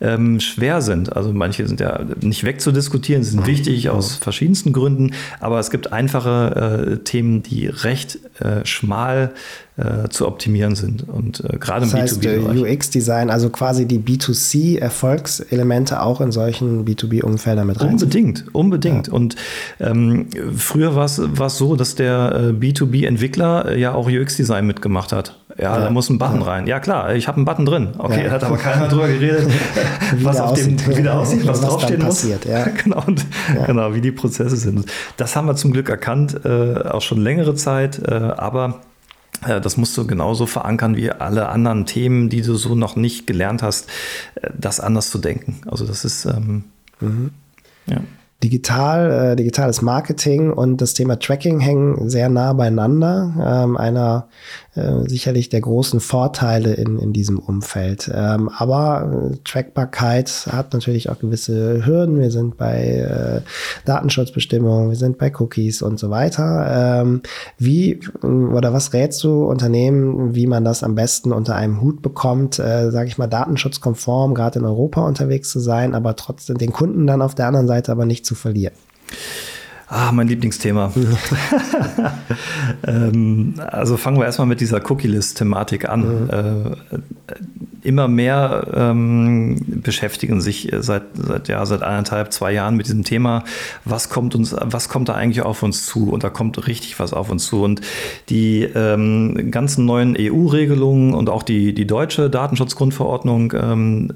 ähm, 0.00 0.40
schwer 0.40 0.82
sind. 0.82 1.16
Also 1.16 1.32
manche 1.32 1.66
sind 1.66 1.80
ja 1.80 2.00
nicht 2.20 2.44
wegzudiskutieren, 2.44 3.24
sind 3.24 3.46
wichtig 3.46 3.90
aus 3.90 4.16
verschiedensten 4.16 4.72
Gründen, 4.72 5.12
aber 5.40 5.58
es 5.58 5.70
gibt 5.70 5.92
einfache 5.92 6.92
äh, 6.92 6.96
Themen, 7.04 7.42
die 7.42 7.66
recht 7.66 8.18
äh, 8.40 8.64
schmal 8.64 9.32
äh, 9.76 10.08
zu 10.08 10.28
optimieren 10.28 10.76
sind. 10.76 11.08
Und 11.08 11.40
äh, 11.40 11.58
gerade 11.58 11.84
das 11.86 12.12
im 12.12 12.20
B2B-Bereich. 12.20 12.56
Äh, 12.56 12.76
UX-Design, 12.76 13.30
also 13.30 13.50
quasi 13.50 13.86
die 13.86 13.98
B2C-Erfolgselemente 13.98 16.00
auch 16.00 16.20
in 16.20 16.30
solchen 16.30 16.84
B2B-Umfeldern 16.84 17.66
mit 17.66 17.80
rein. 17.80 17.94
Unbedingt, 17.94 18.44
unbedingt. 18.54 19.08
Ja. 19.08 19.12
Und 19.12 19.34
ähm, 19.80 20.28
früher 20.56 20.94
war 20.94 21.06
es 21.06 21.20
so, 21.58 21.74
dass 21.74 21.96
der 21.96 22.34
äh, 22.34 22.52
B2B-Entwickler 22.52 23.70
äh, 23.70 23.80
ja 23.80 23.94
auch 23.94 24.08
UX-Design 24.08 24.64
mitgemacht 24.66 25.12
hat. 25.12 25.23
Ja, 25.56 25.76
ja, 25.76 25.84
da 25.84 25.90
muss 25.90 26.10
ein 26.10 26.18
Button 26.18 26.40
ja. 26.40 26.46
rein. 26.46 26.66
Ja, 26.66 26.80
klar, 26.80 27.14
ich 27.14 27.28
habe 27.28 27.36
einen 27.36 27.44
Button 27.44 27.66
drin. 27.66 27.88
Okay, 27.98 28.24
ja. 28.24 28.30
hat 28.30 28.42
aber 28.42 28.56
keiner 28.56 28.88
drüber 28.88 29.06
geredet, 29.06 29.48
was 30.22 30.40
auf 30.40 30.54
dem 30.54 30.78
wieder 30.96 31.18
aussieht, 31.18 31.46
was, 31.46 31.62
was 31.62 31.68
draufstehen 31.68 32.02
muss. 32.02 32.22
Passiert, 32.22 32.44
ja. 32.46 32.64
genau, 32.64 33.02
und, 33.06 33.24
genau, 33.66 33.94
wie 33.94 34.00
die 34.00 34.12
Prozesse 34.12 34.56
sind. 34.56 34.86
Das 35.16 35.36
haben 35.36 35.46
wir 35.46 35.54
zum 35.54 35.72
Glück 35.72 35.88
erkannt, 35.88 36.44
äh, 36.44 36.74
auch 36.88 37.02
schon 37.02 37.20
längere 37.20 37.54
Zeit, 37.54 38.00
äh, 38.06 38.14
aber 38.14 38.80
äh, 39.46 39.60
das 39.60 39.76
musst 39.76 39.96
du 39.96 40.06
genauso 40.06 40.46
verankern 40.46 40.96
wie 40.96 41.10
alle 41.10 41.48
anderen 41.48 41.86
Themen, 41.86 42.28
die 42.28 42.42
du 42.42 42.54
so 42.54 42.74
noch 42.74 42.96
nicht 42.96 43.26
gelernt 43.26 43.62
hast, 43.62 43.88
äh, 44.36 44.50
das 44.58 44.80
anders 44.80 45.10
zu 45.10 45.18
denken. 45.18 45.60
Also 45.66 45.86
das 45.86 46.04
ist 46.04 46.24
ähm, 46.24 46.64
mhm. 47.00 47.30
ja. 47.86 47.98
digital, 48.42 49.32
äh, 49.32 49.36
digitales 49.36 49.82
Marketing 49.82 50.52
und 50.52 50.80
das 50.80 50.94
Thema 50.94 51.18
Tracking 51.18 51.60
hängen 51.60 52.08
sehr 52.08 52.28
nah 52.28 52.52
beieinander. 52.52 53.64
Ähm, 53.64 53.76
einer 53.76 54.28
äh, 54.74 55.08
sicherlich 55.08 55.48
der 55.48 55.60
großen 55.60 56.00
Vorteile 56.00 56.74
in, 56.74 56.98
in 56.98 57.12
diesem 57.12 57.38
Umfeld. 57.38 58.10
Ähm, 58.12 58.48
aber 58.48 59.30
äh, 59.32 59.36
Trackbarkeit 59.44 60.48
hat 60.50 60.72
natürlich 60.72 61.10
auch 61.10 61.18
gewisse 61.18 61.86
Hürden. 61.86 62.18
Wir 62.18 62.30
sind 62.30 62.56
bei 62.56 62.84
äh, 62.84 63.40
Datenschutzbestimmungen, 63.84 64.90
wir 64.90 64.96
sind 64.96 65.18
bei 65.18 65.32
Cookies 65.38 65.80
und 65.80 65.98
so 65.98 66.10
weiter. 66.10 67.02
Ähm, 67.02 67.22
wie 67.56 68.00
oder 68.22 68.72
was 68.72 68.92
rätst 68.92 69.22
du 69.22 69.44
Unternehmen, 69.44 70.34
wie 70.34 70.46
man 70.48 70.64
das 70.64 70.82
am 70.82 70.94
besten 70.94 71.32
unter 71.32 71.54
einem 71.54 71.80
Hut 71.80 72.02
bekommt, 72.02 72.58
äh, 72.58 72.90
sage 72.90 73.08
ich 73.08 73.16
mal, 73.16 73.28
datenschutzkonform, 73.28 74.34
gerade 74.34 74.58
in 74.58 74.64
Europa 74.64 75.06
unterwegs 75.06 75.50
zu 75.50 75.60
sein, 75.60 75.94
aber 75.94 76.16
trotzdem 76.16 76.58
den 76.58 76.72
Kunden 76.72 77.06
dann 77.06 77.22
auf 77.22 77.34
der 77.34 77.46
anderen 77.46 77.68
Seite 77.68 77.92
aber 77.92 78.06
nicht 78.06 78.26
zu 78.26 78.34
verlieren? 78.34 78.74
Ah, 79.94 80.10
mein 80.10 80.26
Lieblingsthema. 80.26 80.92
ähm, 82.84 83.54
also 83.58 83.96
fangen 83.96 84.18
wir 84.18 84.24
erstmal 84.24 84.48
mit 84.48 84.60
dieser 84.60 84.80
Cookie-List-Thematik 84.90 85.88
an. 85.88 86.24
Mhm. 86.24 86.30
Äh, 86.30 86.98
immer 87.84 88.08
mehr 88.08 88.66
ähm, 88.74 89.56
beschäftigen 89.64 90.40
sich 90.40 90.72
seit, 90.78 91.02
seit, 91.14 91.46
ja, 91.46 91.64
seit 91.64 91.84
eineinhalb, 91.84 92.32
zwei 92.32 92.52
Jahren 92.52 92.76
mit 92.76 92.86
diesem 92.86 93.04
Thema, 93.04 93.44
was 93.84 94.08
kommt 94.08 94.34
uns, 94.34 94.56
was 94.58 94.88
kommt 94.88 95.10
da 95.10 95.14
eigentlich 95.14 95.42
auf 95.42 95.62
uns 95.62 95.86
zu? 95.86 96.10
Und 96.10 96.24
da 96.24 96.30
kommt 96.30 96.66
richtig 96.66 96.98
was 96.98 97.12
auf 97.12 97.30
uns 97.30 97.46
zu. 97.46 97.62
Und 97.62 97.80
die 98.30 98.64
ähm, 98.64 99.52
ganzen 99.52 99.84
neuen 99.84 100.16
EU-Regelungen 100.18 101.14
und 101.14 101.30
auch 101.30 101.44
die, 101.44 101.72
die 101.72 101.86
deutsche 101.86 102.30
Datenschutzgrundverordnung 102.30 103.52
ähm, 103.52 104.12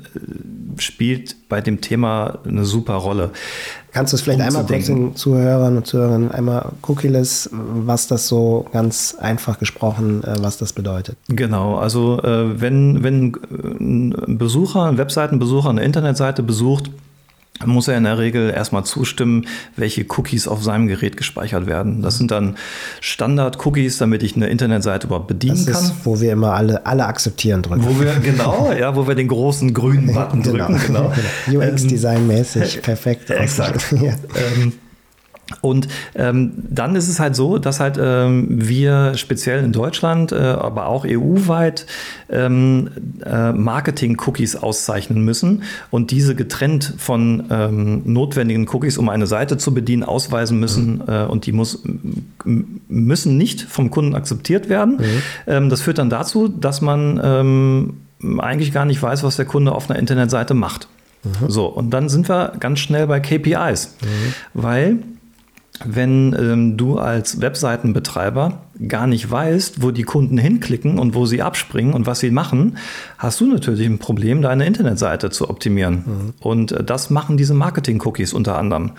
spielt 0.81 1.49
bei 1.49 1.61
dem 1.61 1.81
Thema 1.81 2.39
eine 2.47 2.65
super 2.65 2.95
Rolle. 2.95 3.31
Kannst 3.93 4.13
du 4.13 4.17
es 4.17 4.23
vielleicht 4.23 4.41
einmal 4.41 4.65
kurz 4.67 4.87
den 4.87 5.17
Zuhörern 5.17 5.77
und 5.77 5.87
Zuhörern 5.87 6.31
einmal 6.31 6.73
Cookieless, 6.83 7.51
was 7.53 8.07
das 8.07 8.29
so 8.29 8.67
ganz 8.73 9.17
einfach 9.19 9.59
gesprochen, 9.59 10.23
äh, 10.25 10.37
was 10.41 10.59
das 10.59 10.73
bedeutet? 10.73 11.17
Genau, 11.29 11.77
also 11.77 12.23
äh, 12.23 12.61
wenn, 12.61 13.03
wenn 13.03 13.35
ein 13.81 14.39
Besucher, 14.39 14.85
ein 14.85 14.99
Webseitenbesucher 14.99 15.71
eine 15.71 15.83
Internetseite 15.83 16.43
besucht, 16.43 16.91
muss 17.67 17.89
er 17.89 17.97
in 17.97 18.05
der 18.05 18.19
Regel 18.19 18.51
erstmal 18.51 18.85
zustimmen, 18.85 19.47
welche 19.77 20.05
Cookies 20.09 20.47
auf 20.49 20.63
seinem 20.63 20.87
Gerät 20.87 21.17
gespeichert 21.17 21.67
werden. 21.67 22.03
Das 22.03 22.17
sind 22.17 22.31
dann 22.31 22.57
Standard-Cookies, 23.01 23.99
damit 23.99 24.23
ich 24.23 24.37
eine 24.37 24.49
Internetseite 24.49 25.07
überhaupt 25.07 25.29
bedienen 25.29 25.65
das 25.67 25.83
ist, 25.83 25.89
kann. 25.89 26.01
Wo 26.05 26.21
wir 26.21 26.33
immer 26.33 26.53
alle, 26.55 26.87
alle 26.87 27.07
akzeptieren 27.07 27.63
drücken. 27.63 27.85
Wo 27.85 28.01
wir, 28.01 28.15
genau, 28.21 28.73
ja, 28.73 28.95
wo 28.95 29.09
wir 29.09 29.15
den 29.15 29.29
großen 29.29 29.75
grünen 29.75 30.13
Button 30.15 30.43
genau. 30.43 30.67
drücken. 30.67 30.81
Genau. 30.87 31.13
genau. 31.47 31.65
UX-Design-mäßig, 31.65 32.77
ähm, 32.77 32.83
perfekt. 32.83 33.31
Exakt. 33.31 33.93
ja. 33.93 34.15
ähm, 34.57 34.73
und 35.61 35.89
ähm, 36.15 36.53
dann 36.57 36.95
ist 36.95 37.09
es 37.09 37.19
halt 37.19 37.35
so, 37.35 37.59
dass 37.59 37.81
halt 37.81 37.99
ähm, 38.01 38.47
wir 38.51 39.15
speziell 39.17 39.65
in 39.65 39.73
Deutschland, 39.73 40.33
äh, 40.33 40.37
aber 40.37 40.87
auch 40.87 41.07
EU-weit 41.07 41.87
ähm, 42.29 42.91
äh, 43.25 43.53
Marketing-Cookies 43.53 44.57
auszeichnen 44.57 45.25
müssen 45.25 45.63
und 45.91 46.11
diese 46.11 46.35
getrennt 46.35 46.95
von 46.99 47.45
ähm, 47.51 48.03
notwendigen 48.05 48.69
Cookies, 48.69 48.99
um 48.99 49.09
eine 49.09 49.27
Seite 49.27 49.57
zu 49.57 49.73
bedienen, 49.73 50.03
ausweisen 50.03 50.61
müssen. 50.61 50.99
Mhm. 50.99 51.03
Äh, 51.09 51.25
und 51.25 51.47
die 51.47 51.53
muss, 51.53 51.83
müssen 52.45 53.39
nicht 53.39 53.63
vom 53.63 53.91
Kunden 53.91 54.15
akzeptiert 54.15 54.69
werden. 54.69 54.97
Mhm. 54.99 55.23
Ähm, 55.47 55.71
das 55.71 55.81
führt 55.81 55.99
dann 55.99 56.11
dazu, 56.11 56.49
dass 56.49 56.83
man 56.83 57.21
ähm, 57.23 57.95
eigentlich 58.39 58.73
gar 58.73 58.85
nicht 58.85 59.03
weiß, 59.03 59.23
was 59.23 59.37
der 59.37 59.47
Kunde 59.47 59.73
auf 59.73 59.89
einer 59.89 59.99
Internetseite 59.99 60.53
macht. 60.53 60.89
Mhm. 61.25 61.51
So, 61.51 61.67
und 61.67 61.91
dann 61.91 62.09
sind 62.09 62.29
wir 62.29 62.53
ganz 62.61 62.81
schnell 62.81 63.07
bei 63.07 63.21
KPIs, 63.21 63.97
mhm. 64.03 64.35
weil 64.55 64.99
wenn 65.85 66.35
ähm, 66.39 66.77
du 66.77 66.99
als 66.99 67.41
Webseitenbetreiber 67.41 68.61
gar 68.87 69.07
nicht 69.07 69.29
weißt, 69.29 69.83
wo 69.83 69.91
die 69.91 70.05
Kunden 70.05 70.39
hinklicken 70.39 70.99
und 70.99 71.15
wo 71.15 71.27
sie 71.27 71.43
abspringen 71.43 71.95
und 71.95 72.07
was 72.07 72.21
sie 72.21 72.31
machen, 72.31 72.79
hast 73.17 73.41
du 73.41 73.47
natürlich 73.47 73.87
ein 73.87 73.99
Problem, 73.99 74.43
deine 74.43 74.67
Internetseite 74.67 75.31
zu 75.31 75.51
optimieren. 75.51 76.05
Mhm. 76.07 76.35
Und 76.41 76.73
äh, 76.73 76.85
das 76.85 77.11
machen 77.11 77.37
diese 77.37 77.55
Marketing-Cookies 77.55 78.33
unter 78.33 78.59
anderem. 78.59 78.93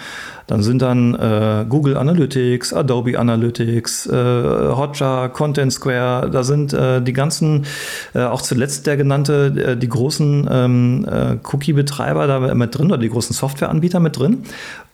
Dann 0.48 0.64
sind 0.64 0.82
dann 0.82 1.16
äh, 1.16 1.66
Google 1.68 1.96
Analytics, 1.98 2.74
Adobe 2.74 3.18
Analytics, 3.18 4.08
äh, 4.08 4.12
Hotjar, 4.12 5.30
Content 5.30 5.72
Square, 5.72 6.30
da 6.30 6.44
sind 6.44 6.74
äh, 6.74 7.02
die 7.02 7.14
ganzen, 7.14 7.66
äh, 8.14 8.24
auch 8.24 8.42
zuletzt 8.42 8.88
der 8.88 8.98
genannte, 8.98 9.54
äh, 9.74 9.78
die 9.78 9.90
großen 9.90 10.48
ähm, 10.52 11.06
Cookie-Betreiber 11.44 12.28
da 12.28 12.40
mit 12.54 12.78
drin 12.78 12.88
oder 12.88 12.98
die 12.98 13.10
großen 13.10 13.34
Softwareanbieter 13.34 14.00
mit 14.00 14.18
drin. 14.18 14.44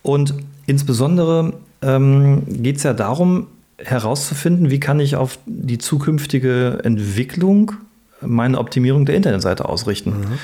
Und 0.01 0.33
insbesondere 0.67 1.53
ähm, 1.85 2.43
geht 2.47 2.77
es 2.77 2.83
ja 2.83 2.93
darum, 2.93 3.47
herauszufinden, 3.77 4.69
wie 4.69 4.79
kann 4.79 4.99
ich 4.99 5.15
auf 5.15 5.37
die 5.45 5.77
zukünftige 5.77 6.79
Entwicklung 6.83 7.73
meine 8.21 8.57
Optimierung 8.57 9.05
der 9.05 9.15
Internetseite 9.15 9.67
ausrichten. 9.67 10.11
Mhm. 10.11 10.39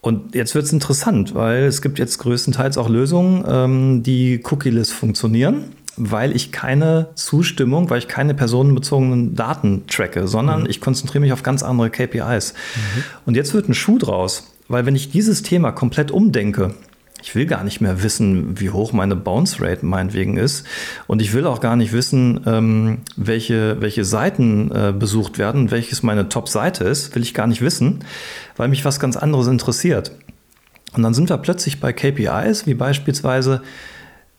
Und 0.00 0.34
jetzt 0.34 0.54
wird 0.54 0.66
es 0.66 0.72
interessant, 0.72 1.34
weil 1.34 1.64
es 1.64 1.82
gibt 1.82 1.98
jetzt 1.98 2.18
größtenteils 2.18 2.78
auch 2.78 2.88
Lösungen, 2.88 3.44
ähm, 3.48 4.02
die 4.02 4.40
cookieless 4.44 4.92
funktionieren, 4.92 5.64
weil 5.96 6.34
ich 6.34 6.52
keine 6.52 7.08
Zustimmung, 7.14 7.90
weil 7.90 7.98
ich 7.98 8.08
keine 8.08 8.34
personenbezogenen 8.34 9.34
Daten 9.34 9.84
tracke, 9.88 10.28
sondern 10.28 10.62
mhm. 10.62 10.70
ich 10.70 10.80
konzentriere 10.80 11.20
mich 11.20 11.32
auf 11.32 11.42
ganz 11.42 11.62
andere 11.62 11.90
KPIs. 11.90 12.52
Mhm. 12.52 13.02
Und 13.26 13.36
jetzt 13.36 13.54
wird 13.54 13.68
ein 13.68 13.74
Schuh 13.74 13.98
draus, 13.98 14.52
weil 14.68 14.86
wenn 14.86 14.94
ich 14.94 15.10
dieses 15.10 15.42
Thema 15.42 15.72
komplett 15.72 16.10
umdenke, 16.10 16.74
ich 17.22 17.34
will 17.34 17.46
gar 17.46 17.64
nicht 17.64 17.80
mehr 17.80 18.02
wissen, 18.02 18.60
wie 18.60 18.70
hoch 18.70 18.92
meine 18.92 19.16
Bounce 19.16 19.60
Rate 19.60 19.84
meinetwegen 19.84 20.36
ist. 20.36 20.66
Und 21.06 21.22
ich 21.22 21.32
will 21.32 21.46
auch 21.46 21.60
gar 21.60 21.76
nicht 21.76 21.92
wissen, 21.92 22.40
ähm, 22.46 22.98
welche, 23.16 23.80
welche 23.80 24.04
Seiten 24.04 24.70
äh, 24.70 24.92
besucht 24.96 25.38
werden, 25.38 25.70
welches 25.70 26.02
meine 26.02 26.28
Top-Seite 26.28 26.84
ist. 26.84 27.14
Will 27.14 27.22
ich 27.22 27.34
gar 27.34 27.46
nicht 27.46 27.62
wissen, 27.62 28.04
weil 28.56 28.68
mich 28.68 28.84
was 28.84 29.00
ganz 29.00 29.16
anderes 29.16 29.46
interessiert. 29.46 30.12
Und 30.94 31.02
dann 31.02 31.14
sind 31.14 31.28
wir 31.28 31.38
plötzlich 31.38 31.80
bei 31.80 31.92
KPIs, 31.92 32.66
wie 32.66 32.74
beispielsweise, 32.74 33.62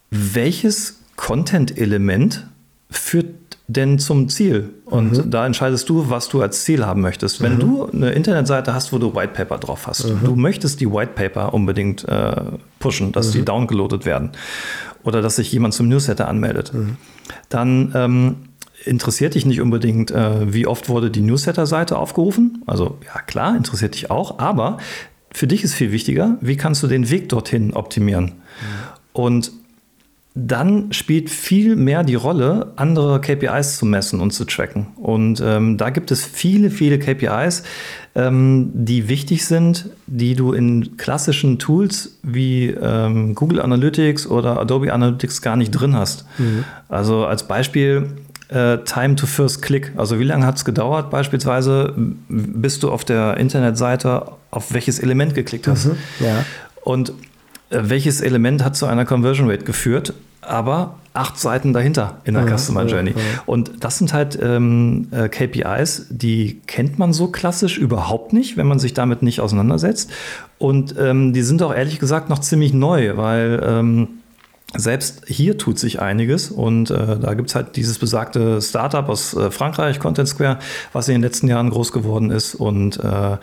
welches 0.10 1.00
Content-Element 1.16 2.48
führt 2.90 3.28
denn 3.68 4.00
zum 4.00 4.30
Ziel? 4.30 4.70
Und 4.86 5.26
mhm. 5.26 5.32
da 5.32 5.46
entscheidest 5.46 5.90
du, 5.90 6.10
was 6.10 6.30
du 6.30 6.42
als 6.42 6.64
Ziel 6.64 6.86
haben 6.86 7.02
möchtest. 7.02 7.42
Wenn 7.42 7.56
mhm. 7.56 7.60
du 7.60 7.86
eine 7.86 8.12
Internetseite 8.12 8.74
hast, 8.74 8.94
wo 8.94 8.98
du 8.98 9.14
White 9.14 9.34
Paper 9.34 9.58
drauf 9.58 9.88
hast, 9.88 10.08
mhm. 10.08 10.20
du 10.24 10.36
möchtest 10.36 10.80
die 10.80 10.92
White 10.92 11.12
Paper 11.16 11.54
unbedingt 11.54 12.08
äh, 12.08 12.36
pushen, 12.80 13.12
dass 13.12 13.32
die 13.32 13.40
mhm. 13.40 13.46
downgeloadet 13.46 14.06
werden 14.06 14.32
oder 15.04 15.22
dass 15.22 15.36
sich 15.36 15.52
jemand 15.52 15.74
zum 15.74 15.88
Newsletter 15.90 16.28
anmeldet, 16.28 16.74
mhm. 16.74 16.98
dann 17.50 17.92
ähm, 17.94 18.36
interessiert 18.86 19.36
dich 19.36 19.46
nicht 19.46 19.62
unbedingt, 19.62 20.12
äh, 20.12 20.54
wie 20.54 20.66
oft 20.66 20.88
wurde 20.90 21.12
die 21.12 21.22
Newsletter-Seite 21.22 21.98
aufgerufen. 21.98 22.64
Also 22.68 22.98
ja, 23.06 23.22
klar, 23.22 23.56
interessiert 23.56 23.96
dich 23.96 24.10
auch, 24.10 24.40
aber 24.40 24.78
für 25.32 25.48
dich 25.48 25.64
ist 25.64 25.74
viel 25.74 25.92
wichtiger, 25.92 26.38
wie 26.42 26.56
kannst 26.56 26.84
du 26.84 26.88
den 26.88 27.10
Weg 27.10 27.30
dorthin 27.30 27.74
optimieren? 27.74 28.26
Mhm. 28.26 28.34
Und 29.14 29.52
dann 30.40 30.94
spielt 30.94 31.32
viel 31.32 31.76
mehr 31.76 32.04
die 32.04 32.14
Rolle, 32.14 32.74
andere 32.76 33.20
KPIs 33.20 33.78
zu 33.78 33.88
messen 33.88 34.20
und 34.20 34.32
zu 34.32 34.46
tracken. 34.46 34.88
Und 34.98 35.42
ähm, 35.44 35.78
da 35.78 35.90
gibt 35.90 36.12
es 36.12 36.24
viele, 36.24 36.70
viele 36.70 37.00
KPIs, 37.00 37.64
ähm, 38.14 38.70
die 38.74 39.10
wichtig 39.10 39.48
sind, 39.48 39.90
die 40.06 40.36
du 40.36 40.54
in 40.54 40.96
klassischen 40.98 41.58
Tools 41.58 42.20
wie 42.22 42.68
ähm, 42.68 43.34
Google 43.34 43.62
Analytics 43.62 44.28
oder 44.28 44.60
Adobe 44.60 44.94
Analytics 44.94 45.42
gar 45.42 45.56
nicht 45.56 45.72
drin 45.72 45.96
hast. 45.96 46.26
Mhm. 46.38 46.66
Also 46.88 47.26
als 47.26 47.48
Beispiel 47.48 48.12
äh, 48.50 48.78
Time 48.86 49.16
to 49.16 49.26
First 49.26 49.64
Click. 49.64 49.92
Also 49.96 50.20
wie 50.20 50.24
lange 50.24 50.46
hat 50.46 50.58
es 50.58 50.66
gedauert 50.66 51.10
beispielsweise, 51.10 51.94
bis 52.28 52.80
du 52.80 52.92
auf 52.92 53.04
der 53.04 53.38
Internetseite 53.38 54.32
auf 54.52 54.72
welches 54.72 55.00
Element 55.00 55.34
geklickt 55.34 55.68
hast? 55.68 55.88
Mhm. 55.88 55.98
Ja. 56.20 56.46
Und 56.84 57.10
äh, 57.72 57.80
welches 57.82 58.22
Element 58.22 58.64
hat 58.64 58.76
zu 58.76 58.86
einer 58.86 59.04
Conversion 59.04 59.50
Rate 59.50 59.64
geführt? 59.64 60.14
Aber 60.42 60.96
acht 61.14 61.40
Seiten 61.40 61.74
dahinter 61.74 62.22
in 62.26 62.36
der 62.36 62.48
ja, 62.48 62.58
Customer 62.58 62.86
Journey. 62.86 63.12
Ja, 63.12 63.18
ja. 63.18 63.24
Und 63.46 63.84
das 63.84 63.98
sind 63.98 64.14
halt 64.14 64.38
ähm, 64.42 65.08
äh, 65.12 65.30
KPIs, 65.30 66.08
die 66.10 66.62
kennt 66.68 67.00
man 67.00 67.12
so 67.12 67.28
klassisch 67.28 67.78
überhaupt 67.78 68.34
nicht, 68.34 68.56
wenn 68.56 68.68
man 68.68 68.80
sich 68.80 68.94
damit 68.94 69.24
nicht 69.24 69.42
auseinandersetzt. 69.42 70.12
Und 70.60 70.96
ähm, 71.00 71.34
die 71.34 71.42
sind 71.42 71.62
auch 71.64 71.74
ehrlich 71.74 72.00
gesagt 72.00 72.30
noch 72.30 72.40
ziemlich 72.40 72.74
neu, 72.74 73.18
weil 73.18 73.62
ähm, 73.66 74.08
selbst 74.76 75.24
hier 75.28 75.58
tut 75.58 75.80
sich 75.80 76.02
einiges 76.02 76.52
und 76.52 76.92
äh, 76.92 77.18
da 77.18 77.34
gibt 77.36 77.50
es 77.50 77.56
halt 77.56 77.78
dieses 77.78 78.00
besagte 78.00 78.62
Startup 78.62 79.08
aus 79.08 79.34
äh, 79.34 79.50
Frankreich, 79.50 79.98
Content 80.00 80.28
Square, 80.28 80.60
was 80.92 81.08
in 81.08 81.16
den 81.16 81.22
letzten 81.22 81.48
Jahren 81.48 81.70
groß 81.70 81.94
geworden 81.94 82.32
ist 82.32 82.54
und 82.54 82.98
äh, 83.00 83.38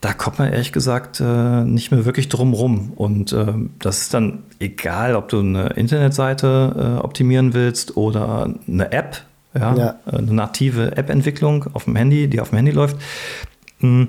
da 0.00 0.12
kommt 0.16 0.38
man 0.38 0.52
ehrlich 0.52 0.72
gesagt 0.72 1.20
äh, 1.20 1.64
nicht 1.64 1.90
mehr 1.90 2.04
wirklich 2.04 2.28
drum 2.28 2.54
rum 2.54 2.92
und 2.94 3.32
äh, 3.32 3.52
das 3.80 4.02
ist 4.02 4.14
dann 4.14 4.44
egal, 4.60 5.16
ob 5.16 5.28
du 5.28 5.40
eine 5.40 5.70
Internetseite 5.70 6.98
äh, 7.00 7.04
optimieren 7.04 7.52
willst 7.52 7.96
oder 7.96 8.54
eine 8.68 8.92
App, 8.92 9.22
ja, 9.54 9.74
ja. 9.76 9.94
eine 10.06 10.32
native 10.32 10.96
App-Entwicklung 10.96 11.66
auf 11.72 11.84
dem 11.84 11.96
Handy, 11.96 12.28
die 12.28 12.40
auf 12.40 12.50
dem 12.50 12.56
Handy 12.56 12.70
läuft. 12.70 12.96
Hm. 13.80 14.06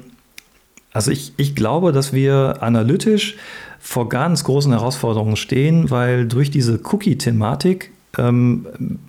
Also 0.94 1.10
ich, 1.10 1.34
ich 1.38 1.56
glaube, 1.56 1.92
dass 1.92 2.14
wir 2.14 2.58
analytisch 2.60 3.38
vor 3.82 4.10
ganz 4.10 4.44
großen 4.44 4.72
Herausforderungen 4.72 5.36
stehen, 5.36 5.90
weil 5.90 6.28
durch 6.28 6.52
diese 6.52 6.80
Cookie-Thematik 6.84 7.92
ähm, 8.18 8.68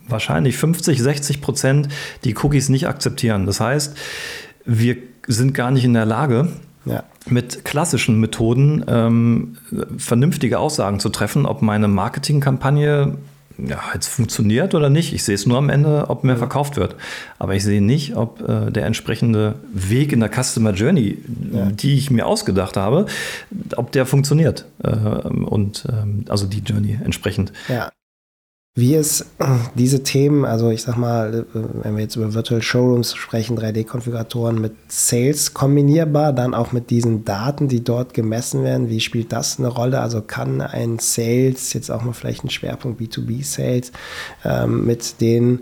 wahrscheinlich 0.08 0.56
50, 0.56 1.00
60 1.00 1.40
Prozent 1.40 1.88
die 2.24 2.34
Cookies 2.36 2.68
nicht 2.68 2.88
akzeptieren. 2.88 3.46
Das 3.46 3.60
heißt, 3.60 3.96
wir 4.64 4.96
sind 5.26 5.54
gar 5.54 5.70
nicht 5.70 5.84
in 5.84 5.94
der 5.94 6.06
Lage, 6.06 6.48
ja. 6.84 7.04
mit 7.28 7.64
klassischen 7.64 8.18
Methoden 8.18 8.84
ähm, 8.88 9.56
vernünftige 9.98 10.58
Aussagen 10.58 11.00
zu 11.00 11.10
treffen, 11.10 11.46
ob 11.46 11.62
meine 11.62 11.88
Marketingkampagne 11.88 13.18
ja, 13.59 13.80
jetzt 13.94 14.09
funktioniert 14.09 14.74
oder 14.74 14.90
nicht. 14.90 15.12
Ich 15.12 15.24
sehe 15.24 15.34
es 15.34 15.46
nur 15.46 15.59
am 15.59 15.68
Ende, 15.68 16.07
ob 16.09 16.24
mehr 16.24 16.36
verkauft 16.36 16.76
wird. 16.76 16.96
Aber 17.38 17.55
ich 17.55 17.62
sehe 17.62 17.82
nicht, 17.82 18.16
ob 18.16 18.40
äh, 18.48 18.70
der 18.70 18.86
entsprechende 18.86 19.57
Weg 19.72 20.12
in 20.12 20.20
der 20.20 20.30
Customer 20.30 20.72
Journey, 20.72 21.18
ja. 21.53 21.70
die 21.70 21.94
ich 21.94 22.11
mir 22.11 22.26
ausgedacht 22.26 22.76
habe, 22.76 23.07
ob 23.76 23.92
der 23.92 24.07
funktioniert. 24.07 24.66
Äh, 24.82 24.90
und 24.90 25.84
ähm, 25.90 26.24
also 26.28 26.46
die 26.46 26.61
Journey 26.61 26.98
entsprechend. 27.05 27.53
Ja. 27.68 27.90
Wie 28.74 28.94
ist 28.94 29.26
diese 29.74 30.02
Themen, 30.02 30.46
also 30.46 30.70
ich 30.70 30.80
sag 30.80 30.96
mal, 30.96 31.44
wenn 31.52 31.94
wir 31.94 32.04
jetzt 32.04 32.16
über 32.16 32.32
Virtual 32.32 32.62
Showrooms 32.62 33.14
sprechen, 33.14 33.58
3D-Konfiguratoren 33.58 34.58
mit 34.58 34.72
Sales 34.88 35.52
kombinierbar, 35.52 36.32
dann 36.32 36.54
auch 36.54 36.72
mit 36.72 36.88
diesen 36.88 37.26
Daten, 37.26 37.68
die 37.68 37.84
dort 37.84 38.14
gemessen 38.14 38.64
werden, 38.64 38.88
wie 38.88 39.00
spielt 39.00 39.30
das 39.30 39.58
eine 39.58 39.68
Rolle? 39.68 40.00
Also 40.00 40.22
kann 40.22 40.62
ein 40.62 40.98
Sales, 40.98 41.74
jetzt 41.74 41.90
auch 41.90 42.02
mal 42.02 42.14
vielleicht 42.14 42.44
ein 42.44 42.50
Schwerpunkt 42.50 42.98
B2B-Sales, 42.98 43.92
ähm, 44.42 44.86
mit 44.86 45.20
den 45.20 45.60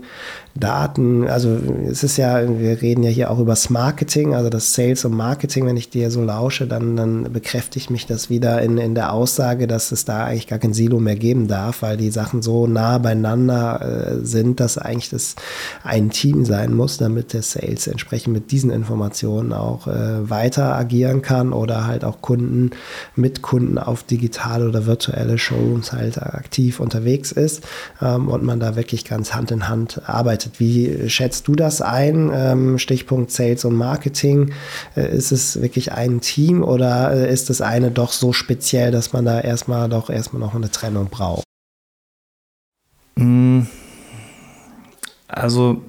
Daten, 0.55 1.27
also 1.27 1.57
es 1.89 2.03
ist 2.03 2.17
ja, 2.17 2.41
wir 2.59 2.81
reden 2.81 3.03
ja 3.03 3.09
hier 3.09 3.31
auch 3.31 3.39
über 3.39 3.53
das 3.53 3.69
Marketing, 3.69 4.35
also 4.35 4.49
das 4.49 4.73
Sales 4.73 5.05
und 5.05 5.15
Marketing, 5.15 5.65
wenn 5.65 5.77
ich 5.77 5.89
dir 5.89 6.11
so 6.11 6.21
lausche, 6.21 6.67
dann, 6.67 6.97
dann 6.97 7.31
bekräftigt 7.31 7.89
mich 7.89 8.05
das 8.05 8.29
wieder 8.29 8.61
in, 8.61 8.77
in 8.77 8.93
der 8.93 9.13
Aussage, 9.13 9.65
dass 9.65 9.91
es 9.93 10.03
da 10.03 10.25
eigentlich 10.25 10.47
gar 10.47 10.59
kein 10.59 10.73
Silo 10.73 10.99
mehr 10.99 11.15
geben 11.15 11.47
darf, 11.47 11.81
weil 11.81 11.95
die 11.95 12.11
Sachen 12.11 12.41
so 12.41 12.67
nah 12.67 12.97
beieinander 12.97 13.81
äh, 13.81 14.25
sind, 14.25 14.59
dass 14.59 14.77
eigentlich 14.77 15.09
das 15.09 15.35
ein 15.83 16.09
Team 16.09 16.43
sein 16.43 16.73
muss, 16.73 16.97
damit 16.97 17.31
der 17.31 17.43
Sales 17.43 17.87
entsprechend 17.87 18.33
mit 18.33 18.51
diesen 18.51 18.71
Informationen 18.71 19.53
auch 19.53 19.87
äh, 19.87 20.29
weiter 20.29 20.75
agieren 20.75 21.21
kann 21.21 21.53
oder 21.53 21.87
halt 21.87 22.03
auch 22.03 22.21
Kunden 22.21 22.71
mit 23.15 23.41
Kunden 23.41 23.77
auf 23.77 24.03
digitale 24.03 24.67
oder 24.67 24.85
virtuelle 24.85 25.37
Showrooms 25.37 25.93
halt 25.93 26.21
aktiv 26.21 26.81
unterwegs 26.81 27.31
ist 27.31 27.63
ähm, 28.01 28.27
und 28.27 28.43
man 28.43 28.59
da 28.59 28.75
wirklich 28.75 29.05
ganz 29.05 29.33
Hand 29.33 29.51
in 29.51 29.69
Hand 29.69 30.01
arbeitet 30.05 30.40
arbeitet. 30.41 30.59
Wie 30.59 31.09
schätzt 31.09 31.47
du 31.47 31.55
das 31.55 31.81
ein? 31.81 32.31
Ähm, 32.33 32.77
Stichpunkt 32.77 33.31
Sales 33.31 33.65
und 33.65 33.75
Marketing. 33.75 34.51
Äh, 34.95 35.15
ist 35.15 35.31
es 35.31 35.61
wirklich 35.61 35.91
ein 35.91 36.21
Team 36.21 36.63
oder 36.63 37.11
äh, 37.13 37.33
ist 37.33 37.49
das 37.49 37.61
eine 37.61 37.91
doch 37.91 38.11
so 38.11 38.33
speziell, 38.33 38.91
dass 38.91 39.13
man 39.13 39.25
da 39.25 39.39
erstmal 39.39 39.89
doch 39.89 40.09
erstmal 40.09 40.39
noch 40.39 40.55
eine 40.55 40.71
Trennung 40.71 41.07
braucht? 41.09 41.43
Mm. 43.15 43.61
Also 45.27 45.81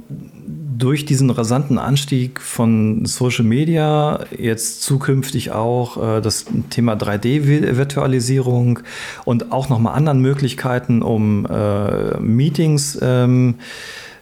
durch 0.82 1.04
diesen 1.04 1.30
rasanten 1.30 1.78
Anstieg 1.78 2.40
von 2.40 3.04
Social 3.04 3.44
Media, 3.44 4.24
jetzt 4.36 4.82
zukünftig 4.82 5.52
auch 5.52 5.96
äh, 5.96 6.20
das 6.20 6.46
Thema 6.70 6.94
3D-Virtualisierung 6.94 8.80
und 9.24 9.52
auch 9.52 9.68
nochmal 9.68 9.94
anderen 9.94 10.20
Möglichkeiten, 10.20 11.02
um 11.02 11.46
äh, 11.46 12.18
Meetings 12.18 12.98
ähm, 13.00 13.56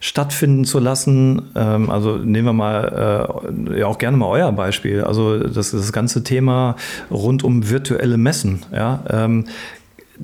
stattfinden 0.00 0.64
zu 0.64 0.78
lassen. 0.78 1.42
Ähm, 1.54 1.90
also 1.90 2.16
nehmen 2.16 2.46
wir 2.46 2.52
mal 2.52 3.44
äh, 3.74 3.80
ja 3.80 3.86
auch 3.86 3.98
gerne 3.98 4.16
mal 4.16 4.26
euer 4.26 4.50
Beispiel. 4.52 5.04
Also 5.04 5.38
das, 5.38 5.70
das 5.70 5.92
ganze 5.92 6.24
Thema 6.24 6.76
rund 7.10 7.44
um 7.44 7.68
virtuelle 7.68 8.16
Messen. 8.16 8.62
Ja, 8.72 9.04
ähm, 9.08 9.44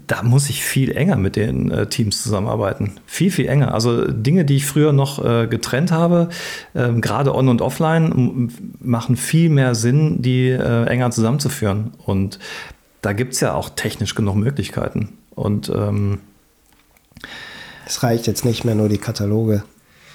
da 0.07 0.23
muss 0.23 0.51
ich 0.51 0.63
viel 0.63 0.93
enger 0.93 1.17
mit 1.17 1.37
den 1.37 1.71
äh, 1.71 1.87
Teams 1.87 2.23
zusammenarbeiten. 2.23 2.93
Viel, 3.07 3.31
viel 3.31 3.47
enger. 3.47 3.73
Also 3.73 4.05
Dinge, 4.11 4.45
die 4.45 4.57
ich 4.57 4.67
früher 4.67 4.93
noch 4.93 5.25
äh, 5.25 5.47
getrennt 5.47 5.91
habe, 5.91 6.29
äh, 6.75 6.93
gerade 6.95 7.35
on 7.35 7.49
und 7.49 7.63
offline, 7.63 8.51
machen 8.81 9.17
viel 9.17 9.49
mehr 9.49 9.75
Sinn, 9.75 10.21
die 10.21 10.49
äh, 10.49 10.85
enger 10.85 11.11
zusammenzuführen. 11.11 11.93
Und 12.05 12.39
da 13.01 13.13
gibt 13.13 13.35
es 13.35 13.41
ja 13.41 13.55
auch 13.55 13.71
technisch 13.71 14.15
genug 14.15 14.37
Möglichkeiten. 14.37 15.11
Und 15.35 15.71
ähm, 15.75 16.19
es 17.87 18.03
reicht 18.03 18.27
jetzt 18.27 18.45
nicht 18.45 18.65
mehr 18.65 18.75
nur 18.75 18.89
die 18.89 18.99
Kataloge 18.99 19.63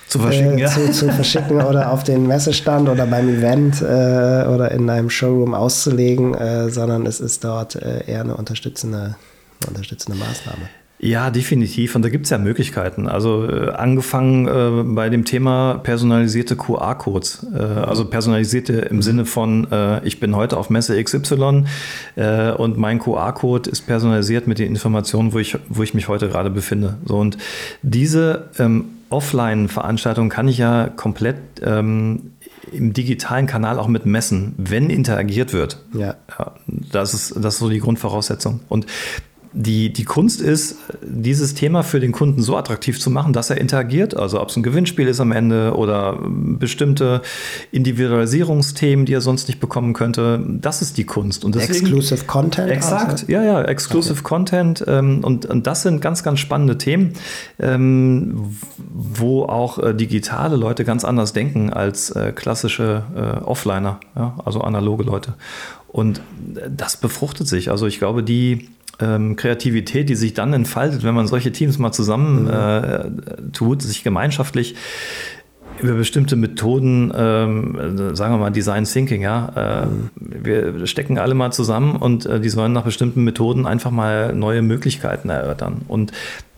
zu 0.07 0.19
verschicken, 0.19 0.57
äh, 0.57 0.61
ja. 0.61 0.67
zu, 0.69 0.91
zu, 0.91 1.09
verschicken 1.09 1.61
oder 1.65 1.91
auf 1.91 2.03
den 2.03 2.27
Messestand 2.27 2.89
oder 2.89 3.07
beim 3.07 3.29
Event 3.29 3.81
äh, 3.81 3.85
oder 3.85 4.71
in 4.71 4.89
einem 4.89 5.09
Showroom 5.09 5.53
auszulegen, 5.53 6.33
äh, 6.33 6.69
sondern 6.69 7.05
es 7.05 7.21
ist 7.21 7.43
dort 7.43 7.75
äh, 7.75 8.05
eher 8.05 8.21
eine 8.21 8.35
unterstützende, 8.35 9.15
eine 9.61 9.67
unterstützende 9.69 10.19
Maßnahme. 10.19 10.69
Ja, 11.03 11.31
definitiv. 11.31 11.95
Und 11.95 12.03
da 12.03 12.09
gibt 12.09 12.25
es 12.25 12.29
ja 12.29 12.37
Möglichkeiten. 12.37 13.07
Also 13.07 13.49
äh, 13.49 13.71
angefangen 13.71 14.47
äh, 14.47 14.83
bei 14.83 15.09
dem 15.09 15.25
Thema 15.25 15.79
personalisierte 15.81 16.55
QR-Codes. 16.55 17.47
Äh, 17.55 17.57
also 17.57 18.05
personalisierte 18.05 18.73
im 18.73 18.97
mhm. 18.97 19.01
Sinne 19.01 19.25
von, 19.25 19.67
äh, 19.71 20.05
ich 20.05 20.19
bin 20.19 20.35
heute 20.35 20.57
auf 20.57 20.69
Messe 20.69 21.03
XY 21.03 21.65
äh, 22.17 22.51
und 22.51 22.77
mein 22.77 22.99
QR-Code 22.99 23.67
ist 23.71 23.87
personalisiert 23.87 24.45
mit 24.45 24.59
den 24.59 24.67
Informationen, 24.67 25.33
wo 25.33 25.39
ich, 25.39 25.57
wo 25.69 25.81
ich 25.81 25.95
mich 25.95 26.07
heute 26.07 26.29
gerade 26.29 26.51
befinde. 26.51 26.97
So, 27.05 27.17
und 27.17 27.39
diese 27.81 28.49
ähm, 28.59 28.85
Offline-Veranstaltung 29.09 30.29
kann 30.29 30.47
ich 30.47 30.59
ja 30.59 30.87
komplett 30.87 31.37
ähm, 31.63 32.33
im 32.71 32.93
digitalen 32.93 33.47
Kanal 33.47 33.79
auch 33.79 33.87
mit 33.87 34.05
messen, 34.05 34.53
wenn 34.57 34.91
interagiert 34.91 35.51
wird. 35.51 35.83
Ja. 35.93 36.15
ja. 36.37 36.51
das, 36.67 37.15
ist, 37.15 37.35
das 37.37 37.55
ist 37.55 37.59
so 37.59 37.69
die 37.69 37.79
Grundvoraussetzung. 37.79 38.59
Und 38.69 38.85
die, 39.53 39.91
die 39.91 40.05
Kunst 40.05 40.41
ist, 40.41 40.77
dieses 41.01 41.53
Thema 41.53 41.83
für 41.83 41.99
den 41.99 42.13
Kunden 42.13 42.41
so 42.41 42.55
attraktiv 42.55 42.99
zu 42.99 43.09
machen, 43.09 43.33
dass 43.33 43.49
er 43.49 43.59
interagiert. 43.59 44.15
Also 44.15 44.41
ob 44.41 44.49
es 44.49 44.55
ein 44.55 44.63
Gewinnspiel 44.63 45.07
ist 45.07 45.19
am 45.19 45.31
Ende 45.31 45.75
oder 45.75 46.17
bestimmte 46.21 47.21
Individualisierungsthemen, 47.71 49.05
die 49.05 49.13
er 49.13 49.21
sonst 49.21 49.49
nicht 49.49 49.59
bekommen 49.59 49.93
könnte. 49.93 50.43
Das 50.47 50.81
ist 50.81 50.97
die 50.97 51.03
Kunst. 51.03 51.43
Und 51.43 51.55
deswegen, 51.55 51.85
Exclusive 51.85 52.25
Content. 52.25 52.71
Exakt, 52.71 53.11
also? 53.11 53.25
ja, 53.31 53.43
ja, 53.43 53.61
Exclusive 53.63 54.13
okay. 54.13 54.23
Content. 54.23 54.83
Ähm, 54.87 55.23
und, 55.23 55.45
und 55.45 55.67
das 55.67 55.81
sind 55.81 56.01
ganz, 56.01 56.23
ganz 56.23 56.39
spannende 56.39 56.77
Themen, 56.77 57.13
ähm, 57.59 58.55
wo 58.77 59.43
auch 59.43 59.79
äh, 59.79 59.93
digitale 59.93 60.55
Leute 60.55 60.85
ganz 60.85 61.03
anders 61.03 61.33
denken 61.33 61.71
als 61.71 62.09
äh, 62.11 62.31
klassische 62.31 63.03
äh, 63.15 63.43
Offliner, 63.43 63.99
ja, 64.15 64.35
also 64.45 64.61
analoge 64.61 65.03
Leute. 65.03 65.33
Und 65.89 66.21
das 66.69 66.95
befruchtet 66.95 67.49
sich. 67.49 67.69
Also 67.69 67.85
ich 67.85 67.99
glaube, 67.99 68.23
die 68.23 68.69
ähm, 69.01 69.35
Kreativität, 69.35 70.09
die 70.09 70.15
sich 70.15 70.33
dann 70.33 70.53
entfaltet, 70.53 71.03
wenn 71.03 71.15
man 71.15 71.27
solche 71.27 71.51
Teams 71.51 71.79
mal 71.79 71.91
zusammen 71.91 72.43
mhm. 72.43 72.49
äh, 72.49 73.51
tut, 73.51 73.81
sich 73.81 74.03
gemeinschaftlich 74.03 74.75
über 75.79 75.93
bestimmte 75.93 76.35
Methoden, 76.35 77.11
ähm, 77.15 78.15
sagen 78.15 78.33
wir 78.33 78.37
mal 78.37 78.51
Design 78.51 78.83
Thinking, 78.83 79.21
ja, 79.21 79.83
äh, 79.83 79.85
mhm. 79.85 80.09
wir 80.43 80.87
stecken 80.87 81.17
alle 81.17 81.33
mal 81.33 81.51
zusammen 81.51 81.95
und 81.95 82.25
äh, 82.25 82.39
die 82.39 82.49
sollen 82.49 82.73
nach 82.73 82.83
bestimmten 82.83 83.23
Methoden 83.23 83.65
einfach 83.65 83.91
mal 83.91 84.33
neue 84.33 84.61
Möglichkeiten 84.61 85.29
erörtern. 85.29 85.81
Und 85.87 86.11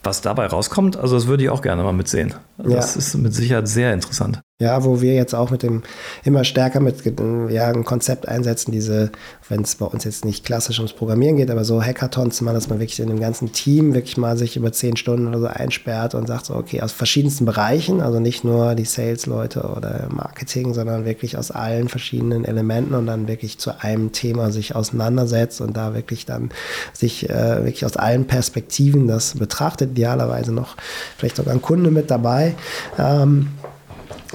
was 0.04 0.22
dabei 0.22 0.48
rauskommt, 0.48 0.98
also 0.98 1.16
das 1.16 1.28
würde 1.28 1.44
ich 1.44 1.50
auch 1.50 1.62
gerne 1.62 1.84
mal 1.84 1.94
mitsehen. 1.94 2.34
Also 2.58 2.76
das 2.76 2.96
ist 2.98 3.16
mit 3.16 3.34
Sicherheit 3.34 3.68
sehr 3.68 3.94
interessant. 3.94 4.42
Ja, 4.64 4.86
wo 4.86 5.02
wir 5.02 5.14
jetzt 5.14 5.36
auch 5.36 5.52
mit 5.52 5.62
dem 5.62 5.84
immer 6.24 6.46
stärker 6.46 6.80
mit 6.80 7.04
ja, 7.50 7.68
ein 7.68 7.84
Konzept 7.84 8.30
einsetzen, 8.30 8.72
diese, 8.72 9.12
wenn 9.50 9.62
es 9.62 9.76
bei 9.76 9.86
uns 9.86 10.06
jetzt 10.06 10.24
nicht 10.24 10.46
klassisch 10.46 10.80
ums 10.80 10.94
Programmieren 10.94 11.36
geht, 11.36 11.52
aber 11.52 11.66
so 11.66 11.84
Hackathons 11.84 12.40
mal, 12.40 12.54
dass 12.54 12.70
man 12.70 12.80
wirklich 12.80 13.02
in 13.02 13.10
dem 13.10 13.20
ganzen 13.20 13.52
Team 13.52 13.94
wirklich 13.94 14.16
mal 14.16 14.38
sich 14.38 14.56
über 14.56 14.72
zehn 14.72 14.96
Stunden 14.96 15.28
oder 15.28 15.40
so 15.42 15.48
einsperrt 15.48 16.16
und 16.16 16.28
sagt 16.28 16.46
so, 16.46 16.56
okay, 16.56 16.82
aus 16.82 16.94
verschiedensten 16.94 17.44
Bereichen, 17.44 18.00
also 18.00 18.22
nicht 18.22 18.46
nur 18.46 18.74
die 18.76 18.86
Sales-Leute 18.86 19.64
oder 19.76 20.08
Marketing, 20.10 20.74
sondern 20.74 21.04
wirklich 21.04 21.38
aus 21.38 21.52
allen 21.52 21.90
verschiedenen 21.90 22.46
Elementen 22.46 22.94
und 22.94 23.06
dann 23.06 23.28
wirklich 23.28 23.58
zu 23.58 23.82
einem 23.82 24.14
Thema 24.14 24.50
sich 24.52 24.76
auseinandersetzt 24.76 25.60
und 25.60 25.76
da 25.76 25.94
wirklich 25.94 26.26
dann 26.26 26.52
sich 26.94 27.30
äh, 27.30 27.66
wirklich 27.66 27.86
aus 27.86 27.98
allen 27.98 28.28
Perspektiven 28.28 29.08
das 29.08 29.36
betrachtet, 29.36 29.92
idealerweise 29.92 30.54
noch 30.54 30.78
vielleicht 31.18 31.36
sogar 31.36 31.54
ein 31.54 31.62
Kunde 31.62 31.92
mit 31.92 32.10
dabei. 32.10 32.56
Ähm, 32.98 33.50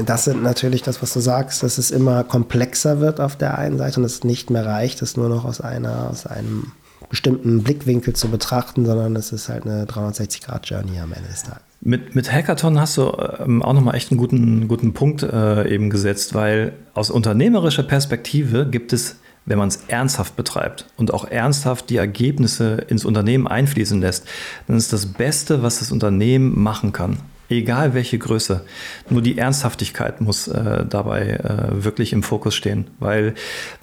das 0.05 0.24
sind 0.24 0.42
natürlich 0.42 0.82
das, 0.82 1.03
was 1.03 1.12
du 1.12 1.20
sagst, 1.20 1.62
dass 1.62 1.78
es 1.78 1.90
immer 1.90 2.24
komplexer 2.24 3.01
wird 3.01 3.20
auf 3.20 3.36
der 3.36 3.59
einen 3.59 3.78
Seite 3.78 4.01
und 4.01 4.05
es 4.05 4.24
nicht 4.24 4.51
mehr 4.51 4.64
reicht, 4.64 5.03
es 5.03 5.16
nur 5.16 5.28
noch 5.28 5.44
aus 5.44 5.61
einer, 5.61 6.09
aus 6.11 6.26
einem 6.26 6.72
bestimmten 7.09 7.62
Blickwinkel 7.62 8.14
zu 8.14 8.28
betrachten, 8.28 8.84
sondern 8.84 9.16
es 9.16 9.32
ist 9.32 9.49
halt 9.49 9.64
eine 9.64 9.84
360-Grad-Journey 9.86 10.99
am 11.01 11.12
Ende 11.12 11.28
des 11.28 11.44
Tages. 11.44 11.62
Mit, 11.80 12.14
mit 12.14 12.32
Hackathon 12.32 12.80
hast 12.80 12.96
du 12.96 13.12
ähm, 13.38 13.62
auch 13.62 13.72
nochmal 13.72 13.94
echt 13.94 14.11
einen 14.11 14.18
guten, 14.18 14.68
guten 14.68 14.94
Punkt 14.94 15.22
äh, 15.22 15.72
eben 15.72 15.90
gesetzt, 15.90 16.34
weil 16.34 16.72
aus 16.94 17.11
unternehmerischer 17.11 17.84
Perspektive 17.84 18.68
gibt 18.68 18.92
es, 18.92 19.16
wenn 19.46 19.59
man 19.59 19.68
es 19.68 19.84
ernsthaft 19.86 20.36
betreibt 20.36 20.86
und 20.96 21.14
auch 21.14 21.24
ernsthaft 21.24 21.88
die 21.88 21.96
Ergebnisse 21.96 22.84
ins 22.88 23.05
Unternehmen 23.05 23.46
einfließen 23.46 24.01
lässt, 24.01 24.26
dann 24.66 24.76
ist 24.76 24.92
das 24.92 25.07
Beste, 25.07 25.62
was 25.62 25.78
das 25.78 25.92
Unternehmen 25.92 26.61
machen 26.61 26.92
kann, 26.92 27.18
Egal 27.51 27.94
welche 27.94 28.18
Größe. 28.18 28.62
Nur 29.09 29.22
die 29.22 29.38
Ernsthaftigkeit 29.38 30.20
muss 30.20 30.49
äh, 30.49 30.84
dabei 30.86 31.28
äh, 31.28 31.82
wirklich 31.82 32.12
im 32.12 32.22
Fokus 32.22 32.55
stehen. 32.55 32.88
Weil 32.99 33.34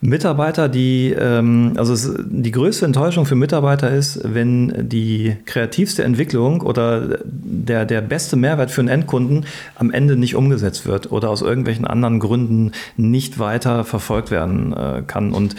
Mitarbeiter, 0.02 0.70
die, 0.70 1.16
ähm, 1.18 1.74
also 1.76 1.94
es, 1.94 2.14
die 2.26 2.52
größte 2.52 2.86
Enttäuschung 2.86 3.26
für 3.26 3.36
Mitarbeiter 3.36 3.90
ist, 3.90 4.20
wenn 4.24 4.88
die 4.88 5.36
kreativste 5.46 6.04
Entwicklung 6.04 6.62
oder 6.62 7.18
der, 7.24 7.86
der 7.86 8.02
beste 8.02 8.36
Mehrwert 8.36 8.70
für 8.70 8.82
einen 8.82 8.90
Endkunden 8.90 9.46
am 9.74 9.90
Ende 9.90 10.16
nicht 10.16 10.36
umgesetzt 10.36 10.86
wird 10.86 11.12
oder 11.12 11.32
aus 11.32 11.42
irgendwelchen 11.42 11.86
anderen 11.86 12.20
Gründen 12.20 12.72
nicht 12.98 13.40
weiter 13.40 13.84
verfolgt 13.84 14.30
werden 14.30 14.74
äh, 14.74 15.02
kann. 15.08 15.32
Und 15.32 15.56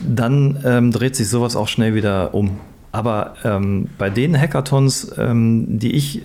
dann 0.00 0.58
ähm, 0.66 0.92
dreht 0.92 1.16
sich 1.16 1.30
sowas 1.30 1.56
auch 1.56 1.68
schnell 1.68 1.94
wieder 1.94 2.34
um. 2.34 2.60
Aber 2.90 3.34
ähm, 3.44 3.88
bei 3.98 4.10
den 4.10 4.38
Hackathons, 4.38 5.12
ähm, 5.18 5.78
die 5.78 5.92
ich 5.92 6.22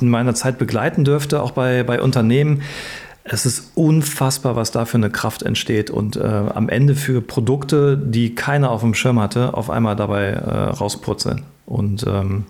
in 0.00 0.08
meiner 0.08 0.34
Zeit 0.34 0.58
begleiten 0.58 1.04
dürfte, 1.04 1.42
auch 1.42 1.50
bei, 1.50 1.82
bei 1.82 2.00
Unternehmen, 2.00 2.62
es 3.24 3.46
ist 3.46 3.72
unfassbar, 3.76 4.56
was 4.56 4.72
da 4.72 4.84
für 4.84 4.96
eine 4.96 5.10
Kraft 5.10 5.42
entsteht 5.42 5.90
und 5.90 6.16
äh, 6.16 6.22
am 6.22 6.68
Ende 6.68 6.94
für 6.94 7.20
Produkte, 7.20 7.96
die 7.96 8.34
keiner 8.34 8.70
auf 8.70 8.80
dem 8.80 8.94
Schirm 8.94 9.20
hatte, 9.20 9.54
auf 9.54 9.70
einmal 9.70 9.94
dabei 9.94 10.30
äh, 10.30 10.50
rauspurzeln. 10.70 11.42
Und 11.66 12.04
ähm, 12.08 12.46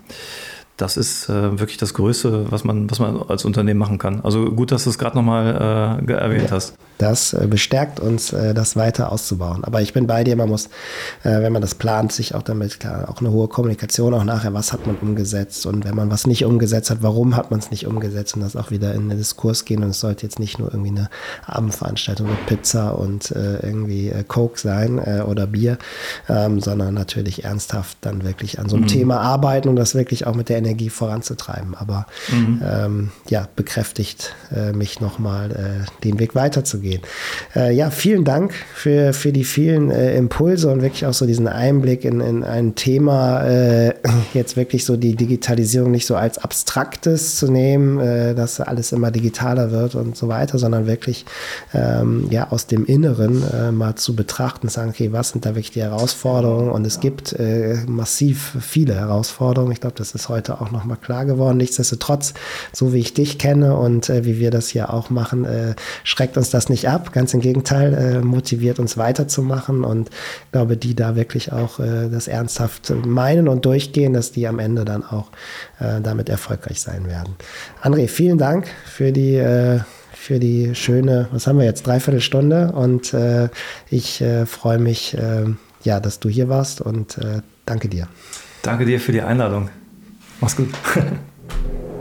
das 0.82 0.96
ist 0.96 1.28
äh, 1.28 1.60
wirklich 1.60 1.78
das 1.78 1.94
Größte, 1.94 2.50
was 2.50 2.64
man, 2.64 2.90
was 2.90 2.98
man 2.98 3.22
als 3.28 3.44
Unternehmen 3.44 3.78
machen 3.78 3.98
kann. 3.98 4.20
Also 4.22 4.46
gut, 4.46 4.72
dass 4.72 4.82
du 4.82 4.90
es 4.90 4.98
gerade 4.98 5.16
nochmal 5.16 6.00
äh, 6.08 6.12
erwähnt 6.12 6.50
ja, 6.50 6.56
hast. 6.56 6.74
Das 6.98 7.32
äh, 7.32 7.46
bestärkt 7.48 8.00
uns, 8.00 8.32
äh, 8.32 8.52
das 8.52 8.74
weiter 8.74 9.12
auszubauen. 9.12 9.62
Aber 9.62 9.80
ich 9.80 9.92
bin 9.92 10.08
bei 10.08 10.24
dir, 10.24 10.34
man 10.34 10.48
muss, 10.48 10.66
äh, 11.22 11.40
wenn 11.40 11.52
man 11.52 11.62
das 11.62 11.76
plant, 11.76 12.12
sich 12.12 12.34
auch 12.34 12.42
damit, 12.42 12.80
klar, 12.80 13.08
auch 13.08 13.20
eine 13.20 13.30
hohe 13.30 13.46
Kommunikation 13.46 14.12
auch 14.14 14.24
nachher, 14.24 14.54
was 14.54 14.72
hat 14.72 14.86
man 14.86 14.96
umgesetzt 14.96 15.66
und 15.66 15.84
wenn 15.84 15.94
man 15.94 16.10
was 16.10 16.26
nicht 16.26 16.44
umgesetzt 16.44 16.90
hat, 16.90 16.98
warum 17.00 17.36
hat 17.36 17.52
man 17.52 17.60
es 17.60 17.70
nicht 17.70 17.86
umgesetzt 17.86 18.34
und 18.34 18.42
das 18.42 18.56
auch 18.56 18.72
wieder 18.72 18.92
in 18.92 19.08
den 19.08 19.18
Diskurs 19.18 19.64
gehen 19.64 19.84
und 19.84 19.90
es 19.90 20.00
sollte 20.00 20.24
jetzt 20.24 20.40
nicht 20.40 20.58
nur 20.58 20.72
irgendwie 20.72 20.90
eine 20.90 21.10
Abendveranstaltung 21.46 22.28
mit 22.28 22.46
Pizza 22.46 22.98
und 22.98 23.30
irgendwie 23.30 24.12
Coke 24.28 24.58
sein 24.58 24.98
oder 24.98 25.46
Bier, 25.46 25.78
ähm, 26.28 26.60
sondern 26.60 26.94
natürlich 26.94 27.44
ernsthaft 27.44 27.98
dann 28.00 28.24
wirklich 28.24 28.58
an 28.58 28.68
so 28.68 28.76
einem 28.76 28.84
mhm. 28.84 28.88
Thema 28.88 29.20
arbeiten 29.20 29.68
und 29.68 29.76
das 29.76 29.94
wirklich 29.94 30.26
auch 30.26 30.34
mit 30.34 30.48
der 30.48 30.58
Energie 30.58 30.71
voranzutreiben. 30.90 31.74
Aber 31.74 32.06
mhm. 32.30 32.62
ähm, 32.64 33.10
ja, 33.28 33.48
bekräftigt 33.54 34.34
äh, 34.54 34.72
mich 34.72 35.00
nochmal, 35.00 35.50
äh, 35.50 36.02
den 36.04 36.18
Weg 36.18 36.34
weiterzugehen. 36.34 37.02
Äh, 37.54 37.74
ja, 37.74 37.90
vielen 37.90 38.24
Dank 38.24 38.52
für, 38.74 39.12
für 39.12 39.32
die 39.32 39.44
vielen 39.44 39.90
äh, 39.90 40.16
Impulse 40.16 40.70
und 40.70 40.82
wirklich 40.82 41.06
auch 41.06 41.12
so 41.12 41.26
diesen 41.26 41.48
Einblick 41.48 42.04
in, 42.04 42.20
in 42.20 42.44
ein 42.44 42.74
Thema, 42.74 43.42
äh, 43.44 43.94
jetzt 44.34 44.56
wirklich 44.56 44.84
so 44.84 44.96
die 44.96 45.14
Digitalisierung 45.16 45.90
nicht 45.90 46.06
so 46.06 46.16
als 46.16 46.38
abstraktes 46.38 47.36
zu 47.36 47.50
nehmen, 47.50 47.98
äh, 47.98 48.34
dass 48.34 48.60
alles 48.60 48.92
immer 48.92 49.10
digitaler 49.10 49.70
wird 49.70 49.94
und 49.94 50.16
so 50.16 50.28
weiter, 50.28 50.58
sondern 50.58 50.86
wirklich 50.86 51.24
ähm, 51.74 52.28
ja 52.30 52.50
aus 52.50 52.66
dem 52.66 52.86
Inneren 52.86 53.42
mal 53.76 53.94
zu 53.94 54.14
betrachten, 54.14 54.68
sagen, 54.68 54.90
okay, 54.90 55.12
was 55.12 55.30
sind 55.30 55.44
da 55.44 55.50
wirklich 55.50 55.70
die 55.70 55.82
Herausforderungen? 55.82 56.70
Und 56.70 56.86
es 56.86 57.00
gibt 57.00 57.36
massiv 57.86 58.56
viele 58.60 58.94
Herausforderungen. 58.94 59.72
Ich 59.72 59.80
glaube, 59.80 59.96
das 59.96 60.12
ist 60.12 60.28
heute 60.28 60.51
heute 60.52 60.60
auch 60.60 60.70
nochmal 60.70 60.96
klar 60.96 61.24
geworden. 61.24 61.56
Nichtsdestotrotz, 61.56 62.34
so 62.72 62.92
wie 62.92 62.98
ich 62.98 63.14
dich 63.14 63.38
kenne 63.38 63.76
und 63.76 64.08
äh, 64.08 64.24
wie 64.24 64.38
wir 64.38 64.50
das 64.50 64.68
hier 64.68 64.92
auch 64.92 65.10
machen, 65.10 65.44
äh, 65.44 65.74
schreckt 66.04 66.36
uns 66.36 66.50
das 66.50 66.68
nicht 66.68 66.88
ab. 66.88 67.12
Ganz 67.12 67.34
im 67.34 67.40
Gegenteil, 67.40 67.94
äh, 67.94 68.20
motiviert 68.20 68.78
uns 68.78 68.96
weiterzumachen 68.96 69.84
und 69.84 70.10
ich 70.10 70.52
glaube, 70.52 70.76
die 70.76 70.94
da 70.94 71.16
wirklich 71.16 71.52
auch 71.52 71.80
äh, 71.80 72.08
das 72.10 72.28
ernsthaft 72.28 72.92
meinen 73.04 73.48
und 73.48 73.64
durchgehen, 73.64 74.12
dass 74.12 74.32
die 74.32 74.46
am 74.46 74.58
Ende 74.58 74.84
dann 74.84 75.04
auch 75.04 75.30
äh, 75.80 76.00
damit 76.00 76.28
erfolgreich 76.28 76.80
sein 76.80 77.08
werden. 77.08 77.34
André, 77.82 78.08
vielen 78.08 78.38
Dank 78.38 78.66
für 78.86 79.12
die 79.12 79.36
äh, 79.36 79.80
für 80.12 80.38
die 80.38 80.76
schöne, 80.76 81.26
was 81.32 81.48
haben 81.48 81.58
wir 81.58 81.64
jetzt, 81.64 81.84
dreiviertel 81.84 82.20
Stunde 82.20 82.70
und 82.70 83.12
äh, 83.12 83.48
ich 83.90 84.20
äh, 84.20 84.46
freue 84.46 84.78
mich, 84.78 85.18
äh, 85.18 85.46
ja, 85.82 85.98
dass 85.98 86.20
du 86.20 86.28
hier 86.28 86.48
warst 86.48 86.80
und 86.80 87.18
danke 87.66 87.88
dir. 87.88 88.06
Danke 88.62 88.84
dir 88.84 89.00
für 89.00 89.10
die 89.10 89.20
Einladung. 89.20 89.68
Mach's 90.42 90.56
gut. 90.56 90.68